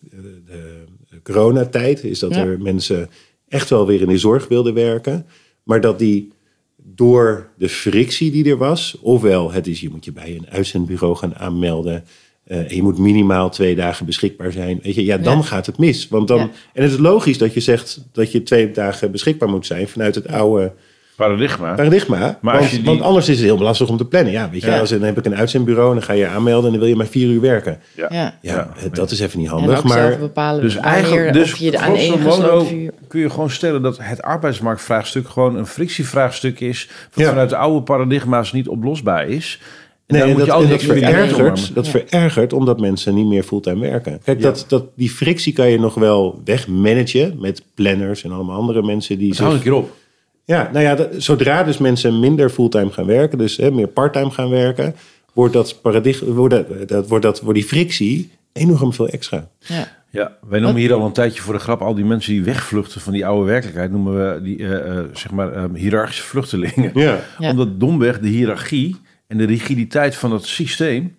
de 0.00 1.20
coronatijd, 1.22 2.04
is 2.04 2.18
dat 2.18 2.34
Ja. 2.34 2.44
er 2.44 2.60
mensen 2.60 3.10
echt 3.48 3.70
wel 3.70 3.86
weer 3.86 4.00
in 4.00 4.08
de 4.08 4.18
zorg 4.18 4.48
wilden 4.48 4.74
werken, 4.74 5.26
maar 5.62 5.80
dat 5.80 5.98
die 5.98 6.32
door 6.76 7.48
de 7.58 7.68
frictie 7.68 8.30
die 8.30 8.50
er 8.50 8.56
was, 8.56 8.98
ofwel 9.00 9.52
het 9.52 9.66
is 9.66 9.80
je 9.80 9.90
moet 9.90 10.04
je 10.04 10.12
bij 10.12 10.36
een 10.36 10.50
uitzendbureau 10.50 11.16
gaan 11.16 11.36
aanmelden. 11.36 12.04
Eh, 12.46 12.58
en 12.58 12.76
je 12.76 12.82
moet 12.82 12.98
minimaal 12.98 13.50
twee 13.50 13.74
dagen 13.74 14.06
beschikbaar 14.06 14.52
zijn. 14.52 14.80
Weet 14.82 14.94
je, 14.94 15.04
ja, 15.04 15.18
dan 15.18 15.36
Ja. 15.36 15.42
gaat 15.42 15.66
het 15.66 15.78
mis. 15.78 16.08
Want 16.08 16.28
dan, 16.28 16.38
Ja. 16.38 16.48
En 16.72 16.82
het 16.82 16.92
is 16.92 16.98
logisch 16.98 17.38
dat 17.38 17.54
je 17.54 17.60
zegt 17.60 18.00
dat 18.12 18.32
je 18.32 18.42
twee 18.42 18.70
dagen 18.70 19.10
beschikbaar 19.10 19.48
moet 19.48 19.66
zijn 19.66 19.88
vanuit 19.88 20.14
het 20.14 20.28
oude 20.28 20.72
Paradigma. 21.16 21.74
paradigma. 21.74 22.38
Maar 22.40 22.52
als 22.52 22.60
want, 22.60 22.70
je 22.70 22.76
die- 22.76 22.86
want 22.86 23.00
anders 23.02 23.28
is 23.28 23.36
het 23.36 23.44
heel 23.44 23.58
lastig 23.58 23.88
om 23.88 23.96
te 23.96 24.04
plannen. 24.04 24.32
Ja, 24.32 24.50
weet 24.50 24.60
je, 24.62 24.66
Ja. 24.70 24.78
als 24.78 24.90
dan 24.90 25.02
heb 25.02 25.18
ik 25.18 25.24
een 25.24 25.36
uitzendbureau 25.36 25.88
en 25.88 25.94
dan 25.94 26.02
ga 26.04 26.12
je 26.12 26.26
aanmelden 26.26 26.64
en 26.64 26.70
dan 26.70 26.78
wil 26.80 26.88
je 26.88 26.96
maar 26.96 27.06
vier 27.06 27.28
uur 27.28 27.40
werken. 27.40 27.78
Ja. 27.96 28.06
Ja, 28.10 28.34
Ja. 28.40 28.68
dat 28.92 29.10
is 29.10 29.20
even 29.20 29.38
niet 29.38 29.48
En 29.48 29.54
handig. 29.54 29.82
Maar 29.84 30.18
bepalen 30.18 30.62
Dus 30.62 30.76
eigenlijk, 30.76 31.32
dus 31.32 31.52
of 31.52 31.58
je 31.58 31.70
de 31.70 31.78
aan 31.78 31.96
vuur... 32.66 32.90
kun 33.08 33.20
je 33.20 33.30
gewoon 33.30 33.50
stellen 33.50 33.82
dat 33.82 33.98
het 34.00 34.22
arbeidsmarktvraagstuk 34.22 35.28
gewoon 35.28 35.56
een 35.56 35.66
frictievraagstuk 35.66 36.60
is, 36.60 36.88
wat 37.14 37.24
Ja. 37.24 37.30
vanuit 37.30 37.50
de 37.50 37.56
oude 37.56 37.82
paradigma's 37.82 38.52
niet 38.52 38.68
oplosbaar 38.68 39.28
is. 39.28 39.60
En 40.20 40.26
nee, 40.26 40.36
dan 40.36 40.46
en 40.48 40.54
moet 40.62 40.68
dat, 40.68 40.80
je 40.80 40.88
dat 40.88 40.98
verergert, 40.98 41.74
dat 41.74 41.86
Ja. 41.86 41.90
verergert 41.90 42.52
omdat 42.52 42.80
mensen 42.80 43.14
niet 43.14 43.26
meer 43.26 43.42
fulltime 43.42 43.80
werken. 43.80 44.20
Kijk, 44.24 44.38
Ja. 44.38 44.44
dat, 44.44 44.64
dat, 44.68 44.84
die 44.96 45.10
frictie 45.10 45.52
kan 45.52 45.70
je 45.70 45.78
nog 45.78 45.94
wel 45.94 46.40
wegmanagen 46.44 47.36
met 47.40 47.62
planners 47.74 48.24
en 48.24 48.32
allemaal 48.32 48.56
andere 48.56 48.82
mensen 48.82 49.18
die 49.18 49.34
hou 49.36 49.46
een 49.46 49.52
zich... 49.54 49.62
keer 49.62 49.74
op. 49.74 49.96
Ja, 50.44 50.70
nou 50.72 50.84
ja, 50.84 50.94
dat- 50.94 51.08
zodra 51.16 51.62
dus 51.62 51.78
mensen 51.78 52.20
minder 52.20 52.50
fulltime 52.50 52.90
gaan 52.90 53.06
werken, 53.06 53.38
dus 53.38 53.56
hè, 53.56 53.70
meer 53.70 53.88
parttime 53.88 54.30
gaan 54.30 54.50
werken, 54.50 54.94
wordt 55.32 55.52
dat 55.52 55.78
paradigma, 55.82 56.32
wordt, 56.32 56.54
dat, 56.54 56.88
dat, 56.88 57.08
wordt, 57.08 57.24
dat, 57.24 57.40
wordt 57.40 57.58
die 57.58 57.68
frictie 57.68 58.30
enorm 58.52 58.92
veel 58.92 59.08
extra. 59.08 59.48
Ja. 59.58 60.02
Ja, 60.10 60.36
wij 60.48 60.60
noemen 60.60 60.80
hier 60.80 60.92
al 60.92 61.06
een 61.06 61.12
tijdje 61.12 61.42
voor 61.42 61.54
de 61.54 61.60
grap 61.60 61.80
al 61.80 61.94
die 61.94 62.04
mensen 62.04 62.32
die 62.32 62.42
wegvluchten 62.42 63.00
van 63.00 63.12
die 63.12 63.26
oude 63.26 63.46
werkelijkheid, 63.46 63.90
noemen 63.90 64.14
we 64.34 64.42
die 64.42 64.58
eh, 64.58 64.98
eh, 64.98 65.04
zeg 65.12 65.30
maar 65.30 65.52
eh, 65.52 65.64
hiërarchische 65.74 66.22
vluchtelingen. 66.22 66.90
Ja. 66.94 67.20
Ja. 67.38 67.50
Omdat 67.50 67.80
domweg 67.80 68.20
de 68.20 68.28
hiërarchie 68.28 68.96
en 69.26 69.36
de 69.36 69.44
rigiditeit 69.46 70.16
van 70.16 70.30
dat 70.30 70.46
systeem 70.46 71.16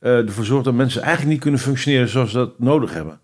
eh, 0.00 0.16
ervoor 0.16 0.44
zorgt 0.44 0.64
dat 0.64 0.74
mensen 0.74 1.00
eigenlijk 1.02 1.30
niet 1.32 1.40
kunnen 1.40 1.60
functioneren 1.60 2.08
zoals 2.08 2.30
ze 2.30 2.36
dat 2.36 2.58
nodig 2.58 2.92
hebben. 2.94 3.20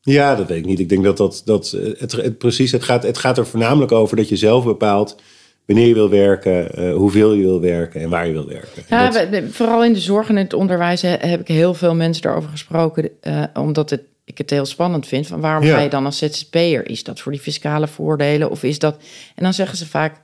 Ja, 0.00 0.34
dat 0.34 0.46
weet 0.48 0.58
ik 0.58 0.64
niet. 0.66 0.78
Ik 0.80 0.88
denk 0.88 1.04
dat 1.04 1.16
dat, 1.16 1.42
dat 1.44 1.72
eh, 1.72 2.00
het, 2.00 2.12
het 2.12 2.38
precies, 2.38 2.72
het 2.72 2.82
gaat, 2.82 3.02
het 3.02 3.18
gaat 3.18 3.38
er 3.38 3.46
voornamelijk 3.46 3.92
over 3.92 4.16
dat 4.16 4.28
je 4.28 4.36
zelf 4.36 4.64
bepaalt 4.64 5.20
wanneer 5.66 5.86
je 5.86 5.94
wil 5.94 6.10
werken, 6.10 6.72
eh, 6.74 6.94
hoeveel 6.94 7.32
je 7.32 7.42
wil 7.42 7.60
werken 7.60 8.00
en 8.00 8.08
waar 8.08 8.26
je 8.26 8.32
wil 8.32 8.46
werken. 8.48 8.82
En 8.88 8.98
Ja, 8.98 9.10
dat- 9.10 9.28
we- 9.28 9.50
vooral 9.52 9.84
in 9.84 9.92
de 9.92 10.00
zorg 10.00 10.28
en 10.28 10.36
het 10.36 10.52
onderwijs 10.52 11.02
he- 11.02 11.08
heb 11.20 11.40
ik 11.40 11.48
heel 11.48 11.74
veel 11.74 11.94
mensen 11.94 12.22
daarover 12.22 12.50
gesproken. 12.50 13.10
eh, 13.20 13.42
omdat 13.54 13.90
het, 13.90 14.02
ik 14.24 14.38
het 14.38 14.50
heel 14.50 14.64
spannend 14.66 15.06
vind. 15.06 15.26
Van 15.26 15.40
waarom 15.40 15.64
Ja. 15.64 15.74
ga 15.76 15.82
je 15.82 15.88
dan 15.88 16.04
als 16.04 16.18
ZZP'er? 16.18 16.88
Is 16.88 17.04
dat 17.04 17.20
voor 17.20 17.32
die 17.32 17.40
fiscale 17.40 17.88
voordelen? 17.88 18.50
Of 18.50 18.62
is 18.62 18.78
dat... 18.78 18.96
En 19.34 19.42
dan 19.42 19.54
zeggen 19.54 19.78
ze 19.78 19.86
vaak... 19.86 20.20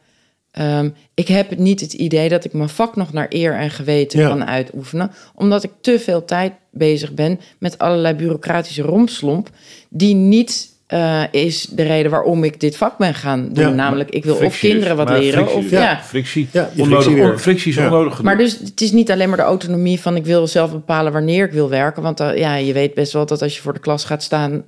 ehm, 0.52 0.88
ik 1.14 1.28
heb 1.28 1.58
niet 1.58 1.80
het 1.80 1.92
idee 1.92 2.28
dat 2.28 2.44
ik 2.44 2.52
mijn 2.52 2.68
vak 2.68 2.96
nog 2.96 3.12
naar 3.12 3.26
eer 3.28 3.54
en 3.54 3.70
geweten 3.70 4.20
Ja. 4.20 4.28
kan 4.28 4.46
uitoefenen. 4.46 5.10
Omdat 5.34 5.62
ik 5.64 5.70
te 5.80 5.98
veel 5.98 6.24
tijd 6.24 6.52
bezig 6.70 7.12
ben 7.12 7.40
met 7.58 7.78
allerlei 7.78 8.14
bureaucratische 8.14 8.82
romslomp... 8.82 9.50
die 9.88 10.14
niet 10.14 10.70
eh, 10.86 11.22
is 11.30 11.66
de 11.70 11.82
reden 11.82 12.10
waarom 12.10 12.44
ik 12.44 12.60
dit 12.60 12.76
vak 12.76 12.98
ben 12.98 13.14
gaan 13.14 13.48
doen. 13.52 13.64
Ja. 13.68 13.74
Namelijk, 13.74 14.10
ik 14.10 14.24
wil 14.24 14.34
of 14.36 14.58
kinderen 14.58 14.96
wat 14.96 15.08
Maar 15.08 15.18
leren. 15.18 15.38
frictie 15.38 15.56
Of, 15.58 15.68
dus. 15.68 15.78
ja. 15.78 16.00
Frictie. 16.02 16.48
Ja, 16.52 16.70
onnodig, 16.76 17.30
on- 17.30 17.38
frictie 17.38 17.70
is 17.70 17.76
Ja. 17.78 17.84
onnodig. 17.84 18.22
Maar 18.22 18.36
dus 18.38 18.58
het 18.58 18.80
is 18.80 18.92
niet 18.92 19.10
alleen 19.10 19.28
maar 19.28 19.36
de 19.38 19.42
autonomie 19.44 20.00
van 20.00 20.16
ik 20.16 20.24
wil 20.24 20.46
zelf 20.46 20.70
bepalen 20.70 21.12
wanneer 21.12 21.44
ik 21.46 21.52
wil 21.52 21.68
werken. 21.68 22.02
Want 22.02 22.20
eh, 22.20 22.36
ja, 22.36 22.54
je 22.54 22.72
weet 22.72 22.94
best 22.94 23.12
wel 23.12 23.26
dat 23.26 23.42
als 23.42 23.56
je 23.56 23.62
voor 23.62 23.72
de 23.72 23.80
klas 23.80 24.04
gaat 24.04 24.22
staan, 24.22 24.62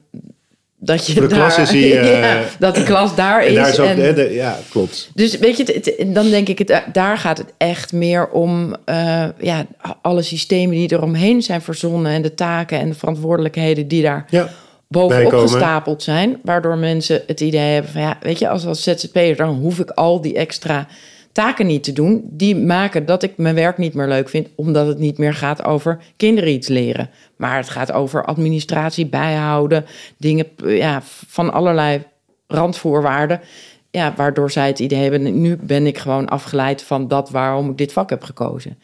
dat 0.84 1.06
je 1.06 1.14
de 1.14 1.20
daar, 1.26 1.38
klas 1.38 1.58
is 1.58 1.70
hij, 1.70 1.98
eh, 2.00 2.20
ja, 2.20 2.42
dat 2.58 2.74
de 2.74 2.82
klas 2.82 3.14
daar 3.14 3.40
En 3.42 3.48
is. 3.48 3.54
daar 3.54 3.68
is 3.68 3.78
ook, 3.80 3.86
en- 3.88 4.00
hè, 4.02 4.14
de- 4.14 4.32
ja, 4.32 4.58
klopt. 4.70 5.10
dus 5.14 5.38
weet 5.38 5.56
je, 5.56 5.62
het- 5.72 5.84
het- 5.98 6.14
dan 6.14 6.30
denk 6.30 6.48
ik, 6.48 6.58
het, 6.58 6.82
daar 6.92 7.18
gaat 7.18 7.38
het 7.38 7.52
echt 7.56 7.92
meer 7.92 8.28
om 8.28 8.74
eh, 8.84 9.24
ja, 9.40 9.66
alle 10.02 10.22
systemen 10.22 10.76
die 10.76 10.92
eromheen 10.92 11.42
zijn 11.42 11.62
verzonnen 11.62 12.12
en 12.12 12.22
de 12.22 12.34
taken 12.34 12.78
en 12.78 12.88
de 12.88 12.94
verantwoordelijkheden 12.94 13.88
die 13.88 14.02
daar 14.02 14.26
Ja, 14.30 14.48
bovenop 14.88 15.22
bijkomen. 15.22 15.48
gestapeld 15.48 16.02
zijn. 16.02 16.38
Waardoor 16.42 16.76
mensen 16.78 17.22
het 17.26 17.40
idee 17.40 17.72
hebben 17.72 17.90
van 17.92 18.00
ja, 18.00 18.16
weet 18.20 18.38
je, 18.38 18.48
als, 18.48 18.66
als 18.66 18.82
ZZP'er 18.82 19.36
dan 19.36 19.48
hoef 19.54 19.78
ik 19.78 19.90
al 19.90 20.20
die 20.20 20.34
extra 20.34 20.86
taken 21.34 21.66
niet 21.66 21.84
te 21.84 21.92
doen. 21.92 22.24
Die 22.30 22.56
maken 22.56 23.06
dat 23.06 23.22
ik 23.22 23.36
mijn 23.36 23.54
werk 23.54 23.78
niet 23.78 23.94
meer 23.94 24.08
leuk 24.08 24.28
vind, 24.28 24.48
omdat 24.54 24.86
het 24.86 24.98
niet 24.98 25.18
meer 25.18 25.34
gaat 25.34 25.64
over 25.64 25.98
kinderen 26.16 26.52
iets 26.52 26.68
leren. 26.68 27.10
Maar 27.36 27.56
het 27.56 27.68
gaat 27.68 27.92
over 27.92 28.24
administratie, 28.24 29.06
bijhouden, 29.06 29.84
dingen 30.16 30.46
ja, 30.64 31.02
van 31.26 31.52
allerlei 31.52 32.02
randvoorwaarden. 32.46 33.40
Ja, 33.90 34.14
waardoor 34.16 34.50
zij 34.50 34.66
het 34.66 34.78
idee 34.78 35.02
hebben, 35.02 35.40
nu 35.40 35.56
ben 35.56 35.86
ik 35.86 35.98
gewoon 35.98 36.28
afgeleid 36.28 36.82
van 36.82 37.08
dat 37.08 37.30
waarom 37.30 37.70
ik 37.70 37.78
dit 37.78 37.92
vak 37.92 38.10
heb 38.10 38.22
gekozen. 38.22 38.78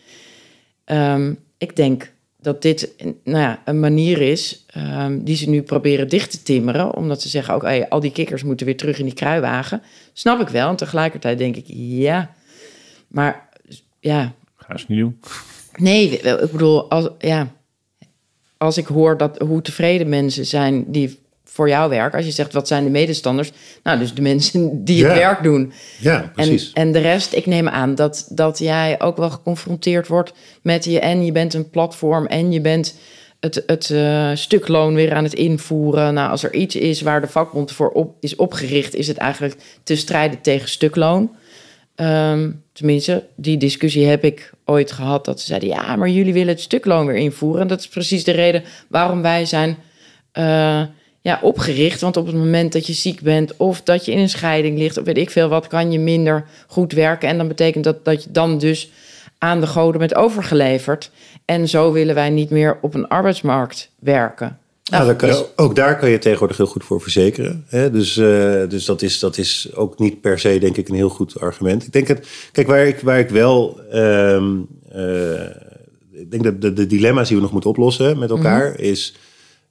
Ehm, 0.84 1.32
ik 1.58 1.76
denk 1.76 2.12
dat 2.40 2.62
dit 2.62 2.94
nou 3.24 3.38
ja, 3.38 3.62
een 3.64 3.80
manier 3.80 4.20
is 4.20 4.64
ehm, 4.66 5.18
die 5.22 5.36
ze 5.36 5.48
nu 5.48 5.62
proberen 5.62 6.08
dicht 6.08 6.30
te 6.30 6.42
timmeren. 6.42 6.94
Omdat 6.94 7.22
ze 7.22 7.28
zeggen, 7.28 7.54
oké, 7.54 7.86
al 7.88 8.00
die 8.00 8.12
kikkers 8.12 8.42
moeten 8.42 8.66
weer 8.66 8.76
terug 8.76 8.98
in 8.98 9.04
die 9.04 9.14
kruiwagen. 9.14 9.82
Snap 10.12 10.40
ik 10.40 10.48
wel. 10.48 10.68
En 10.68 10.76
tegelijkertijd 10.76 11.38
denk 11.38 11.56
ik, 11.56 11.64
ja. 11.74 12.30
Maar 13.10 13.48
ja, 14.00 14.32
Ga 14.56 14.76
ze 14.76 14.84
niet 14.88 14.98
doen. 14.98 15.20
nee, 15.76 16.10
ik 16.20 16.50
bedoel, 16.52 16.90
als, 16.90 17.08
ja, 17.18 17.48
als 18.56 18.76
ik 18.78 18.86
hoor 18.86 19.16
dat, 19.16 19.38
hoe 19.38 19.62
tevreden 19.62 20.08
mensen 20.08 20.46
zijn 20.46 20.84
die 20.92 21.18
voor 21.44 21.68
jou 21.68 21.90
werken. 21.90 22.16
Als 22.16 22.26
je 22.26 22.32
zegt, 22.32 22.52
wat 22.52 22.68
zijn 22.68 22.84
de 22.84 22.90
medestanders? 22.90 23.52
Nou, 23.82 23.98
dus 23.98 24.14
de 24.14 24.22
mensen 24.22 24.84
die 24.84 25.04
het 25.04 25.12
Ja. 25.12 25.18
werk 25.18 25.42
doen. 25.42 25.72
ja 26.00 26.22
En, 26.22 26.30
precies. 26.30 26.72
en 26.72 26.92
de 26.92 26.98
rest, 26.98 27.32
ik 27.32 27.46
neem 27.46 27.68
aan 27.68 27.94
dat, 27.94 28.26
dat 28.30 28.58
jij 28.58 29.00
ook 29.00 29.16
wel 29.16 29.30
geconfronteerd 29.30 30.08
wordt 30.08 30.32
met 30.62 30.84
je... 30.84 31.00
en 31.00 31.24
je 31.24 31.32
bent 31.32 31.54
een 31.54 31.70
platform 31.70 32.26
en 32.26 32.52
je 32.52 32.60
bent 32.60 32.98
het, 33.40 33.62
het 33.66 33.90
eh, 33.90 34.30
stukloon 34.34 34.94
weer 34.94 35.12
aan 35.14 35.24
het 35.24 35.34
invoeren. 35.34 36.14
Nou, 36.14 36.30
als 36.30 36.42
er 36.42 36.54
iets 36.54 36.76
is 36.76 37.00
waar 37.00 37.20
de 37.20 37.26
vakbond 37.28 37.72
voor 37.72 37.88
op, 37.90 38.16
is 38.20 38.36
opgericht... 38.36 38.94
is 38.94 39.06
het 39.08 39.16
eigenlijk 39.16 39.60
te 39.82 39.96
strijden 39.96 40.40
tegen 40.40 40.68
stukloon. 40.68 41.34
Ehm, 42.00 42.50
tenminste, 42.72 43.24
die 43.36 43.56
discussie 43.56 44.06
heb 44.06 44.24
ik 44.24 44.52
ooit 44.64 44.92
gehad. 44.92 45.24
Dat 45.24 45.40
ze 45.40 45.46
zeiden, 45.46 45.68
ja, 45.68 45.96
maar 45.96 46.08
jullie 46.08 46.32
willen 46.32 46.48
het 46.48 46.60
stukloon 46.60 47.06
weer 47.06 47.16
invoeren. 47.16 47.60
En 47.60 47.66
dat 47.66 47.80
is 47.80 47.88
precies 47.88 48.24
de 48.24 48.32
reden 48.32 48.62
waarom 48.88 49.22
wij 49.22 49.44
zijn 49.44 49.76
eh, 50.32 50.82
ja, 51.20 51.38
opgericht. 51.42 52.00
Want 52.00 52.16
op 52.16 52.26
het 52.26 52.34
moment 52.34 52.72
dat 52.72 52.86
je 52.86 52.92
ziek 52.92 53.20
bent 53.20 53.56
of 53.56 53.82
dat 53.82 54.04
je 54.04 54.12
in 54.12 54.18
een 54.18 54.28
scheiding 54.28 54.78
ligt... 54.78 54.98
of 54.98 55.04
weet 55.04 55.18
ik 55.18 55.30
veel 55.30 55.48
wat, 55.48 55.66
kan 55.66 55.92
je 55.92 55.98
minder 55.98 56.44
goed 56.66 56.92
werken. 56.92 57.28
En 57.28 57.36
dan 57.36 57.48
betekent 57.48 57.84
dat 57.84 58.04
dat 58.04 58.24
je 58.24 58.30
dan 58.30 58.58
dus 58.58 58.90
aan 59.38 59.60
de 59.60 59.66
goden 59.66 59.98
bent 59.98 60.14
overgeleverd. 60.14 61.10
En 61.44 61.68
zo 61.68 61.92
willen 61.92 62.14
wij 62.14 62.30
niet 62.30 62.50
meer 62.50 62.78
op 62.80 62.94
een 62.94 63.08
arbeidsmarkt 63.08 63.90
werken. 63.98 64.58
Daar 64.90 65.16
kan 65.16 65.28
je- 65.28 65.46
ook 65.56 65.74
daar 65.74 65.98
kan 65.98 66.10
je 66.10 66.18
tegenwoordig 66.18 66.56
heel 66.56 66.66
goed 66.66 66.84
voor 66.84 67.00
verzekeren. 67.00 67.64
Hè? 67.68 67.90
Dus, 67.90 68.16
eh, 68.16 68.68
dus 68.68 68.84
dat, 68.84 69.02
is, 69.02 69.18
dat 69.18 69.38
is 69.38 69.70
ook 69.74 69.98
niet 69.98 70.20
per 70.20 70.38
se, 70.38 70.58
denk 70.58 70.76
ik, 70.76 70.88
een 70.88 70.94
heel 70.94 71.08
goed 71.08 71.40
argument. 71.40 71.86
Ik 71.86 71.92
denk 71.92 72.08
het, 72.08 72.26
kijk, 72.52 72.66
waar 72.66 72.86
ik, 72.86 73.00
waar 73.00 73.18
ik 73.18 73.28
wel. 73.30 73.80
ehm, 73.90 74.56
eh, 74.92 75.46
ik 76.12 76.30
denk 76.30 76.44
dat 76.44 76.60
de, 76.60 76.72
de 76.72 76.86
dilemma's 76.86 77.26
die 77.28 77.36
we 77.36 77.42
nog 77.42 77.52
moeten 77.52 77.70
oplossen 77.70 78.18
met 78.18 78.30
elkaar 78.30 78.78
is. 78.80 79.14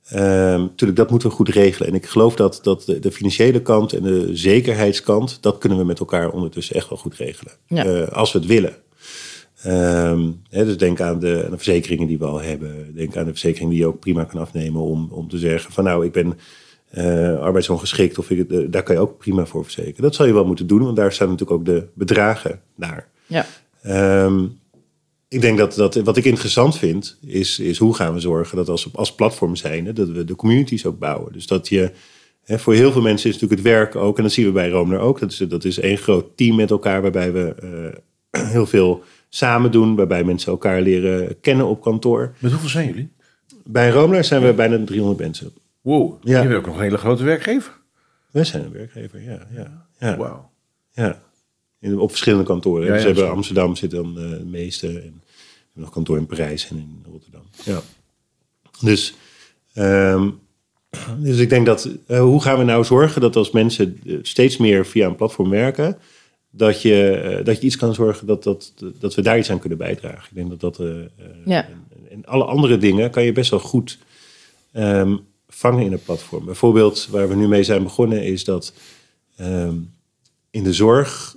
ehm, 0.10 0.60
natuurlijk, 0.60 0.96
dat 1.00 1.10
moeten 1.10 1.30
we 1.30 1.36
goed 1.36 1.50
regelen. 1.50 1.88
En 1.90 1.96
ik 1.96 2.06
geloof 2.06 2.36
dat, 2.36 2.60
dat 2.64 2.84
de, 2.86 3.00
de 3.00 3.12
financiële 3.12 3.62
kant 3.62 3.94
en 3.94 4.04
de 4.04 4.30
zekerheidskant, 4.34 5.38
dat 5.42 5.58
kunnen 5.58 5.78
we 5.78 5.84
met 5.84 6.00
elkaar 6.00 6.30
ondertussen 6.32 6.76
echt 6.76 6.90
wel 6.90 6.98
goed 6.98 7.16
regelen. 7.16 7.54
Ja. 7.68 7.86
Eh, 7.86 8.08
als 8.08 8.32
we 8.32 8.40
het 8.40 8.48
willen. 8.48 8.74
Ehm, 9.62 10.32
hè, 10.50 10.66
dus 10.66 10.78
denk 10.78 11.02
aan 11.02 11.20
de, 11.20 11.42
aan 11.46 11.52
de 11.52 11.58
verzekeringen 11.58 12.08
die 12.08 12.20
we 12.20 12.26
al 12.26 12.42
hebben. 12.42 12.96
Denk 12.96 13.18
aan 13.18 13.26
de 13.26 13.32
verzekering 13.32 13.70
die 13.70 13.80
je 13.80 13.88
ook 13.88 14.00
prima 14.00 14.24
kan 14.24 14.42
afnemen 14.42 14.82
om, 14.82 15.08
om 15.12 15.30
te 15.30 15.38
zeggen 15.38 15.72
van 15.72 15.84
nou, 15.84 16.06
ik 16.06 16.12
ben 16.12 16.40
eh, 16.90 17.40
arbeidsongeschikt 17.40 18.18
of 18.18 18.30
ik, 18.30 18.52
eh, 18.52 18.60
daar 18.70 18.84
kan 18.84 18.96
je 18.96 19.02
ook 19.02 19.18
prima 19.18 19.46
voor 19.46 19.64
verzekeren. 19.64 20.02
Dat 20.02 20.16
zal 20.16 20.26
je 20.26 20.34
wel 20.34 20.46
moeten 20.46 20.68
doen, 20.68 20.84
want 20.84 20.96
daar 20.96 21.14
staan 21.14 21.30
natuurlijk 21.30 21.60
ook 21.60 21.66
de 21.66 21.88
bedragen 21.94 22.62
naar. 22.76 23.08
Ja, 23.28 23.46
Ehm, 23.82 24.46
ik 25.28 25.42
denk 25.42 25.58
dat, 25.58 25.76
dat 25.76 25.96
wat 25.96 26.18
ik 26.18 26.26
interessant 26.26 26.78
vind, 26.78 27.18
is, 27.26 27.60
is 27.60 27.78
hoe 27.78 27.96
gaan 27.96 28.14
we 28.14 28.20
zorgen 28.20 28.58
dat 28.58 28.70
als, 28.70 28.90
als 28.94 29.16
platform 29.16 29.56
zijn, 29.56 29.94
dat 29.94 30.10
we 30.10 30.24
de 30.24 30.36
communities 30.36 30.86
ook 30.86 31.00
bouwen. 31.00 31.34
Dus 31.34 31.48
dat 31.48 31.68
je, 31.68 31.92
hè, 32.44 32.60
voor 32.60 32.74
heel 32.74 32.92
veel 32.92 33.02
mensen 33.02 33.30
is 33.30 33.36
natuurlijk 33.36 33.62
het 33.62 33.72
werk 33.72 33.96
ook, 33.96 34.18
en 34.18 34.24
dat 34.24 34.32
zien 34.32 34.46
we 34.46 34.52
bij 34.52 34.70
Roomner 34.70 35.00
ook, 35.00 35.20
dat 35.20 35.32
is, 35.32 35.38
dat 35.38 35.64
is 35.64 35.80
één 35.80 35.98
groot 35.98 36.26
team 36.36 36.56
met 36.56 36.72
elkaar 36.72 37.02
waarbij 37.02 37.32
we 37.32 37.56
eh, 38.32 38.48
heel 38.52 38.66
veel 38.66 39.04
samen 39.30 39.72
doen, 39.72 39.96
waarbij 39.96 40.24
mensen 40.24 40.52
elkaar 40.52 40.82
leren 40.82 41.40
kennen 41.40 41.68
op 41.68 41.82
kantoor. 41.82 42.34
Met 42.40 42.52
hoeveel 42.52 42.70
zijn 42.70 42.88
jullie? 42.88 43.12
Bij 43.64 43.90
Roomner 43.90 44.24
zijn 44.24 44.42
we 44.42 44.54
bijna 44.54 44.84
300 44.86 45.20
mensen. 45.20 45.52
Wow, 45.82 46.24
Ja. 46.24 46.42
je 46.42 46.48
bent 46.48 46.60
ook 46.60 46.66
nog 46.66 46.76
een 46.76 46.82
hele 46.82 46.98
grote 46.98 47.24
werkgever. 47.24 47.78
Wij 48.32 48.44
zijn 48.44 48.64
een 48.66 48.72
werkgever, 48.72 49.22
ja. 49.24 49.48
ja, 49.56 49.86
ja, 50.00 50.18
Wauw. 50.18 50.50
ja. 50.92 51.22
In, 51.80 52.00
op 52.00 52.10
verschillende 52.10 52.46
kantoren. 52.46 52.86
Ja, 52.86 52.94
dus 52.94 52.98
ja, 53.02 53.08
we 53.08 53.14
hebben 53.14 53.26
zo. 53.32 53.36
Amsterdam 53.36 53.76
zit 53.76 53.92
dan 53.92 54.18
eh, 54.20 54.30
de 54.30 54.46
meeste. 54.46 54.88
En 54.88 54.94
we 54.94 55.00
hebben 55.02 55.84
nog 55.84 55.90
kantoor 55.90 56.18
in 56.18 56.26
Parijs 56.26 56.70
en 56.70 56.78
in 56.78 57.06
Rotterdam. 57.12 57.42
Ja. 57.64 57.82
Dus, 58.82 59.16
ehm, 59.74 60.30
dus 61.18 61.38
ik 61.38 61.50
denk 61.50 61.66
dat, 61.66 61.90
eh, 62.08 62.20
hoe 62.22 62.42
gaan 62.42 62.58
we 62.58 62.64
nou 62.64 62.84
zorgen 62.84 63.22
dat 63.22 63.36
als 63.36 63.52
mensen 63.52 64.00
eh, 64.06 64.18
steeds 64.22 64.58
meer 64.58 64.86
via 64.86 65.08
een 65.08 65.16
platform 65.16 65.50
werken, 65.50 65.98
dat 66.52 66.82
je, 66.82 67.12
eh, 67.12 67.46
dat 67.46 67.60
je 67.60 67.66
iets 67.66 67.78
kan 67.78 67.94
zorgen 67.94 68.28
dat, 68.28 68.44
dat, 68.44 68.74
dat 69.00 69.16
we 69.16 69.22
daar 69.22 69.38
iets 69.38 69.52
aan 69.52 69.60
kunnen 69.60 69.78
bijdragen. 69.78 70.28
Ik 70.30 70.36
denk 70.36 70.50
dat 70.50 70.60
dat, 70.60 70.80
eh, 70.80 71.00
eh, 71.00 71.08
Ja. 71.46 71.68
en, 71.68 71.86
en 72.10 72.26
alle 72.26 72.44
andere 72.44 72.78
dingen 72.78 73.12
kan 73.12 73.24
je 73.24 73.32
best 73.32 73.50
wel 73.50 73.60
goed 73.60 73.98
ehm, 74.72 75.18
vangen 75.48 75.86
in 75.86 75.92
een 75.92 76.04
platform. 76.04 76.46
Bijvoorbeeld 76.46 77.08
waar 77.12 77.30
we 77.30 77.36
nu 77.36 77.48
mee 77.48 77.64
zijn 77.64 77.84
begonnen 77.84 78.24
is 78.24 78.44
dat 78.44 78.74
ehm, 79.36 79.76
in 80.52 80.64
de 80.64 80.74
zorg 80.74 81.36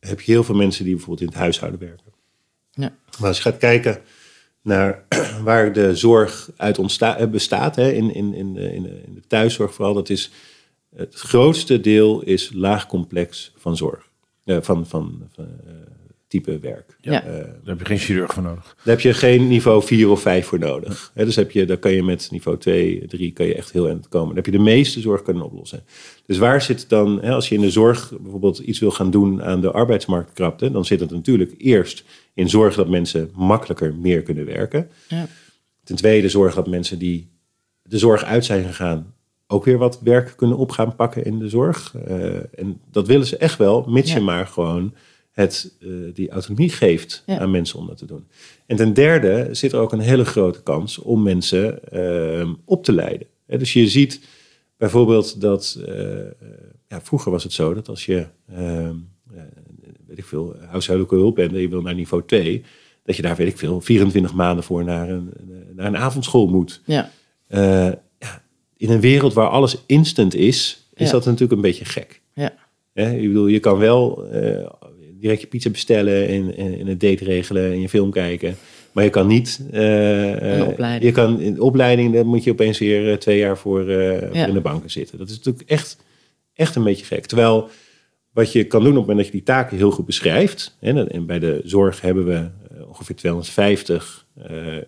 heb 0.00 0.20
je 0.20 0.32
heel 0.32 0.44
veel 0.44 0.54
mensen 0.54 0.84
die 0.84 0.94
bijvoorbeeld 0.94 1.26
in 1.26 1.32
het 1.32 1.42
huishouden 1.42 1.80
werken. 1.80 2.12
ja, 2.70 2.94
Maar 3.18 3.28
als 3.28 3.36
je 3.36 3.42
gaat 3.42 3.58
kijken 3.58 4.00
naar 4.62 5.04
waar 5.44 5.72
de 5.72 5.96
zorg 5.96 6.50
uit 6.56 7.30
bestaat, 7.30 7.76
hè, 7.76 7.92
in, 7.92 8.14
in, 8.14 8.34
in, 8.34 8.54
de, 8.54 8.72
in, 8.74 8.82
de, 8.82 9.02
in 9.06 9.14
de 9.14 9.22
thuiszorg 9.26 9.74
vooral, 9.74 9.94
dat 9.94 10.08
is 10.08 10.30
het 10.96 11.14
grootste 11.14 11.80
deel 11.80 12.22
is 12.22 12.50
laag 12.52 12.86
complex 12.86 13.52
van 13.56 13.76
zorg. 13.76 14.09
Eh, 14.50 14.56
van, 14.60 14.86
van, 14.86 15.28
van 15.34 15.46
eh, 15.66 15.72
type 16.26 16.58
werk. 16.58 16.96
Ja. 17.00 17.24
Eh, 17.24 17.32
Daar 17.32 17.54
heb 17.64 17.78
je 17.78 17.84
geen 17.84 17.98
chirurg 17.98 18.32
voor 18.32 18.42
nodig. 18.42 18.76
daar 18.84 18.94
heb 18.94 19.00
je 19.00 19.14
geen 19.14 19.48
niveau 19.48 19.82
4 19.82 20.08
of 20.08 20.20
5 20.20 20.46
voor 20.46 20.58
nodig. 20.58 21.10
Hè, 21.14 21.24
dus 21.24 21.36
heb 21.36 21.50
je, 21.50 21.64
daar 21.64 21.76
kan 21.76 21.92
je 21.92 22.02
met 22.02 22.28
niveau 22.30 22.58
2, 22.58 23.06
3 23.06 23.32
kan 23.32 23.46
je 23.46 23.54
echt 23.54 23.72
heel 23.72 23.88
eind 23.88 24.08
komen. 24.08 24.26
Dan 24.26 24.36
heb 24.36 24.46
je 24.46 24.52
de 24.52 24.58
meeste 24.58 25.00
zorg 25.00 25.22
kunnen 25.22 25.42
oplossen. 25.44 25.82
Dus 26.26 26.38
waar 26.38 26.62
zit 26.62 26.88
dan, 26.88 27.20
hè, 27.22 27.32
als 27.32 27.48
je 27.48 27.54
in 27.54 27.60
de 27.60 27.70
zorg 27.70 28.12
bijvoorbeeld 28.20 28.58
iets 28.58 28.78
wil 28.78 28.90
gaan 28.90 29.10
doen 29.10 29.42
aan 29.42 29.60
de 29.60 29.70
arbeidsmarktkrapte, 29.70 30.70
dan 30.70 30.84
zit 30.84 31.00
het 31.00 31.10
natuurlijk 31.10 31.54
eerst 31.58 32.04
in 32.34 32.48
zorgen 32.48 32.76
dat 32.76 32.88
mensen 32.88 33.30
makkelijker 33.34 33.94
meer 33.94 34.22
kunnen 34.22 34.44
werken. 34.44 34.90
ja. 35.08 35.26
Ten 35.84 35.96
tweede 35.96 36.28
zorg 36.28 36.54
dat 36.54 36.66
mensen 36.66 36.98
die 36.98 37.30
de 37.82 37.98
zorg 37.98 38.24
uit 38.24 38.44
zijn 38.44 38.64
gegaan 38.64 39.14
ook 39.50 39.64
weer 39.64 39.78
wat 39.78 40.00
werk 40.00 40.32
kunnen 40.36 40.56
op 40.56 40.70
gaan 40.70 40.94
pakken 40.96 41.24
in 41.24 41.38
de 41.38 41.48
zorg. 41.48 41.94
Eh, 42.06 42.58
en 42.58 42.80
dat 42.90 43.06
willen 43.06 43.26
ze 43.26 43.36
echt 43.36 43.58
wel, 43.58 43.84
mits 43.88 44.12
je 44.12 44.20
maar 44.20 44.46
gewoon 44.46 44.94
het, 45.30 45.76
eh, 45.80 45.88
die 46.14 46.30
autonomie 46.30 46.68
geeft 46.70 47.22
Ja. 47.26 47.38
aan 47.38 47.50
mensen 47.50 47.78
om 47.78 47.86
dat 47.86 47.96
te 47.96 48.06
doen. 48.06 48.26
En 48.66 48.76
ten 48.76 48.94
derde 48.94 49.48
zit 49.50 49.72
er 49.72 49.78
ook 49.80 49.92
een 49.92 50.00
hele 50.00 50.24
grote 50.24 50.62
kans 50.62 50.98
om 50.98 51.22
mensen 51.22 51.90
eh, 51.92 52.48
op 52.64 52.84
te 52.84 52.92
leiden. 52.92 53.26
Dus 53.46 53.72
je 53.72 53.88
ziet 53.88 54.20
bijvoorbeeld 54.76 55.40
dat, 55.40 55.78
ja, 56.88 57.00
vroeger 57.00 57.30
was 57.32 57.42
het 57.42 57.52
zo 57.52 57.74
dat 57.74 57.88
als 57.88 58.06
je, 58.06 58.26
weet 60.06 60.18
ik 60.18 60.24
veel, 60.24 60.54
huishoudelijke 60.68 61.16
hulp 61.18 61.34
bent 61.34 61.52
en 61.52 61.60
je 61.60 61.68
wil 61.68 61.82
naar 61.82 61.94
niveau 61.94 62.22
2, 62.26 62.64
dat 63.02 63.16
je 63.16 63.22
daar, 63.22 63.36
weet 63.36 63.48
ik 63.48 63.58
veel, 63.58 63.80
24 63.80 64.34
maanden 64.34 64.64
voor 64.64 64.84
naar 64.84 65.08
een, 65.08 65.32
naar 65.74 65.86
een 65.86 65.96
avondschool 65.96 66.46
moet. 66.48 66.82
ja. 66.86 67.10
Ja, 67.48 68.02
in 68.80 68.90
een 68.90 69.00
wereld 69.00 69.32
waar 69.34 69.48
alles 69.48 69.76
instant 69.86 70.34
is, 70.34 70.86
is 70.94 71.06
Ja. 71.06 71.12
dat 71.12 71.24
natuurlijk 71.24 71.52
een 71.52 71.60
beetje 71.60 71.84
gek. 71.84 72.20
ja. 72.34 72.52
Hè? 72.92 73.10
Ik 73.16 73.26
bedoel, 73.26 73.46
je 73.46 73.58
kan 73.60 73.78
wel 73.78 74.26
eh, 74.26 74.70
direct 75.20 75.40
je 75.40 75.46
pizza 75.46 75.70
bestellen 75.70 76.28
en, 76.28 76.56
en, 76.56 76.98
date 76.98 77.24
regelen 77.24 77.72
en 77.72 77.80
je 77.80 77.88
film 77.88 78.10
kijken. 78.10 78.56
Maar 78.92 79.04
je 79.04 79.10
kan 79.10 79.26
niet... 79.26 79.60
eh, 79.72 80.58
eh, 80.60 80.68
opleiding. 80.68 81.04
Je 81.04 81.12
kan, 81.12 81.40
in 81.40 81.60
opleiding, 81.60 82.12
daar 82.14 82.26
moet 82.26 82.44
je 82.44 82.50
opeens 82.50 82.78
weer 82.78 83.18
twee 83.18 83.38
jaar 83.38 83.58
voor, 83.58 83.90
in 83.90 84.52
de 84.52 84.60
banken 84.62 84.90
zitten. 84.90 85.18
Dat 85.18 85.28
is 85.28 85.36
natuurlijk 85.36 85.70
echt, 85.70 85.96
echt 86.54 86.76
een 86.76 86.82
beetje 86.84 87.04
gek. 87.04 87.26
Terwijl 87.26 87.68
wat 88.32 88.52
je 88.52 88.64
kan 88.64 88.80
doen 88.82 88.90
op 88.90 88.96
het 88.96 89.06
moment 89.06 89.18
dat 89.18 89.26
je 89.26 89.32
die 89.44 89.54
taken 89.54 89.76
heel 89.76 89.90
goed 89.90 90.06
beschrijft. 90.06 90.76
Hè, 90.80 91.06
en- 91.06 91.26
bij 91.26 91.38
de 91.38 91.60
zorg 91.64 92.00
hebben 92.00 92.26
we 92.26 92.48
ongeveer 92.88 93.16
250 93.16 94.26
eh, 94.36 94.76
eh, 94.76 94.82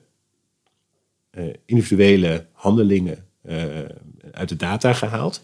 individuele 1.66 2.46
handelingen, 2.52 3.24
uit 4.32 4.48
de 4.48 4.56
data 4.56 4.92
gehaald. 4.92 5.42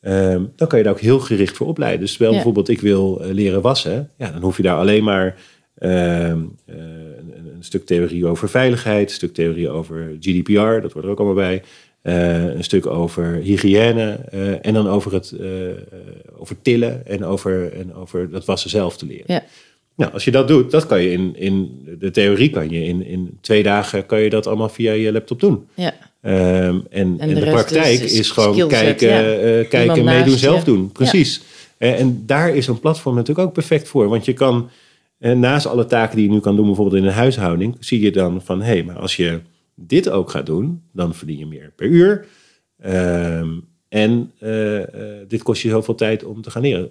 Ehm, 0.00 0.44
dan 0.56 0.68
kan 0.68 0.78
je 0.78 0.84
daar 0.84 0.92
ook 0.92 1.00
heel 1.00 1.18
gericht 1.20 1.56
voor 1.56 1.66
opleiden. 1.66 2.00
Dus 2.00 2.16
wel 2.16 2.28
Ja. 2.28 2.34
bijvoorbeeld 2.34 2.68
ik 2.68 2.80
wil 2.80 3.20
eh, 3.20 3.30
leren 3.32 3.60
wassen. 3.60 4.10
Ja, 4.18 4.30
dan 4.30 4.42
hoef 4.42 4.56
je 4.56 4.62
daar 4.62 4.76
alleen 4.76 5.04
maar 5.04 5.36
ehm, 5.78 6.38
eh, 6.66 6.76
een, 6.76 7.32
een- 7.36 7.56
stuk 7.60 7.86
theorie 7.86 8.26
over 8.26 8.48
veiligheid, 8.48 9.08
een 9.08 9.14
stuk 9.14 9.34
theorie 9.34 9.68
over 9.68 10.16
GDPR, 10.20 10.80
dat 10.80 10.92
wordt 10.92 10.96
er 11.04 11.08
ook 11.08 11.18
allemaal 11.18 11.34
bij. 11.34 11.62
eh, 12.02 12.44
een 12.54 12.64
stuk 12.64 12.86
over 12.86 13.34
hygiëne 13.34 14.10
eh, 14.30 14.66
en 14.66 14.74
dan 14.74 14.88
over 14.88 15.12
het 15.12 15.30
eh, 15.40 15.70
eh, 15.70 15.76
over 16.36 16.56
tillen 16.62 17.06
en 17.06 17.24
over, 17.24 17.72
en 17.72 17.94
over 17.94 18.30
dat 18.30 18.44
wassen 18.44 18.70
zelf 18.70 18.96
te 18.96 19.06
leren. 19.06 19.24
Ja. 19.26 19.44
Nou, 19.96 20.12
als 20.12 20.24
je 20.24 20.30
dat 20.30 20.48
doet, 20.48 20.70
dat 20.70 20.86
kan 20.86 21.02
je 21.02 21.10
in, 21.10 21.36
in 21.36 21.82
de 21.98 22.10
theorie 22.10 22.50
kan 22.50 22.70
je 22.70 22.84
in, 22.84 23.04
in 23.06 23.38
twee 23.40 23.62
dagen 23.62 24.06
kan 24.06 24.20
je 24.20 24.30
dat 24.30 24.46
allemaal 24.46 24.68
via 24.68 24.92
je 24.92 25.12
laptop 25.12 25.40
doen. 25.40 25.66
Ja. 25.74 25.94
Ehm, 26.20 26.78
en, 26.90 27.14
en, 27.18 27.34
de 27.34 27.40
praktijk 27.40 28.00
is- 28.00 28.30
gewoon 28.30 28.52
skillset, 28.54 28.80
kijken, 28.80 29.08
ja. 29.08 29.22
eh, 29.32 29.68
kijken 29.68 30.04
meedoen, 30.04 30.36
zelf 30.38 30.64
doen. 30.64 30.92
Precies. 30.92 31.40
Eh, 31.78 32.00
en 32.00 32.22
daar 32.26 32.54
is 32.56 32.66
een 32.66 32.80
platform 32.80 33.14
natuurlijk 33.14 33.46
ook 33.48 33.54
perfect 33.54 33.88
voor. 33.88 34.08
Want 34.08 34.24
je 34.24 34.32
kan, 34.32 34.70
eh, 35.18 35.32
naast 35.32 35.66
alle 35.66 35.86
taken 35.86 36.16
die 36.16 36.26
je 36.26 36.32
nu 36.32 36.40
kan 36.40 36.56
doen, 36.56 36.66
bijvoorbeeld 36.66 36.96
in 37.02 37.08
een 37.08 37.14
huishouding, 37.14 37.76
zie 37.80 38.00
je 38.00 38.10
dan 38.12 38.42
van, 38.44 38.58
hé, 38.62 38.66
hey, 38.72 38.82
maar 38.82 38.98
als 38.98 39.16
je 39.16 39.40
dit 39.74 40.10
ook 40.10 40.30
gaat 40.30 40.46
doen, 40.46 40.82
dan 40.92 41.14
verdien 41.14 41.38
je 41.38 41.46
meer 41.46 41.72
per 41.76 41.86
uur. 41.86 42.26
Ehm, 42.80 43.48
en 43.88 44.30
dit 45.28 45.42
kost 45.42 45.62
je 45.62 45.68
zoveel 45.68 45.94
tijd 45.94 46.24
om 46.24 46.42
te 46.42 46.50
gaan 46.50 46.62
leren. 46.62 46.90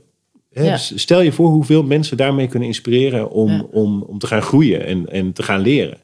Hè, 0.53 0.63
Ja. 0.63 0.77
stel 0.77 1.21
je 1.21 1.31
voor 1.31 1.49
hoeveel 1.49 1.83
mensen 1.83 2.17
daarmee 2.17 2.47
kunnen 2.47 2.67
inspireren 2.67 3.29
om, 3.29 3.67
om, 3.71 4.01
om 4.01 4.19
te 4.19 4.27
gaan 4.27 4.41
groeien 4.41 4.85
en, 4.85 5.09
en 5.11 5.33
te 5.33 5.43
gaan 5.43 5.61
leren. 5.61 5.97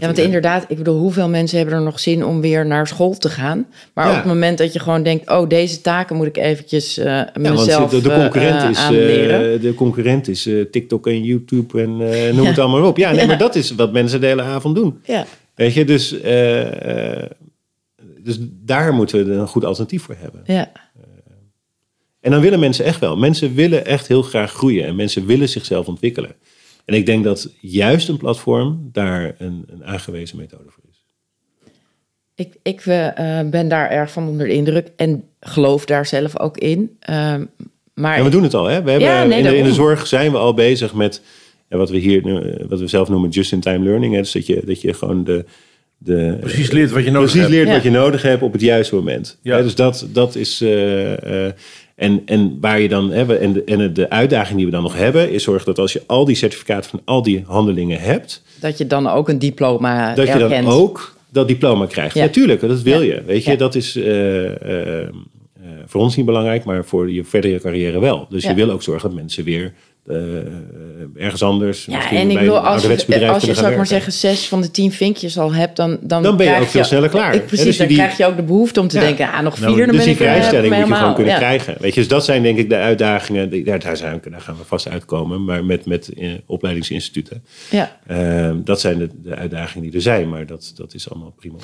Dat, 0.00 0.02
Ja, 0.02 0.14
want 0.14 0.26
inderdaad, 0.28 0.64
ik 0.68 0.76
bedoel, 0.76 0.98
hoeveel 0.98 1.28
mensen 1.28 1.56
hebben 1.58 1.74
er 1.76 1.82
nog 1.82 2.00
zin 2.00 2.24
om 2.24 2.40
weer 2.40 2.66
naar 2.66 2.86
school 2.86 3.18
te 3.18 3.28
gaan? 3.28 3.66
Maar 3.94 4.04
Ja. 4.04 4.10
op 4.10 4.16
het 4.16 4.26
moment 4.26 4.58
dat 4.58 4.72
je 4.72 4.78
gewoon 4.78 5.02
denkt, 5.02 5.30
oh, 5.30 5.48
deze 5.48 5.80
taken 5.80 6.16
moet 6.16 6.26
ik 6.26 6.36
eventjes 6.36 6.94
Ja, 6.94 7.30
mezelf 7.38 7.78
want 7.78 7.90
de, 7.90 8.00
de 8.00 8.10
eh, 8.12 8.20
concurrent 8.20 8.62
eh, 8.62 8.70
is, 8.70 8.76
eh, 8.78 8.84
aanleren. 8.84 9.60
de 9.60 9.74
concurrent 9.74 10.28
is 10.28 10.48
TikTok 10.70 11.06
en 11.06 11.22
YouTube 11.22 11.80
en 11.82 11.96
noem 11.96 12.42
Ja. 12.42 12.48
het 12.48 12.58
allemaal 12.58 12.88
op. 12.88 12.96
Ja, 12.96 13.10
nee, 13.10 13.20
Ja. 13.20 13.26
maar 13.26 13.38
dat 13.38 13.54
is 13.54 13.70
wat 13.74 13.92
mensen 13.92 14.20
de 14.20 14.26
hele 14.26 14.42
avond 14.42 14.74
doen. 14.74 15.00
ja. 15.04 15.26
Weet 15.54 15.74
je, 15.74 15.84
dus, 15.84 16.08
dus 18.22 18.38
daar 18.40 18.94
moeten 18.94 19.26
we 19.26 19.32
een 19.32 19.48
goed 19.48 19.64
alternatief 19.64 20.02
voor 20.02 20.16
hebben. 20.18 20.40
Ja. 20.44 20.72
En 22.20 22.30
dan 22.30 22.40
willen 22.40 22.60
mensen 22.60 22.84
echt 22.84 23.00
wel. 23.00 23.16
Mensen 23.16 23.54
willen 23.54 23.86
echt 23.86 24.08
heel 24.08 24.22
graag 24.22 24.52
groeien 24.52 24.86
en 24.86 24.96
mensen 24.96 25.26
willen 25.26 25.48
zichzelf 25.48 25.86
ontwikkelen. 25.86 26.34
En 26.84 26.94
ik 26.94 27.06
denk 27.06 27.24
dat 27.24 27.52
juist 27.60 28.08
een 28.08 28.16
platform 28.16 28.88
daar 28.92 29.34
een, 29.38 29.64
een 29.66 29.84
aangewezen 29.84 30.36
methode 30.36 30.64
voor 30.68 30.82
is. 30.90 31.04
Ik, 32.34 32.54
ik 32.62 32.80
eh, 32.86 33.38
eh, 33.40 33.48
ben 33.48 33.68
daar 33.68 33.90
erg 33.90 34.10
van 34.10 34.28
onder 34.28 34.46
de 34.46 34.52
indruk 34.52 34.88
en 34.96 35.24
geloof 35.40 35.84
daar 35.84 36.06
zelf 36.06 36.38
ook 36.38 36.58
in. 36.58 36.96
Ehm, 37.00 37.44
maar 37.94 38.16
En 38.16 38.24
we 38.24 38.30
doen 38.30 38.42
het 38.42 38.54
al, 38.54 38.64
hè? 38.66 38.82
We 38.82 38.90
hebben, 38.90 39.08
Ja, 39.08 39.24
nee, 39.24 39.38
in, 39.38 39.42
de, 39.44 39.48
in 39.48 39.54
de 39.54 39.58
daarom. 39.58 39.74
zorg 39.74 40.06
zijn 40.06 40.30
we 40.32 40.38
al 40.38 40.54
bezig 40.54 40.94
met 40.94 41.22
ja, 41.68 41.76
wat 41.76 41.90
we 41.90 41.98
hier, 41.98 42.24
nu- 42.24 42.56
wat 42.68 42.78
we 42.80 42.86
zelf 42.86 43.08
noemen 43.08 43.30
just-in-time 43.30 43.84
learning. 43.84 44.14
Hè? 44.14 44.20
Dus 44.20 44.32
dat 44.32 44.46
je, 44.46 44.62
dat 44.64 44.80
je 44.80 44.94
gewoon 44.94 45.24
de, 45.24 45.44
de, 45.98 46.36
Precies 46.40 46.70
leert 46.70 46.90
wat 46.90 47.04
je 47.04 47.10
nodig 47.10 47.30
precies 47.30 47.40
hebt. 47.40 47.52
leert 47.52 47.68
Ja. 47.68 47.74
wat 47.74 47.82
je 47.82 47.90
nodig 47.90 48.22
hebt 48.22 48.42
op 48.42 48.52
het 48.52 48.60
juiste 48.60 48.94
moment. 48.94 49.38
Ja. 49.42 49.56
Hè, 49.56 49.62
dus 49.62 49.74
dat, 49.74 50.06
dat 50.12 50.34
is. 50.34 50.60
eh, 50.60 51.46
eh, 51.46 51.52
en, 51.94 52.22
en 52.26 52.58
waar 52.60 52.80
je 52.80 52.88
dan 52.88 53.10
hebben. 53.10 53.40
En, 53.40 53.52
de, 53.52 53.64
en 53.64 53.92
de 53.94 54.10
uitdaging 54.10 54.56
die 54.56 54.66
we 54.66 54.72
dan 54.72 54.82
nog 54.82 54.96
hebben, 54.96 55.30
is 55.30 55.42
zorgen 55.42 55.66
dat 55.66 55.78
als 55.78 55.92
je 55.92 56.02
al 56.06 56.24
die 56.24 56.36
certificaten 56.36 56.90
van 56.90 57.00
al 57.04 57.22
die 57.22 57.42
handelingen 57.46 58.00
hebt, 58.00 58.42
dat 58.60 58.78
je 58.78 58.86
dan 58.86 59.08
ook 59.08 59.28
een 59.28 59.38
diploma 59.38 60.14
dat 60.14 60.26
je 60.28 60.38
dan 60.38 60.66
ook 60.66 61.14
dat 61.30 61.48
diploma 61.48 61.86
krijgt. 61.86 62.14
Ja. 62.14 62.24
Natuurlijk, 62.24 62.60
dat 62.60 62.82
wil 62.82 63.02
Ja. 63.02 63.14
je. 63.14 63.22
Weet 63.26 63.44
je, 63.44 63.50
Ja. 63.50 63.56
dat 63.56 63.74
is 63.74 63.96
eh, 63.96 64.44
eh, 64.44 65.00
eh, 65.00 65.08
voor 65.86 66.00
ons 66.00 66.16
niet 66.16 66.26
belangrijk, 66.26 66.64
maar 66.64 66.84
voor 66.84 67.10
je 67.10 67.24
verdere 67.24 67.60
carrière 67.60 68.00
wel. 68.00 68.26
Dus 68.30 68.44
je 68.44 68.54
wil 68.54 68.70
ook 68.70 68.82
zorgen 68.82 69.08
dat 69.08 69.18
mensen 69.18 69.44
weer 69.44 69.72
eh, 70.06 70.16
ergens 71.24 71.42
anders. 71.42 71.84
Ja, 71.84 72.10
en 72.10 72.30
ik 72.30 72.38
bedoel, 72.38 72.58
als 72.58 72.88
als 73.28 73.44
je 73.44 73.54
zou 73.54 73.70
ik 73.70 73.76
maar 73.76 73.86
zeggen, 73.86 74.12
zes 74.12 74.48
van 74.48 74.60
de 74.60 74.70
tien 74.70 74.92
vinkjes 74.92 75.38
al 75.38 75.52
hebt, 75.54 75.76
dan, 75.76 75.98
dan, 76.00 76.22
Dan 76.22 76.36
ben 76.36 76.46
je 76.46 76.60
ook 76.60 76.66
veel 76.66 76.84
sneller 76.84 77.08
klaar. 77.08 77.34
Ik, 77.34 77.46
precies, 77.46 77.64
dus 77.66 77.76
dan 77.76 77.86
die- 77.86 77.96
krijg 77.96 78.16
je 78.16 78.24
ook 78.26 78.36
de 78.36 78.42
behoefte 78.42 78.80
om 78.80 78.88
te 78.88 78.96
Ja. 78.98 79.02
denken, 79.04 79.32
ah, 79.32 79.40
nog 79.40 79.54
vier, 79.58 79.64
Nou, 79.66 79.76
dan 79.78 79.86
dus 79.86 79.96
ben 79.96 80.04
die 80.04 80.14
ik 80.14 80.20
eh, 80.20 80.26
vrijstelling 80.32 80.74
moet 80.76 80.86
je 80.88 80.94
gewoon 80.94 81.14
kunnen 81.14 81.32
ja. 81.32 81.38
krijgen. 81.38 81.76
Weet 81.80 81.94
je, 81.94 82.00
dus 82.00 82.08
dat 82.08 82.24
zijn 82.24 82.42
denk 82.42 82.58
ik 82.58 82.68
de 82.68 82.76
uitdagingen. 82.76 83.50
die- 83.50 83.64
Daar, 83.64 83.78
daar, 83.80 83.96
zijn, 83.96 84.20
daar 84.30 84.40
gaan 84.40 84.56
we 84.56 84.64
vast 84.64 84.88
uitkomen. 84.88 85.44
Maar 85.44 85.64
met, 85.64 85.86
met 85.86 86.08
eh, 86.08 86.32
opleidingsinstituten. 86.46 87.44
Ja. 87.70 87.96
Ehm, 88.06 88.56
dat 88.64 88.80
zijn 88.80 88.98
de, 88.98 89.08
de 89.22 89.34
uitdagingen 89.34 89.82
die 89.86 89.94
er 89.94 90.02
zijn. 90.02 90.28
Maar 90.28 90.46
dat, 90.46 90.72
dat 90.76 90.94
is 90.94 91.10
allemaal 91.10 91.34
prima. 91.38 91.56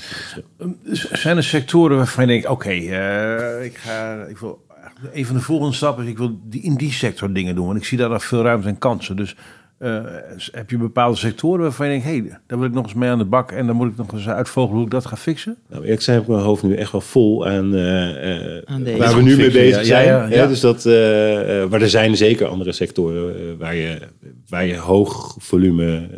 Dus, 0.84 1.09
eh, 1.09 1.14
Zijn 1.18 1.36
er 1.36 1.45
sectoren 1.45 1.97
waarvan 1.97 2.24
je 2.26 2.30
denkt, 2.30 2.47
oké, 2.49 2.68
eh, 2.70 3.64
ik 3.64 3.76
ga, 3.76 4.24
ik 4.28 4.38
wil, 4.38 4.61
een 5.12 5.26
van 5.26 5.36
de 5.36 5.43
volgende 5.43 5.74
stappen 5.74 6.05
is, 6.05 6.11
ik 6.11 6.18
wil 6.18 6.41
die, 6.45 6.62
in 6.62 6.74
die 6.74 6.93
sector 6.93 7.32
dingen 7.32 7.55
doen, 7.55 7.66
want 7.66 7.78
ik 7.78 7.84
zie 7.84 7.99
daar 7.99 8.09
nog 8.09 8.24
veel 8.24 8.43
ruimte 8.43 8.68
en 8.68 8.78
kansen. 8.78 9.16
Dus 9.16 9.36
eh, 9.80 10.05
heb 10.53 10.70
je 10.70 10.78
bepaalde 10.78 11.16
sectoren 11.16 11.61
waarvan 11.61 11.86
je 11.86 11.93
denkt, 11.93 12.07
hé, 12.07 12.18
hey, 12.18 12.38
daar 12.47 12.59
wil 12.59 12.68
ik 12.68 12.74
nog 12.74 12.84
eens 12.84 12.95
mee 12.95 13.11
aan 13.11 13.18
de 13.18 13.24
bak 13.24 13.53
en 13.53 13.66
dan 13.66 13.76
moet 13.76 13.91
ik 13.91 13.97
nog 13.97 14.12
eens 14.12 14.28
uitvogelen 14.28 14.76
hoe 14.76 14.84
ik 14.84 14.91
dat 14.91 15.07
ga 15.07 15.16
fixen? 15.16 15.57
Nou, 15.68 15.86
ik 15.86 16.01
zijn 16.01 16.24
mijn 16.26 16.41
hoofd 16.41 16.62
nu 16.62 16.74
echt 16.74 16.93
wel 16.93 17.01
vol 17.01 17.47
aan, 17.47 17.74
eh, 17.74 18.57
eh, 18.57 18.62
Aan 18.64 18.97
waar 18.97 19.16
we 19.16 19.22
nu 19.22 19.36
mee 19.36 19.51
bezig 19.51 19.76
ja, 19.76 19.84
zijn. 19.84 20.07
ja, 20.07 20.26
ja, 20.26 20.34
ja. 20.34 20.47
dus 20.47 20.61
dat, 20.61 20.86
eh, 20.86 21.62
eh, 21.62 21.70
maar 21.70 21.82
er 21.82 21.91
zijn 21.91 22.16
zeker 22.16 22.47
andere 22.47 22.72
sectoren 22.72 23.59
waar, 23.59 23.74
je, 23.74 23.99
waar 24.49 24.66
je 24.66 24.76
hoog 24.76 25.36
volume 25.38 26.09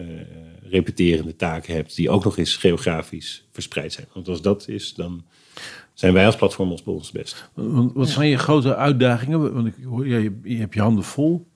repeterende 0.62 1.36
taken 1.36 1.74
hebt, 1.74 1.96
die 1.96 2.10
ook 2.10 2.24
nog 2.24 2.38
eens 2.38 2.56
geografisch 2.56 3.44
verspreid 3.52 3.92
zijn. 3.92 4.06
Want 4.12 4.28
als 4.28 4.42
dat 4.42 4.68
is, 4.68 4.94
dan 4.94 5.24
zijn 6.02 6.14
wij 6.14 6.26
als 6.26 6.36
platform 6.36 6.70
ons 6.70 6.82
bij 6.82 6.94
ons 6.94 7.10
best. 7.12 7.50
Wat 7.94 8.08
zijn 8.08 8.28
je 8.28 8.38
grote 8.38 8.76
uitdagingen? 8.76 9.54
Want 9.54 9.66
ik 9.66 9.74
hoor, 9.84 10.06
ja, 10.08 10.16
je, 10.16 10.32
je 10.42 10.56
hebt 10.56 10.74
je 10.74 10.80
handen 10.80 11.04
vol. 11.04 11.46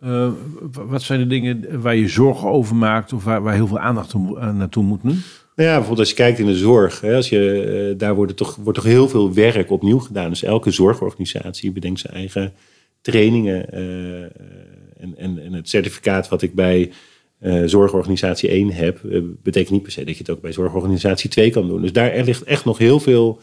Eh, 0.00 0.28
wat 0.72 1.02
zijn 1.02 1.20
de 1.20 1.26
dingen 1.26 1.80
waar 1.80 1.96
je 1.96 2.08
zorgen 2.08 2.48
over 2.48 2.76
maakt 2.76 3.12
of 3.12 3.24
waar, 3.24 3.42
waar 3.42 3.54
heel 3.54 3.66
veel 3.66 3.78
aandacht 3.78 4.10
toe- 4.10 4.38
eh, 4.38 4.54
naartoe 4.54 4.82
moet 4.82 5.02
nu? 5.02 5.10
Nou 5.10 5.20
ja, 5.68 5.74
bijvoorbeeld 5.74 5.98
als 5.98 6.08
je 6.08 6.14
kijkt 6.14 6.38
in 6.38 6.46
de 6.46 6.56
zorg, 6.56 7.00
hè, 7.00 7.14
als 7.14 7.28
je, 7.28 7.62
eh, 7.92 7.98
daar 7.98 8.14
wordt, 8.14 8.36
toch, 8.36 8.56
wordt 8.56 8.78
toch 8.78 8.88
heel 8.88 9.08
veel 9.08 9.34
werk 9.34 9.70
opnieuw 9.70 9.98
gedaan. 9.98 10.28
Dus 10.28 10.42
elke 10.42 10.70
zorgorganisatie 10.70 11.72
bedenkt 11.72 12.00
zijn 12.00 12.14
eigen 12.14 12.52
trainingen. 13.00 13.72
en, 13.72 15.16
en, 15.16 15.38
en 15.44 15.52
het 15.52 15.68
certificaat 15.68 16.28
wat 16.28 16.42
ik 16.42 16.54
bij 16.54 16.90
eh, 17.38 17.62
zorgorganisatie 17.64 18.48
1 18.48 18.72
heb, 18.72 19.00
betekent 19.42 19.72
niet 19.72 19.82
per 19.82 19.92
se 19.92 20.04
dat 20.04 20.14
je 20.14 20.20
het 20.20 20.30
ook 20.30 20.40
bij 20.40 20.52
zorgorganisatie 20.52 21.30
2 21.30 21.50
kan 21.50 21.68
doen. 21.68 21.82
Dus 21.82 21.92
daar 21.92 22.10
er 22.10 22.24
ligt 22.24 22.42
echt 22.42 22.64
nog 22.64 22.78
heel 22.78 23.00
veel 23.00 23.40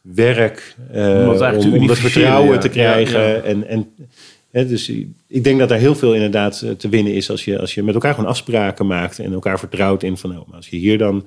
werk 0.00 0.76
eh, 0.92 1.54
Om 1.56 1.74
om, 1.74 1.86
dat 1.86 1.98
vertrouwen 1.98 2.54
ja. 2.54 2.58
te 2.58 2.68
krijgen. 2.68 3.20
Ja, 3.20 3.28
ja. 3.28 3.40
En, 3.40 3.66
en, 3.66 3.88
hè, 4.50 4.66
dus 4.66 4.92
ik 5.26 5.44
denk 5.44 5.58
dat 5.58 5.68
daar 5.68 5.78
heel 5.78 5.94
veel 5.94 6.14
inderdaad 6.14 6.62
eh, 6.62 6.70
te 6.70 6.88
winnen 6.88 7.14
is 7.14 7.30
als 7.30 7.44
je, 7.44 7.58
als 7.58 7.74
je 7.74 7.82
met 7.82 7.94
elkaar 7.94 8.14
gewoon 8.14 8.30
afspraken 8.30 8.86
maakt 8.86 9.18
en 9.18 9.32
elkaar 9.32 9.58
vertrouwt 9.58 10.02
in 10.02 10.16
van 10.16 10.30
nou, 10.30 10.42
maar 10.46 10.56
als 10.56 10.68
je 10.68 10.76
hier 10.76 10.98
dan 10.98 11.26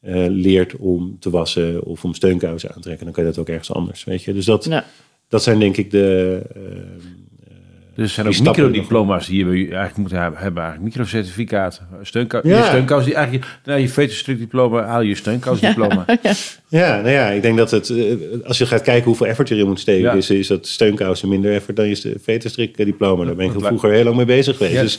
eh, 0.00 0.26
leert 0.28 0.76
om 0.76 1.16
te 1.20 1.30
wassen 1.30 1.84
of 1.84 2.04
om 2.04 2.14
steunkousen 2.14 2.68
aan 2.68 2.74
te 2.74 2.82
trekken, 2.82 3.04
dan 3.04 3.14
kan 3.14 3.24
je 3.24 3.30
dat 3.30 3.38
ook 3.38 3.48
ergens 3.48 3.72
anders. 3.72 4.04
Weet 4.04 4.22
je? 4.22 4.32
Dus 4.32 4.44
dat, 4.44 4.64
Ja. 4.64 4.84
dat 5.28 5.42
zijn 5.42 5.58
denk 5.58 5.76
ik 5.76 5.90
de. 5.90 6.42
Dus 7.98 8.06
er 8.06 8.14
zijn 8.14 8.26
Die 8.28 8.48
ook 8.48 8.56
microdiploma's 8.56 9.26
die 9.26 9.38
je 9.46 9.52
eigenlijk 9.54 9.96
moeten 9.96 10.18
hebben, 10.18 10.40
eigenlijk 10.62 10.80
microcertificaten. 10.82 11.86
Steunkous, 12.02 12.42
Ja. 12.44 12.58
je 12.58 12.64
steunkous 12.64 13.04
die 13.04 13.14
eigenlijk, 13.14 13.46
je 13.64 13.88
veterstruk 13.88 14.38
diploma 14.38 14.82
haal 14.84 15.00
je 15.00 15.14
steunkousdiploma. 15.14 16.04
ja, 16.68 16.96
nou 16.96 17.08
ja, 17.10 17.28
ik 17.28 17.42
denk 17.42 17.56
dat 17.56 17.70
het, 17.70 17.90
eh, 17.90 18.14
als 18.44 18.58
je 18.58 18.66
gaat 18.66 18.82
kijken 18.82 19.04
hoeveel 19.04 19.26
effort 19.26 19.48
je 19.48 19.54
erin 19.54 19.66
moet 19.66 19.80
steken, 19.80 20.02
Ja. 20.02 20.12
is, 20.12 20.30
is 20.30 20.46
dat 20.46 20.66
steunkousen 20.66 21.28
minder 21.28 21.52
effort 21.52 21.76
dan 21.76 21.88
je 21.88 22.14
veterstrik 22.22 22.76
diploma. 22.76 23.24
Daar 23.24 23.34
ben 23.34 23.46
ik 23.46 23.60
vroeger 23.60 23.90
heel 23.92 24.04
lang 24.04 24.16
mee 24.16 24.24
bezig 24.26 24.56
geweest. 24.56 24.74
Ja. 24.74 24.82
Dus, 24.82 24.98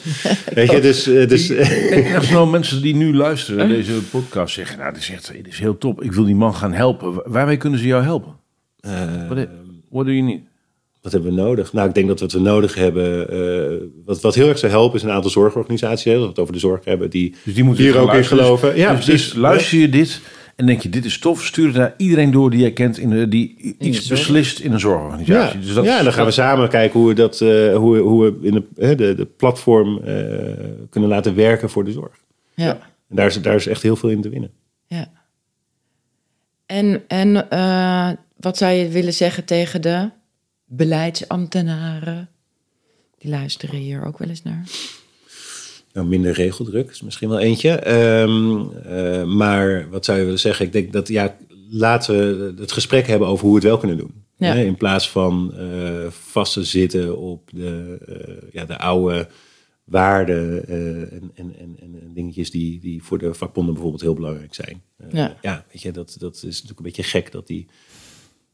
weet 0.54 0.72
je, 0.72 0.80
dus, 0.80 1.08
eh, 1.08 1.28
dus 1.28 1.50
En 1.50 2.16
als 2.16 2.30
nou 2.30 2.50
mensen 2.50 2.82
die 2.82 2.96
nu 2.96 3.16
luisteren 3.16 3.58
naar 3.60 3.68
deze 3.78 3.94
podcast 4.04 4.54
zeggen, 4.54 4.78
nou, 4.80 4.94
dit 4.94 5.02
is, 5.02 5.10
echt, 5.12 5.32
dit 5.34 5.48
is 5.48 5.60
heel 5.60 5.78
top. 5.78 6.04
Ik 6.04 6.12
wil 6.12 6.26
die 6.26 6.36
man 6.36 6.56
gaan 6.56 6.74
helpen. 6.74 7.14
Wa- 7.14 7.24
Waarmee 7.26 7.58
kunnen 7.58 7.80
ze 7.80 7.86
jou 7.88 8.04
helpen? 8.04 8.34
eh, 8.80 8.92
Wat, 9.30 9.38
what 9.90 10.06
do 10.06 10.12
you 10.12 10.22
need? 10.26 10.40
Wat 11.02 11.12
hebben 11.12 11.36
we 11.36 11.42
nodig? 11.42 11.74
Nou, 11.74 11.88
ik 11.88 11.94
denk 11.96 12.08
dat 12.08 12.20
wat 12.20 12.32
we 12.32 12.40
nodig 12.40 12.76
hebben, 12.76 13.30
eh, 13.30 13.88
wat, 14.06 14.22
wat 14.22 14.36
heel 14.36 14.48
erg 14.48 14.58
zou 14.60 14.72
helpen, 14.72 14.96
is 14.98 15.04
een 15.04 15.12
aantal 15.12 15.32
zorgorganisaties, 15.32 16.12
als 16.14 16.22
we 16.22 16.28
het 16.28 16.40
over 16.40 16.54
de 16.54 16.60
zorg 16.60 16.86
hebben, 16.86 17.10
die, 17.10 17.36
Dus 17.46 17.54
die 17.54 17.64
moeten 17.64 17.84
hier 17.84 17.98
ook 17.98 18.14
in 18.14 18.24
geloven. 18.26 18.76
Ja, 18.78 18.94
dus, 18.96 19.06
precies. 19.06 19.30
dus 19.30 19.40
luister 19.40 19.78
je 19.78 19.90
dit 19.90 20.22
en 20.56 20.66
denk 20.66 20.82
je, 20.82 20.90
dit 20.90 21.06
is 21.06 21.20
tof, 21.20 21.46
stuur 21.46 21.68
het 21.68 21.76
naar 21.76 21.94
iedereen 21.98 22.32
door 22.32 22.50
die 22.50 22.60
jij 22.60 22.72
kent, 22.74 22.98
in 22.98 23.10
de, 23.10 23.28
die 23.28 23.76
iets 23.80 24.08
beslist 24.08 24.60
in 24.60 24.66
een 24.66 24.72
Ja, 24.72 24.78
zorgorganisatie. 24.80 25.60
Dus 25.60 25.74
dat, 25.74 25.86
ja, 25.86 25.98
en 25.98 26.04
dan 26.04 26.14
gaan 26.14 26.26
we 26.26 26.32
samen 26.32 26.70
kijken 26.70 27.00
hoe 27.00 27.08
we, 27.10 27.14
dat, 27.16 27.42
eh, 27.42 27.76
hoe, 27.76 27.94
we- 27.96 28.00
hoe 28.02 28.24
we 28.24 28.48
in 28.48 28.54
de, 28.54 28.64
hè, 28.76 28.96
de, 28.96 29.16
de 29.16 29.26
platform 29.26 29.98
eh, 30.04 30.16
kunnen 30.90 31.10
laten 31.10 31.36
werken 31.36 31.70
voor 31.70 31.84
de 31.86 31.92
zorg. 31.92 32.16
Ja. 32.56 32.72
En 33.10 33.16
daar 33.16 33.26
is, 33.26 33.42
daar 33.42 33.56
is 33.56 33.68
echt 33.68 33.82
heel 33.82 33.96
veel 33.96 34.10
in 34.10 34.22
te 34.22 34.30
winnen. 34.30 34.52
ja. 34.88 35.12
En, 36.66 37.02
en 37.08 37.50
eh, 37.50 38.10
wat 38.38 38.58
zou 38.58 38.74
je 38.74 38.88
willen 38.88 39.14
zeggen 39.14 39.46
tegen 39.46 39.82
de 39.82 40.10
beleidsambtenaren? 40.70 42.30
Die 43.18 43.30
luisteren 43.30 43.80
hier 43.80 44.06
ook 44.06 44.18
wel 44.18 44.30
eens 44.30 44.44
naar. 44.44 44.64
Nou, 45.94 46.08
minder 46.08 46.34
regeldruk 46.34 46.90
is 46.90 47.02
misschien 47.02 47.30
wel 47.30 47.40
eentje. 47.40 47.70
Ehm, 47.70 48.62
eh, 48.84 49.24
maar 49.24 49.90
wat 49.90 50.06
zou 50.06 50.18
je 50.18 50.24
willen 50.24 50.40
zeggen? 50.40 50.66
Ik 50.66 50.72
denk 50.72 50.94
dat, 50.94 51.08
ja, 51.08 51.38
laten 51.70 52.16
we 52.16 52.62
het 52.62 52.72
gesprek 52.72 53.08
hebben 53.08 53.28
over 53.28 53.44
hoe 53.44 53.54
we 53.54 53.60
het 53.60 53.70
wel 53.70 53.78
kunnen 53.78 53.98
doen. 53.98 54.24
Ja. 54.38 54.54
Hè, 54.54 54.64
in 54.64 54.78
plaats 54.78 55.10
van 55.10 55.54
eh, 55.54 56.08
vast 56.10 56.54
te 56.54 56.64
zitten 56.64 57.18
op 57.18 57.50
de, 57.54 57.98
eh, 58.06 58.52
ja, 58.52 58.66
de 58.66 58.78
oude 58.78 59.28
waarden 59.84 60.68
en, 60.68 61.32
en, 61.36 61.56
en, 61.60 61.78
en 61.80 62.12
dingetjes 62.14 62.52
die, 62.52 62.80
die 62.80 63.04
voor 63.04 63.18
de 63.18 63.34
vakbonden 63.34 63.74
bijvoorbeeld 63.74 64.04
heel 64.04 64.14
belangrijk 64.14 64.54
zijn. 64.54 64.82
Ja. 65.12 65.38
ja, 65.42 65.66
weet 65.72 65.82
je, 65.82 65.92
dat, 65.92 66.16
dat 66.20 66.36
is 66.36 66.44
natuurlijk 66.44 66.78
een 66.78 66.86
beetje 66.86 67.04
gek 67.04 67.32
dat 67.32 67.48
die 67.48 67.68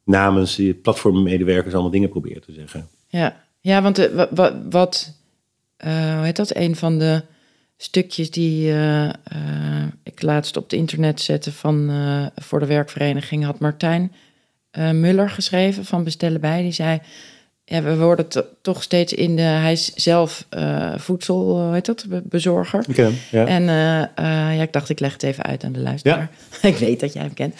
namens 0.06 0.56
die 0.56 0.74
platformmedewerkers 0.74 1.74
allemaal 1.74 1.91
dingen 1.91 2.10
proberen 2.10 2.41
te 2.41 2.51
zeggen. 2.53 2.88
Ja, 3.08 3.36
ja 3.62 3.82
want 3.82 3.97
eh, 3.99 4.14
wa- 4.16 4.28
wa- 4.32 4.62
wat, 4.70 5.14
eh, 5.78 6.16
hoe 6.16 6.26
heet 6.26 6.36
dat? 6.36 6.56
Een 6.56 6.76
van 6.76 6.99
de 6.99 7.22
stukjes 7.78 8.32
die 8.32 8.72
eh, 8.74 9.10
ik 10.03 10.22
laatst 10.22 10.58
op 10.58 10.64
het 10.64 10.74
internet 10.74 11.22
zette 11.22 11.51
van, 11.51 11.91
voor 12.36 12.60
de 12.60 12.66
werkvereniging 12.66 13.43
had 13.43 13.60
Martijn 13.60 14.12
Muller 14.93 15.30
geschreven 15.30 15.86
van 15.86 16.03
Bestellen 16.03 16.41
Bij. 16.41 16.62
Die 16.62 16.72
zei, 16.72 16.99
ja, 17.66 17.82
we 17.82 17.97
worden 17.97 18.28
to- 18.28 18.45
toch 18.62 18.84
steeds 18.84 19.14
in 19.14 19.36
de... 19.36 19.41
Hij 19.41 19.72
is 19.72 19.93
zelf 19.93 20.47
voedsel, 20.95 21.41
hoe 21.41 21.74
heet 21.74 21.86
dat, 21.86 22.06
be- 22.10 22.22
bezorger. 22.26 22.84
Ik 22.88 22.95
ken 22.95 23.06
hem, 23.06 23.16
ja. 23.32 23.45
En 23.45 23.64
ja, 24.56 24.62
ik 24.62 24.74
dacht, 24.74 24.89
ik 24.89 24.99
leg 24.99 25.14
het 25.14 25.24
even 25.24 25.43
uit 25.43 25.64
aan 25.64 25.72
de 25.72 25.80
luisteraar. 25.80 26.30
ik 26.62 26.76
weet 26.76 26.99
dat 26.99 27.14
jij 27.14 27.22
hem 27.24 27.34
kent. 27.34 27.56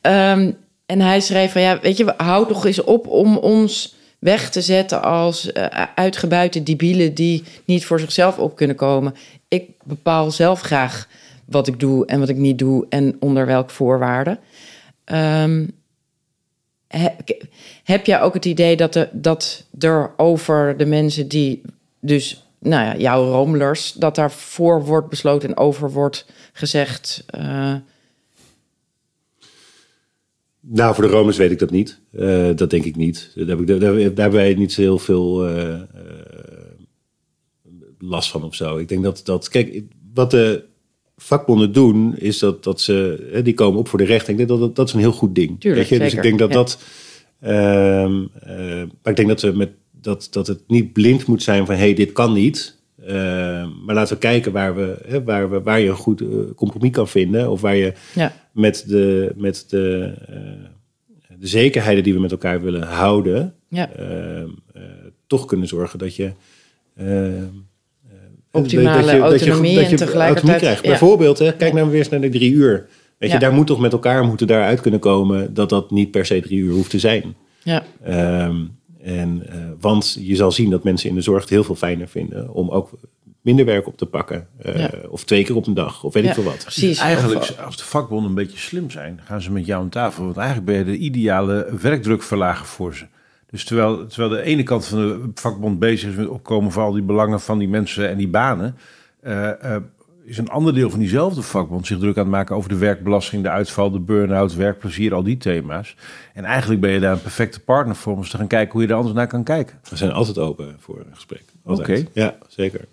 Ehm, 0.00 0.52
en 0.90 1.00
hij 1.00 1.20
schreef 1.20 1.52
van, 1.52 1.60
ja, 1.60 1.80
weet 1.80 1.96
je, 1.96 2.14
houd 2.16 2.48
toch 2.48 2.66
eens 2.66 2.84
op 2.84 3.06
om 3.06 3.36
ons 3.36 3.94
weg 4.18 4.50
te 4.50 4.60
zetten 4.60 5.02
als 5.02 5.52
eh, 5.52 5.84
uitgebuite 5.94 6.62
debielen 6.62 7.14
die 7.14 7.44
niet 7.64 7.84
voor 7.86 8.00
zichzelf 8.00 8.38
op 8.38 8.56
kunnen 8.56 8.76
komen. 8.76 9.14
Ik 9.48 9.70
bepaal 9.84 10.30
zelf 10.30 10.60
graag 10.60 11.08
wat 11.44 11.66
ik 11.66 11.80
doe 11.80 12.06
en 12.06 12.18
wat 12.20 12.28
ik 12.28 12.36
niet 12.36 12.58
doe 12.58 12.86
en 12.88 13.16
onder 13.20 13.46
welke 13.46 13.72
voorwaarden. 13.74 14.38
Ehm, 15.04 15.66
he- 16.88 17.16
heb 17.84 18.06
jij 18.06 18.20
ook 18.20 18.34
het 18.34 18.44
idee 18.44 18.76
dat, 18.76 18.94
er 18.94 19.08
dat 19.12 19.64
er 19.78 20.10
over 20.16 20.76
de 20.76 20.86
mensen 20.86 21.28
die 21.28 21.62
dus, 22.00 22.44
nou 22.58 22.84
ja, 22.84 22.96
jouw 22.96 23.24
romelers, 23.24 23.92
dat 23.92 24.14
daarvoor 24.14 24.84
wordt 24.84 25.08
besloten 25.08 25.48
en 25.48 25.56
over 25.56 25.90
wordt 25.90 26.26
gezegd? 26.52 27.24
eh, 27.26 27.74
Nou, 30.60 30.94
voor 30.94 31.04
de 31.04 31.10
Romers 31.10 31.36
weet 31.36 31.50
ik 31.50 31.58
dat 31.58 31.70
niet. 31.70 32.00
Eh, 32.12 32.50
dat 32.54 32.70
denk 32.70 32.84
ik 32.84 32.96
niet. 32.96 33.32
Daar, 33.34 33.46
heb 33.46 33.60
ik, 33.60 33.66
daar, 33.66 33.80
daar 33.80 34.00
hebben 34.00 34.32
wij 34.32 34.54
niet 34.54 34.72
zo 34.72 34.80
heel 34.80 34.98
veel 34.98 35.46
eh, 35.46 35.72
eh, 35.72 35.80
last 37.98 38.30
van 38.30 38.42
of 38.42 38.54
zo. 38.54 38.76
Ik 38.76 38.88
denk 38.88 39.02
dat, 39.02 39.20
dat 39.24 39.48
kijk, 39.48 39.82
wat 40.14 40.30
de 40.30 40.64
vakbonden 41.16 41.72
doen, 41.72 42.16
is 42.16 42.38
dat, 42.38 42.64
dat 42.64 42.80
ze, 42.80 43.28
hè, 43.32 43.42
die 43.42 43.54
komen 43.54 43.78
op 43.78 43.88
voor 43.88 43.98
de 43.98 44.04
rechter. 44.04 44.30
Ik 44.30 44.36
denk 44.36 44.48
dat 44.48 44.60
dat, 44.60 44.76
dat 44.76 44.88
is 44.88 44.94
een 44.94 45.00
heel 45.00 45.12
goed 45.12 45.34
ding. 45.34 45.60
Tuurlijk, 45.60 45.88
weet 45.88 45.98
je? 45.98 46.04
Dus 46.04 46.14
ik 46.14 46.22
denk 46.22 46.38
dat 46.38 46.48
ja. 46.48 46.54
dat, 46.54 46.78
ehm, 47.40 48.24
eh, 48.40 48.82
maar 49.02 49.12
ik 49.12 49.16
denk 49.16 49.28
dat, 49.28 49.40
we 49.40 49.52
met, 49.52 49.70
dat, 49.90 50.28
dat 50.30 50.46
het 50.46 50.60
niet 50.66 50.92
blind 50.92 51.26
moet 51.26 51.42
zijn 51.42 51.66
van, 51.66 51.74
hé, 51.74 51.80
hey, 51.80 51.94
dit 51.94 52.12
kan 52.12 52.32
niet. 52.32 52.78
Eh, 53.06 53.14
maar 53.86 53.94
laten 53.94 54.14
we 54.14 54.20
kijken 54.20 54.52
waar, 54.52 54.74
we, 54.76 54.96
hè, 55.06 55.22
waar, 55.24 55.50
we, 55.50 55.62
waar 55.62 55.80
je 55.80 55.88
een 55.88 55.94
goed 55.94 56.20
eh, 56.20 56.26
compromis 56.56 56.90
kan 56.90 57.08
vinden. 57.08 57.50
Of 57.50 57.60
waar 57.60 57.76
je 57.76 57.92
ja, 58.14 58.32
met 58.52 58.84
de, 58.88 59.32
met 59.36 59.64
de, 59.68 60.12
eh, 60.28 60.36
de 61.38 61.46
zekerheden 61.46 62.02
die 62.02 62.14
we 62.14 62.20
met 62.20 62.30
elkaar 62.30 62.62
willen 62.62 62.82
houden, 62.82 63.54
ja, 63.68 63.90
eh, 63.92 64.40
eh, 64.40 64.46
toch 65.26 65.44
kunnen 65.44 65.68
zorgen 65.68 65.98
dat 65.98 66.16
je. 66.16 66.32
Optimale 68.52 68.96
dat 69.02 69.10
je- 69.10 69.18
dat 69.20 69.40
je- 69.40 69.46
autonomie 69.46 69.78
en 69.80 69.96
tegelijkertijd- 69.96 70.18
autonomie 70.18 70.60
krijgt. 70.60 70.82
ja. 70.82 70.88
Bijvoorbeeld, 70.88 71.38
hè, 71.38 71.52
kijk 71.56 71.72
nou 71.72 71.88
weer 71.90 71.98
eens 71.98 72.08
naar 72.08 72.20
de 72.20 72.28
drie 72.28 72.52
uur. 72.52 72.86
Weet 73.18 73.30
je, 73.30 73.38
daar 73.38 73.52
moet 73.52 73.66
toch 73.66 73.80
met 73.80 73.92
elkaar 73.92 74.24
moeten 74.24 74.46
daaruit 74.46 74.80
kunnen 74.80 75.00
komen 75.00 75.54
dat 75.54 75.68
dat 75.68 75.90
niet 75.90 76.10
per 76.10 76.26
se 76.26 76.40
drie 76.40 76.58
uur 76.58 76.72
hoeft 76.72 76.90
te 76.90 76.98
zijn. 76.98 77.34
ja, 77.62 77.82
Ehm, 78.02 78.56
en, 79.02 79.42
eh, 79.48 79.56
want 79.80 80.16
je 80.20 80.36
zal 80.36 80.52
zien 80.52 80.70
dat 80.70 80.84
mensen 80.84 81.08
in 81.08 81.14
de 81.14 81.20
zorg 81.20 81.40
het 81.40 81.50
heel 81.50 81.64
veel 81.64 81.74
fijner 81.74 82.08
vinden 82.08 82.52
om 82.52 82.68
ook 82.70 82.90
minder 83.40 83.64
werk 83.64 83.86
op 83.86 83.96
te 83.96 84.06
pakken. 84.06 84.46
Eh, 84.58 84.78
Ja. 84.78 84.90
Of 85.08 85.24
twee 85.24 85.44
keer 85.44 85.56
op 85.56 85.66
een 85.66 85.74
dag, 85.74 86.04
of 86.04 86.12
weet 86.12 86.22
ja, 86.22 86.28
ik 86.28 86.34
veel 86.34 86.44
wat. 86.44 86.62
precies. 86.62 86.98
Eigenlijk, 86.98 87.50
als 87.64 87.76
de 87.76 87.84
vakbonden 87.84 88.28
een 88.28 88.34
beetje 88.34 88.58
slim 88.58 88.90
zijn, 88.90 89.20
gaan 89.24 89.42
ze 89.42 89.52
met 89.52 89.66
jou 89.66 89.82
aan 89.82 89.88
tafel. 89.88 90.24
Want 90.24 90.36
eigenlijk 90.36 90.66
ben 90.66 90.78
je 90.78 90.84
de 90.84 90.96
ideale 90.96 91.68
werkdrukverlager 91.80 92.66
voor 92.66 92.94
ze. 92.94 93.04
Dus 93.50 93.64
terwijl, 93.64 94.06
terwijl 94.06 94.30
de 94.30 94.42
ene 94.42 94.62
kant 94.62 94.86
van 94.86 94.98
de 94.98 95.30
vakbond 95.34 95.78
bezig 95.78 96.10
is 96.10 96.16
met 96.16 96.28
opkomen 96.28 96.72
voor 96.72 96.82
al 96.82 96.92
die 96.92 97.02
belangen 97.02 97.40
van 97.40 97.58
die 97.58 97.68
mensen 97.68 98.08
en 98.08 98.16
die 98.16 98.28
banen, 98.28 98.76
eh, 99.20 99.74
eh, 99.74 99.82
is 100.24 100.38
een 100.38 100.48
ander 100.48 100.74
deel 100.74 100.90
van 100.90 100.98
diezelfde 100.98 101.42
vakbond 101.42 101.86
zich 101.86 101.98
druk 101.98 102.16
aan 102.16 102.22
het 102.22 102.32
maken 102.32 102.56
over 102.56 102.68
de 102.68 102.76
werkbelasting, 102.76 103.42
de 103.42 103.50
uitval, 103.50 103.90
de 103.90 104.00
burn-out, 104.00 104.54
werkplezier, 104.54 105.14
al 105.14 105.22
die 105.22 105.36
thema's. 105.36 105.96
En 106.34 106.44
eigenlijk 106.44 106.80
ben 106.80 106.90
je 106.90 107.00
daar 107.00 107.12
een 107.12 107.22
perfecte 107.22 107.60
partner 107.60 107.96
voor 107.96 108.12
om 108.12 108.18
eens 108.18 108.30
te 108.30 108.36
gaan 108.36 108.46
kijken 108.46 108.72
hoe 108.72 108.82
je 108.82 108.88
er 108.88 108.94
anders 108.94 109.14
naar 109.14 109.26
kan 109.26 109.44
kijken. 109.44 109.80
We 109.90 109.96
zijn 109.96 110.12
altijd 110.12 110.38
open 110.38 110.76
voor 110.78 110.98
een 110.98 111.14
gesprek. 111.14 111.44
Oké. 111.64 112.04
Ja, 112.12 112.36
zeker. 112.48 112.84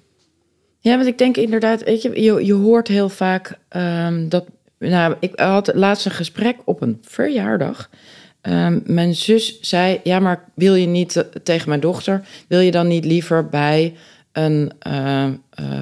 Ja, 0.79 0.95
want 0.95 1.07
ik 1.07 1.17
denk 1.17 1.37
inderdaad, 1.37 1.83
weet 1.83 2.01
je, 2.01 2.21
je, 2.21 2.45
je 2.45 2.53
hoort 2.53 2.87
heel 2.87 3.09
vaak 3.09 3.59
ehm, 3.69 4.29
dat. 4.29 4.45
Nou, 4.79 5.15
ik 5.19 5.39
had 5.39 5.71
laatst 5.75 6.05
een 6.05 6.11
gesprek 6.11 6.57
op 6.63 6.81
een 6.81 6.97
verjaardag. 7.01 7.89
Ehm, 8.41 8.79
mijn 8.83 9.15
zus 9.15 9.61
zei: 9.61 9.99
Ja, 10.03 10.19
maar 10.19 10.43
wil 10.53 10.75
je 10.75 10.87
niet 10.87 11.15
eh, 11.15 11.23
tegen 11.43 11.69
mijn 11.69 11.81
dochter, 11.81 12.21
wil 12.47 12.59
je 12.59 12.71
dan 12.71 12.87
niet 12.87 13.05
liever 13.05 13.47
bij 13.47 13.95
een 14.37 14.71
eh, 14.79 15.23
eh, 15.23 15.29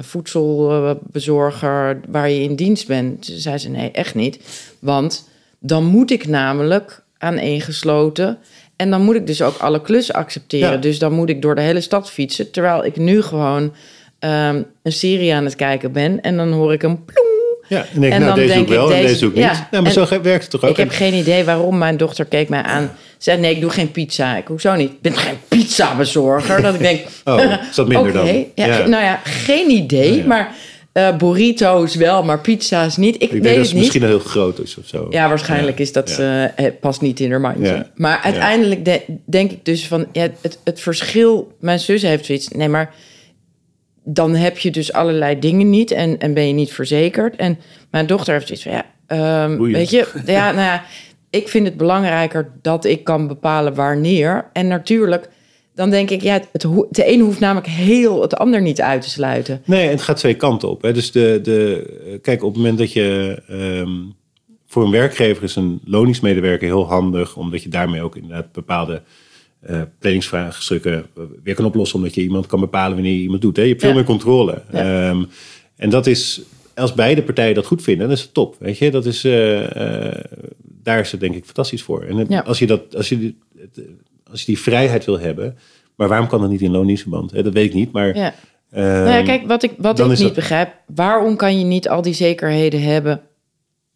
voedselbezorger 0.00 2.00
waar 2.08 2.30
je 2.30 2.42
in 2.42 2.56
dienst 2.56 2.86
bent? 2.86 3.26
Toen 3.26 3.38
zei 3.38 3.58
ze: 3.58 3.68
Nee, 3.68 3.90
echt 3.90 4.14
niet. 4.14 4.38
Want 4.78 5.28
dan 5.58 5.84
moet 5.84 6.10
ik 6.10 6.26
namelijk 6.26 7.02
aaneengesloten. 7.18 8.38
En 8.76 8.90
dan 8.90 9.02
moet 9.02 9.14
ik 9.14 9.26
dus 9.26 9.42
ook 9.42 9.56
alle 9.58 9.82
klussen 9.82 10.14
accepteren. 10.14 10.70
Ja. 10.70 10.76
Dus 10.76 10.98
dan 10.98 11.12
moet 11.12 11.28
ik 11.28 11.42
door 11.42 11.54
de 11.54 11.60
hele 11.60 11.80
stad 11.80 12.10
fietsen. 12.10 12.50
Terwijl 12.50 12.84
ik 12.84 12.96
nu 12.96 13.22
gewoon 13.22 13.72
ehm, 14.18 14.62
een 14.82 14.92
serie 14.92 15.34
aan 15.34 15.44
het 15.44 15.56
kijken 15.56 15.92
ben. 15.92 16.20
En 16.20 16.36
dan 16.36 16.52
hoor 16.52 16.72
ik 16.72 16.82
een 16.82 17.04
ploem. 17.04 17.24
Ja, 17.68 17.84
en 17.94 18.00
denk, 18.00 18.12
En 18.12 18.20
nou, 18.20 18.32
dan 18.32 18.40
deze 18.40 18.54
denk 18.54 18.68
wel 18.68 18.90
ik, 18.90 18.96
en 18.96 19.02
deze- 19.06 19.26
ik 19.26 19.34
niet. 19.34 19.44
ja. 19.70 19.80
Maar 19.80 19.90
zo 19.90 20.06
werkt 20.22 20.42
het 20.42 20.50
toch 20.50 20.62
ook? 20.64 20.70
Ik 20.70 20.76
heb 20.76 20.88
En- 20.88 20.94
geen 20.94 21.14
idee 21.14 21.44
waarom. 21.44 21.78
Mijn 21.78 21.96
dochter 21.96 22.24
keek 22.24 22.48
mij 22.48 22.62
aan. 22.62 22.90
Zei, 23.18 23.40
nee, 23.40 23.54
ik 23.54 23.60
doe 23.60 23.70
geen 23.70 23.90
pizza. 23.90 24.36
Ik, 24.36 24.46
hoezo 24.46 24.74
niet? 24.74 24.90
Ik 24.90 25.00
ben 25.00 25.16
geen 25.16 25.36
pizzabezorger. 25.48 26.62
dat 26.62 26.74
ik 26.74 26.80
denk, 26.80 27.00
Oh, 27.24 27.40
is 27.70 27.74
dat 27.76 27.88
minder 27.88 28.12
dan? 28.12 28.26
Ja, 28.54 28.66
Ja. 28.66 28.86
Nou 28.86 29.04
ja, 29.04 29.20
geen 29.24 29.70
idee. 29.70 30.16
Ja. 30.16 30.26
Maar 30.26 30.54
eh, 30.92 31.16
burrito's 31.16 31.94
wel, 31.94 32.22
maar 32.22 32.40
pizza's 32.40 32.96
niet. 32.96 33.14
Ik, 33.14 33.22
ik 33.22 33.30
weet 33.30 33.42
denk 33.42 33.54
dat 33.56 33.64
het 33.64 33.72
niet. 33.74 33.82
misschien 33.82 34.02
heel 34.02 34.18
groot 34.18 34.58
is 34.58 34.76
of 34.76 34.86
zo. 34.86 35.06
Ja, 35.10 35.28
waarschijnlijk 35.28 35.78
Ja, 35.78 35.84
is 35.84 35.92
dat, 35.92 36.14
ja. 36.16 36.44
eh, 36.54 36.64
het 36.64 36.80
past 36.80 37.00
niet 37.00 37.20
in 37.20 37.30
haar 37.30 37.40
mandje. 37.40 37.66
Ja. 37.66 37.90
Maar 37.94 38.20
uiteindelijk 38.22 38.84
de- 38.84 39.02
denk 39.26 39.50
ik 39.50 39.64
dus 39.64 39.86
van, 39.86 40.06
ja, 40.12 40.28
het, 40.40 40.58
het 40.64 40.80
verschil... 40.80 41.52
Mijn 41.60 41.78
zus 41.80 42.02
heeft 42.02 42.24
zoiets, 42.26 42.48
nee, 42.48 42.68
maar 42.68 42.94
dan 44.04 44.34
heb 44.34 44.58
je 44.58 44.70
dus 44.70 44.92
allerlei 44.92 45.38
dingen 45.38 45.70
niet 45.70 45.90
en, 45.90 46.18
en 46.18 46.34
ben 46.34 46.46
je 46.46 46.52
niet 46.52 46.72
verzekerd. 46.72 47.36
En 47.36 47.58
mijn 47.90 48.06
dochter 48.06 48.32
heeft 48.34 48.46
zoiets 48.46 48.64
van, 48.64 48.72
ja, 48.72 48.84
ehm, 49.06 49.72
weet 49.72 49.90
je, 49.90 50.06
ja, 50.26 50.50
nou 50.52 50.64
ja, 50.64 50.84
ik 51.30 51.48
vind 51.48 51.66
het 51.66 51.76
belangrijker 51.76 52.52
dat 52.62 52.84
ik 52.84 53.04
kan 53.04 53.26
bepalen 53.26 53.74
wanneer. 53.74 54.50
En 54.52 54.66
natuurlijk, 54.66 55.28
dan 55.74 55.90
denk 55.90 56.10
ik, 56.10 56.22
ja, 56.22 56.32
het, 56.32 56.48
het, 56.52 56.64
een 57.06 57.20
hoeft 57.20 57.40
namelijk 57.40 57.66
heel 57.66 58.22
het 58.22 58.36
ander 58.36 58.62
niet 58.62 58.80
uit 58.80 59.02
te 59.02 59.10
sluiten. 59.10 59.62
Nee, 59.64 59.88
het 59.88 60.02
gaat 60.02 60.16
twee 60.16 60.34
kanten 60.34 60.68
op. 60.68 60.82
Hè. 60.82 60.92
Dus 60.92 61.12
de, 61.12 61.38
de, 61.42 62.18
kijk, 62.22 62.42
op 62.42 62.48
het 62.48 62.56
moment 62.56 62.78
dat 62.78 62.92
je... 62.92 63.42
ehm, 63.48 63.90
voor 64.66 64.84
een 64.84 64.90
werkgever 64.90 65.42
is 65.42 65.56
een 65.56 65.80
loningsmedewerker 65.84 66.66
heel 66.66 66.86
handig... 66.86 67.36
omdat 67.36 67.62
je 67.62 67.68
daarmee 67.68 68.02
ook 68.02 68.16
inderdaad 68.16 68.52
bepaalde 68.52 69.02
eh 69.60 69.80
planningsvraagstukken 69.98 71.06
weer 71.42 71.54
kan 71.54 71.64
oplossen... 71.64 71.98
omdat 71.98 72.14
je 72.14 72.22
iemand 72.22 72.46
kan 72.46 72.60
bepalen 72.60 72.94
wanneer 72.94 73.12
je 73.14 73.20
iemand 73.20 73.40
doet. 73.42 73.56
Hè. 73.56 73.62
Je 73.62 73.68
hebt 73.68 73.80
veel 73.80 73.90
Ja. 73.90 73.96
meer 73.96 74.04
controle. 74.04 74.62
Ja. 74.72 75.08
Ehm, 75.08 75.24
en 75.76 75.90
dat 75.90 76.06
is... 76.06 76.42
Als 76.74 76.94
beide 76.94 77.22
partijen 77.22 77.54
dat 77.54 77.66
goed 77.66 77.82
vinden, 77.82 78.06
dan 78.06 78.16
is 78.16 78.22
het 78.22 78.34
top. 78.34 78.56
Weet 78.58 78.78
je, 78.78 78.90
dat 78.90 79.06
is, 79.06 79.24
eh, 79.24 80.06
eh, 80.08 80.24
daar 80.86 80.98
is 81.00 81.10
het 81.10 81.20
denk 81.20 81.34
ik 81.34 81.44
fantastisch 81.44 81.82
voor. 81.82 82.02
En 82.02 82.16
het- 82.16 82.28
Ja. 82.28 82.40
als, 82.40 82.58
je 82.58 82.66
dat, 82.66 82.96
als, 82.96 83.08
je, 83.08 83.18
die- 83.18 83.38
als 84.30 84.40
je 84.40 84.46
die 84.46 84.58
vrijheid 84.58 85.04
wil 85.04 85.18
hebben, 85.18 85.56
maar 85.96 86.08
waarom 86.08 86.26
kan 86.28 86.40
dat 86.40 86.50
niet 86.50 86.60
in 86.60 86.70
loondienstverband? 86.70 87.34
Dat 87.44 87.52
weet 87.52 87.64
ik 87.64 87.74
niet, 87.74 87.92
maar 87.92 88.16
Ja. 88.16 88.34
ehm, 88.70 88.84
Nou 88.84 89.08
ja, 89.10 89.22
kijk, 89.22 89.46
wat 89.46 89.62
ik, 89.62 89.72
wat 89.78 89.98
ik 89.98 90.06
niet 90.06 90.18
dat- 90.18 90.34
begrijp, 90.34 90.74
waarom 90.94 91.36
kan 91.36 91.58
je 91.58 91.64
niet 91.64 91.88
al 91.88 92.02
die 92.02 92.14
zekerheden 92.14 92.82
hebben 92.82 93.20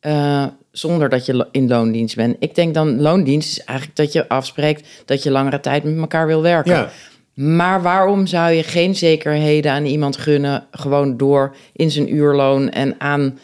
eh, 0.01 0.45
zonder 0.71 1.09
dat 1.09 1.27
je 1.27 1.47
in 1.53 1.69
loondienst 1.69 2.17
bent? 2.17 2.37
Ik 2.39 2.55
denk 2.55 2.75
dan, 2.75 3.01
loondienst 3.01 3.51
is 3.51 3.65
eigenlijk 3.65 3.99
dat 3.99 4.13
je 4.13 4.29
afspreekt 4.29 4.89
dat 5.05 5.23
je 5.23 5.31
langere 5.31 5.61
tijd 5.61 5.85
met 5.85 5.97
elkaar 5.99 6.27
wil 6.27 6.43
werken. 6.43 6.73
ja, 6.73 6.91
Maar 7.35 7.83
waarom 7.83 8.27
zou 8.27 8.53
je 8.53 8.63
geen 8.63 8.95
zekerheden 8.95 9.73
aan 9.73 9.85
iemand 9.85 10.17
gunnen, 10.17 10.65
gewoon 10.71 11.17
door 11.17 11.55
in 11.73 11.91
zijn 11.91 12.15
uurloon 12.15 12.71
en 12.71 12.95
aan. 12.99 13.39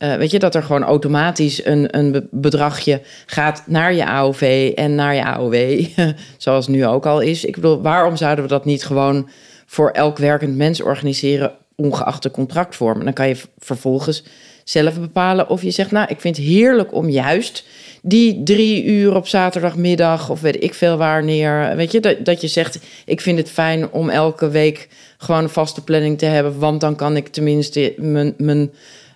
Eh, 0.00 0.14
weet 0.14 0.30
je, 0.30 0.38
dat 0.38 0.54
er 0.54 0.62
gewoon 0.62 0.82
automatisch 0.82 1.64
een, 1.64 1.98
een 1.98 2.12
be- 2.12 2.26
bedragje 2.30 3.00
gaat 3.26 3.62
naar 3.66 3.94
je 3.94 4.06
AOV 4.06 4.72
en 4.74 4.94
naar 4.94 5.14
je 5.14 5.24
AOW, 5.24 5.84
zoals 6.36 6.68
nu 6.68 6.86
ook 6.86 7.06
al 7.06 7.20
is. 7.20 7.44
Ik 7.44 7.54
bedoel, 7.54 7.82
waarom 7.82 8.16
zouden 8.16 8.44
we 8.44 8.50
dat 8.50 8.64
niet 8.64 8.84
gewoon 8.84 9.28
voor 9.66 9.90
elk 9.90 10.18
werkend 10.18 10.56
mens 10.56 10.82
organiseren, 10.82 11.52
ongeacht 11.76 12.22
de 12.22 12.30
contractvorm? 12.30 13.04
Dan 13.04 13.12
kan 13.12 13.28
je 13.28 13.36
vervolgens 13.58 14.24
zelf 14.64 15.00
bepalen 15.00 15.48
of 15.48 15.62
je 15.62 15.70
zegt, 15.70 15.90
nou, 15.90 16.06
ik 16.08 16.20
vind 16.20 16.36
het 16.36 16.46
heerlijk 16.46 16.94
om 16.94 17.08
juist 17.08 17.64
die 18.02 18.42
drie 18.42 18.84
uur 18.84 19.14
op 19.14 19.26
zaterdagmiddag 19.26 20.30
of 20.30 20.40
weet 20.40 20.62
ik 20.62 20.74
veel 20.74 20.96
waar 20.96 21.24
neer. 21.24 21.76
Weet 21.76 21.92
je, 21.92 22.00
dat, 22.00 22.24
dat 22.24 22.40
je 22.40 22.48
zegt: 22.48 22.78
Ik 23.04 23.20
vind 23.20 23.38
het 23.38 23.50
fijn 23.50 23.90
om 23.90 24.08
elke 24.08 24.48
week 24.48 24.88
gewoon 25.18 25.42
een 25.42 25.48
vaste 25.48 25.84
planning 25.84 26.18
te 26.18 26.26
hebben, 26.26 26.58
want 26.58 26.80
dan 26.80 26.96
kan 26.96 27.16
ik 27.16 27.28
tenminste 27.28 27.94
mijn, 27.96 28.34
mijn 28.36 28.70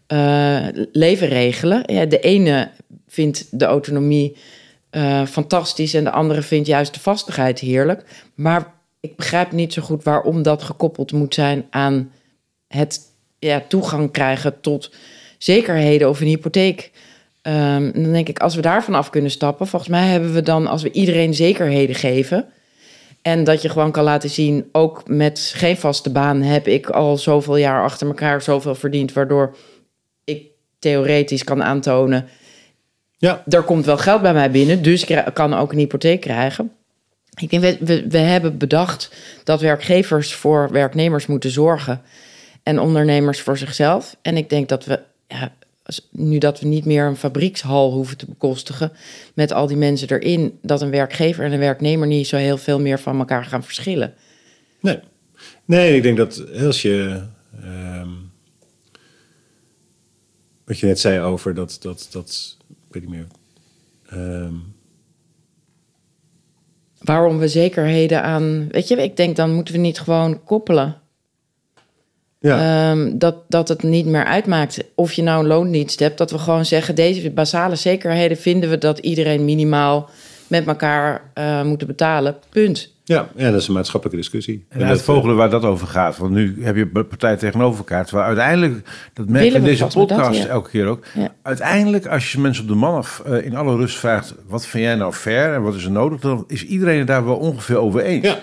eh, 0.07 0.66
leven 0.92 1.28
regelen. 1.28 1.82
Ja, 1.86 2.05
de 2.05 2.20
ene 2.20 2.70
vindt 3.07 3.59
de 3.59 3.64
autonomie 3.64 4.36
eh, 4.90 5.26
fantastisch 5.26 5.94
en 5.94 6.05
de 6.05 6.11
andere 6.11 6.42
vindt 6.42 6.66
juist 6.66 6.94
de 6.94 7.00
vastigheid 7.00 7.59
heerlijk. 7.59 8.05
Maar 8.34 8.72
ik 9.00 9.16
begrijp 9.16 9.52
niet 9.52 9.72
zo 9.72 9.82
goed 9.82 10.05
waarom 10.05 10.42
dat 10.42 10.62
gekoppeld 10.62 11.12
moet 11.12 11.34
zijn 11.34 11.66
aan 11.70 12.12
het 12.68 13.00
ja, 13.38 13.62
toegang 13.68 14.11
krijgen 14.11 14.61
tot 14.61 14.90
zekerheden 15.38 16.09
of 16.09 16.20
een 16.20 16.26
hypotheek. 16.26 16.90
Um, 17.42 17.92
dan 17.92 18.12
denk 18.12 18.28
ik, 18.28 18.38
als 18.38 18.55
we 18.55 18.61
daarvan 18.61 18.94
af 18.94 19.11
kunnen 19.11 19.30
stappen, 19.30 19.66
volgens 19.66 19.90
mij 19.90 20.07
hebben 20.07 20.32
we 20.32 20.42
dan, 20.42 20.66
als 20.66 20.82
we 20.82 20.90
iedereen 20.90 21.34
zekerheden 21.34 21.94
geven. 21.94 22.46
En 23.22 23.44
dat 23.44 23.62
je 23.62 23.68
gewoon 23.68 23.90
kan 23.90 24.05
laten 24.05 24.30
zien, 24.30 24.68
ook 24.72 25.09
met 25.09 25.52
geen 25.55 25.76
vaste 25.76 26.11
baan 26.11 26.42
heb 26.42 26.66
ik 26.66 26.90
al 26.90 27.16
zoveel 27.16 27.57
jaar 27.57 27.82
achter 27.82 28.07
elkaar 28.07 28.42
zoveel 28.42 28.74
verdiend, 28.74 29.12
waardoor 29.12 29.57
theoretisch 30.85 31.45
kan 31.45 31.62
aantonen, 31.62 32.28
ja. 33.16 33.43
er 33.49 33.62
komt 33.62 33.85
wel 33.85 33.99
geld 33.99 34.22
bij 34.22 34.32
mij 34.32 34.51
binnen, 34.51 34.82
dus 34.82 35.05
ik 35.05 35.24
kan 35.32 35.55
ook 35.55 35.72
een 35.72 35.78
hypotheek 35.78 36.20
krijgen. 36.20 36.70
Ik 37.41 37.51
denk, 37.51 37.62
we, 37.62 37.76
we, 37.80 38.07
we 38.09 38.18
hebben 38.18 38.59
bedacht 38.59 39.14
dat 39.45 39.61
werkgevers 39.61 40.35
voor 40.35 40.68
werknemers 40.70 41.26
moeten 41.26 41.51
zorgen 41.51 42.03
en 42.62 42.78
ondernemers 42.78 43.41
voor 43.41 43.59
zichzelf. 43.59 44.16
En 44.22 44.37
ik 44.37 44.51
denk 44.51 44.68
dat 44.68 44.85
we, 44.85 45.01
ja, 45.28 45.53
nu 46.11 46.39
dat 46.39 46.61
we 46.61 46.66
niet 46.66 46.85
meer 46.85 47.05
een 47.05 47.16
fabriekshal 47.16 47.93
hoeven 47.93 48.16
te 48.16 48.26
bekostigen 48.26 48.93
met 49.35 49.53
al 49.53 49.66
die 49.66 49.76
mensen 49.76 50.09
erin, 50.09 50.59
dat 50.62 50.82
een 50.82 50.91
werkgever 50.91 51.45
en 51.45 51.53
een 51.53 51.59
werknemer 51.59 52.07
niet 52.07 52.26
zo 52.26 52.37
heel 52.37 52.59
veel 52.59 52.80
meer 52.80 52.99
van 52.99 53.18
elkaar 53.18 53.45
gaan 53.45 53.64
verschillen. 53.64 54.14
Nee, 54.80 54.99
nee 55.64 55.97
ik 55.97 56.03
denk 56.03 56.16
dat 56.16 56.61
als 56.61 56.82
je. 56.82 57.22
Um, 57.64 58.24
wat 60.65 60.79
je 60.79 60.87
net 60.87 61.01
zei 61.01 61.21
over 61.21 61.55
dat. 61.55 61.77
dat, 61.81 62.09
dat 62.11 62.57
ik 62.69 62.95
weet 62.95 63.03
niet 63.03 63.11
meer. 63.11 63.27
Um, 64.12 64.75
Waarom 66.99 67.39
we 67.39 67.49
zekerheden 67.49 68.23
aan. 68.23 68.69
Weet 68.71 68.89
je, 68.89 69.03
ik 69.03 69.17
denk 69.17 69.37
dan 69.37 69.55
moeten 69.55 69.75
we 69.75 69.81
niet 69.81 70.01
gewoon 70.01 70.45
koppelen. 70.45 70.97
Ja. 72.39 72.91
Um, 72.91 73.19
dat, 73.19 73.37
dat 73.49 73.69
het 73.69 73.83
niet 73.83 74.07
meer 74.07 74.25
uitmaakt 74.25 74.85
of 74.95 75.12
je 75.12 75.23
nou 75.23 75.41
een 75.41 75.47
loondienst 75.47 75.99
hebt. 76.01 76.19
Dat 76.19 76.31
we 76.31 76.39
gewoon 76.39 76.65
zeggen, 76.65 76.95
deze 76.95 77.31
basale 77.31 77.77
zekerheden 77.77 78.37
vinden 78.37 78.71
we 78.71 78.79
dat 78.79 78.99
iedereen 78.99 79.45
minimaal 79.45 80.11
met 80.47 80.67
elkaar 80.67 81.31
uh, 81.39 81.62
moeten 81.62 81.87
betalen. 81.87 82.37
Punt. 82.49 82.93
Ja, 83.07 83.28
ja, 83.36 83.50
dat 83.50 83.61
is 83.61 83.68
een 83.68 83.74
maatschappelijke 83.74 84.20
discussie. 84.20 84.64
En, 84.68 84.86
het 84.86 85.02
vogelen 85.02 85.36
waar 85.36 85.50
dat 85.50 85.64
over 85.64 85.86
gaat. 85.86 86.16
Want 86.16 86.32
nu 86.32 86.57
heb 86.64 86.76
je 86.76 86.86
partij 86.86 87.36
tegenover 87.36 87.78
elkaar. 87.78 88.05
Terwijl 88.05 88.26
uiteindelijk, 88.26 88.88
dat 89.12 89.28
merk 89.28 89.44
je 89.44 89.50
in 89.50 89.62
deze 89.62 89.86
podcast 89.86 90.44
elke 90.44 90.70
keer 90.70 90.86
ook. 90.86 91.05
Uiteindelijk, 91.42 92.07
als 92.07 92.32
je 92.32 92.40
mensen 92.40 92.62
op 92.62 92.68
de 92.68 92.74
man 92.74 92.94
af 92.94 93.22
uh, 93.28 93.44
in 93.44 93.57
alle 93.57 93.76
rust 93.76 93.96
vraagt... 93.96 94.34
wat 94.46 94.66
vind 94.66 94.84
jij 94.84 94.94
nou 94.94 95.12
fair 95.12 95.55
en 95.55 95.62
wat 95.62 95.74
is 95.74 95.84
er 95.84 95.90
nodig... 95.90 96.20
dan 96.20 96.44
is 96.46 96.64
iedereen 96.64 96.98
het 96.98 97.07
daar 97.07 97.24
wel 97.24 97.36
ongeveer 97.36 97.76
over 97.76 98.00
eens. 98.00 98.26
Ja. 98.26 98.38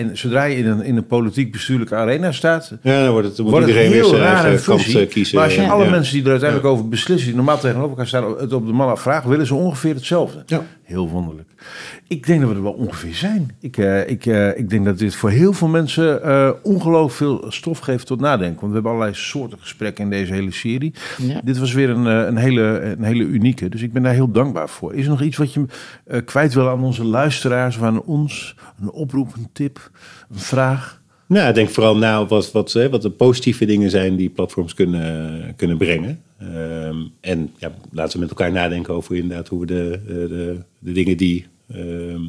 En 0.00 0.18
zodra 0.18 0.44
je 0.44 0.56
in 0.56 0.66
een, 0.66 0.82
in 0.82 0.96
een 0.96 1.06
politiek-bestuurlijke 1.06 1.94
arena 1.94 2.32
staat... 2.32 2.72
Ja, 2.82 3.02
dan 3.04 3.12
wordt 3.12 3.28
het, 3.28 3.38
wordt 3.38 3.66
iedereen 3.66 3.90
weer 3.90 4.04
zijn 4.04 4.22
eigen 4.22 4.64
kant 4.64 4.94
eh, 4.94 5.08
kiezen. 5.08 5.36
Maar 5.36 5.44
als 5.44 5.54
je 5.54 5.68
alle 5.68 5.90
mensen 5.90 6.14
die 6.14 6.24
er 6.24 6.30
uiteindelijk 6.30 6.68
over 6.68 6.88
beslissen... 6.88 7.26
die 7.26 7.36
normaal 7.36 7.58
tegenover 7.58 7.90
elkaar 7.90 8.06
staan, 8.06 8.38
het 8.38 8.52
op 8.52 8.66
de 8.66 8.72
man 8.72 8.88
afvragen... 8.88 9.30
willen 9.30 9.46
ze 9.46 9.54
ongeveer 9.54 9.94
hetzelfde. 9.94 10.42
Ja. 10.46 10.62
Heel 10.82 11.08
wonderlijk. 11.08 11.48
Ik 12.08 12.26
denk 12.26 12.40
dat 12.40 12.50
we 12.50 12.56
er 12.56 12.62
wel 12.62 12.72
ongeveer 12.72 13.14
zijn. 13.14 13.56
Ik, 13.60 13.76
uh, 13.76 14.08
ik, 14.08 14.26
uh, 14.26 14.58
ik 14.58 14.70
denk 14.70 14.84
dat 14.84 14.98
dit 14.98 15.14
voor 15.14 15.30
heel 15.30 15.52
veel 15.52 15.68
mensen 15.68 16.20
uh, 16.24 16.50
ongelooflijk 16.62 17.12
veel 17.12 17.50
stof 17.50 17.78
geeft 17.78 18.06
tot 18.06 18.20
nadenken. 18.20 18.60
Want 18.60 18.66
we 18.66 18.72
hebben 18.72 18.92
allerlei 18.92 19.14
soorten 19.14 19.58
gesprekken 19.60 20.04
in 20.04 20.10
deze 20.10 20.32
hele 20.32 20.52
serie. 20.52 20.94
Ja. 21.18 21.40
Dit 21.44 21.58
was 21.58 21.72
weer 21.72 21.90
een, 21.90 22.04
een, 22.04 22.36
hele, 22.36 22.94
een 22.98 23.02
hele 23.02 23.24
unieke. 23.24 23.68
Dus 23.68 23.82
ik 23.82 23.92
ben 23.92 24.02
daar 24.02 24.12
heel 24.12 24.30
dankbaar 24.30 24.68
voor. 24.68 24.94
Is 24.94 25.04
er 25.04 25.10
nog 25.10 25.22
iets 25.22 25.36
wat 25.36 25.54
je 25.54 25.64
kwijt 26.24 26.54
wil 26.54 26.68
aan 26.68 26.82
onze 26.82 27.04
luisteraars 27.04 27.76
of 27.76 27.82
aan 27.82 28.02
ons? 28.02 28.54
Een 28.80 28.90
oproep, 28.90 29.34
een 29.36 29.48
tip, 29.52 29.89
een 30.30 30.38
vraag? 30.38 31.02
Nou, 31.26 31.48
ik 31.48 31.54
denk 31.54 31.70
vooral 31.70 31.96
na 31.96 32.26
wat, 32.26 32.52
wat, 32.52 32.72
wat 32.72 33.02
de 33.02 33.10
positieve 33.10 33.64
dingen 33.64 33.90
zijn 33.90 34.16
die 34.16 34.28
platforms 34.28 34.74
kunnen, 34.74 35.54
kunnen 35.56 35.76
brengen. 35.76 36.22
Um, 36.42 37.12
en 37.20 37.52
ja, 37.56 37.72
laten 37.92 38.12
we 38.12 38.18
met 38.18 38.28
elkaar 38.28 38.52
nadenken 38.52 38.94
over 38.94 39.16
inderdaad 39.16 39.48
hoe 39.48 39.60
we 39.60 39.66
de, 39.66 40.00
de, 40.06 40.58
de 40.78 40.92
dingen 40.92 41.16
die 41.16 41.46
Ehm, 41.74 42.22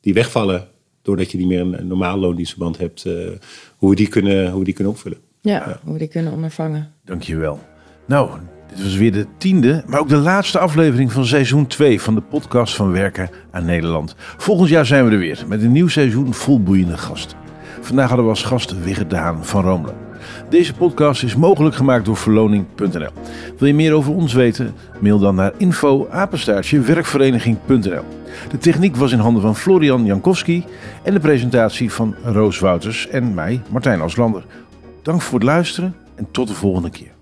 die 0.00 0.14
wegvallen 0.14 0.68
doordat 1.02 1.30
je 1.30 1.38
niet 1.38 1.46
meer 1.46 1.60
een, 1.60 1.86
normaal 1.86 2.18
loondienstverband 2.18 2.78
hebt, 2.78 3.04
uh, 3.04 3.30
hoe, 3.76 3.90
we 3.90 3.96
die 3.96 4.08
kunnen, 4.08 4.50
hoe 4.50 4.58
we 4.58 4.64
die 4.64 4.74
kunnen 4.74 4.92
opvullen. 4.92 5.18
Ja, 5.40 5.80
hoe 5.82 5.92
we 5.92 5.98
die 5.98 6.08
kunnen 6.08 6.32
ondervangen. 6.32 6.92
Dankjewel. 7.04 7.60
Nou, 8.06 8.30
dit 8.74 8.84
was 8.84 8.96
weer 8.96 9.12
de 9.12 9.26
tiende, 9.38 9.82
maar 9.86 10.00
ook 10.00 10.08
de 10.08 10.16
laatste 10.16 10.58
aflevering 10.58 11.12
van 11.12 11.26
seizoen 11.26 11.66
2 11.66 12.00
van 12.00 12.14
de 12.14 12.20
podcast 12.20 12.74
van 12.74 12.92
Werken 12.92 13.30
aan 13.50 13.64
Nederland. 13.64 14.14
Volgend 14.36 14.68
jaar 14.68 14.86
zijn 14.86 15.04
we 15.04 15.10
er 15.10 15.18
weer 15.18 15.44
met 15.48 15.62
een 15.62 15.72
nieuw 15.72 15.88
seizoen 15.88 16.34
vol 16.34 16.62
boeiende 16.62 16.98
gasten. 16.98 17.38
Vandaag 17.80 18.06
hadden 18.06 18.24
we 18.24 18.30
als 18.30 18.42
gast 18.42 18.82
Wigert 18.82 19.10
Daan 19.10 19.44
van 19.44 19.62
Romelen. 19.62 19.96
Deze 20.48 20.74
podcast 20.74 21.22
is 21.22 21.36
mogelijk 21.36 21.74
gemaakt 21.74 22.04
door 22.04 22.16
verloning.nl. 22.16 23.10
Wil 23.58 23.68
je 23.68 23.74
meer 23.74 23.92
over 23.92 24.14
ons 24.14 24.32
weten? 24.32 24.74
Mail 25.00 25.18
dan 25.18 25.34
naar 25.34 25.52
info 25.56 26.08
werkvereniging.nl. 26.70 28.04
De 28.50 28.58
techniek 28.58 28.96
was 28.96 29.12
in 29.12 29.18
handen 29.18 29.42
van 29.42 29.56
Florian 29.56 30.04
Jankowski 30.04 30.64
en 31.02 31.14
de 31.14 31.20
presentatie 31.20 31.92
van 31.92 32.14
Roos 32.24 32.58
Wouters 32.58 33.08
en 33.08 33.34
mij, 33.34 33.62
Martijn 33.70 34.02
Oslander. 34.02 34.44
Dank 35.02 35.22
voor 35.22 35.38
het 35.38 35.48
luisteren 35.48 35.94
en 36.14 36.26
tot 36.30 36.48
de 36.48 36.54
volgende 36.54 36.90
keer. 36.90 37.13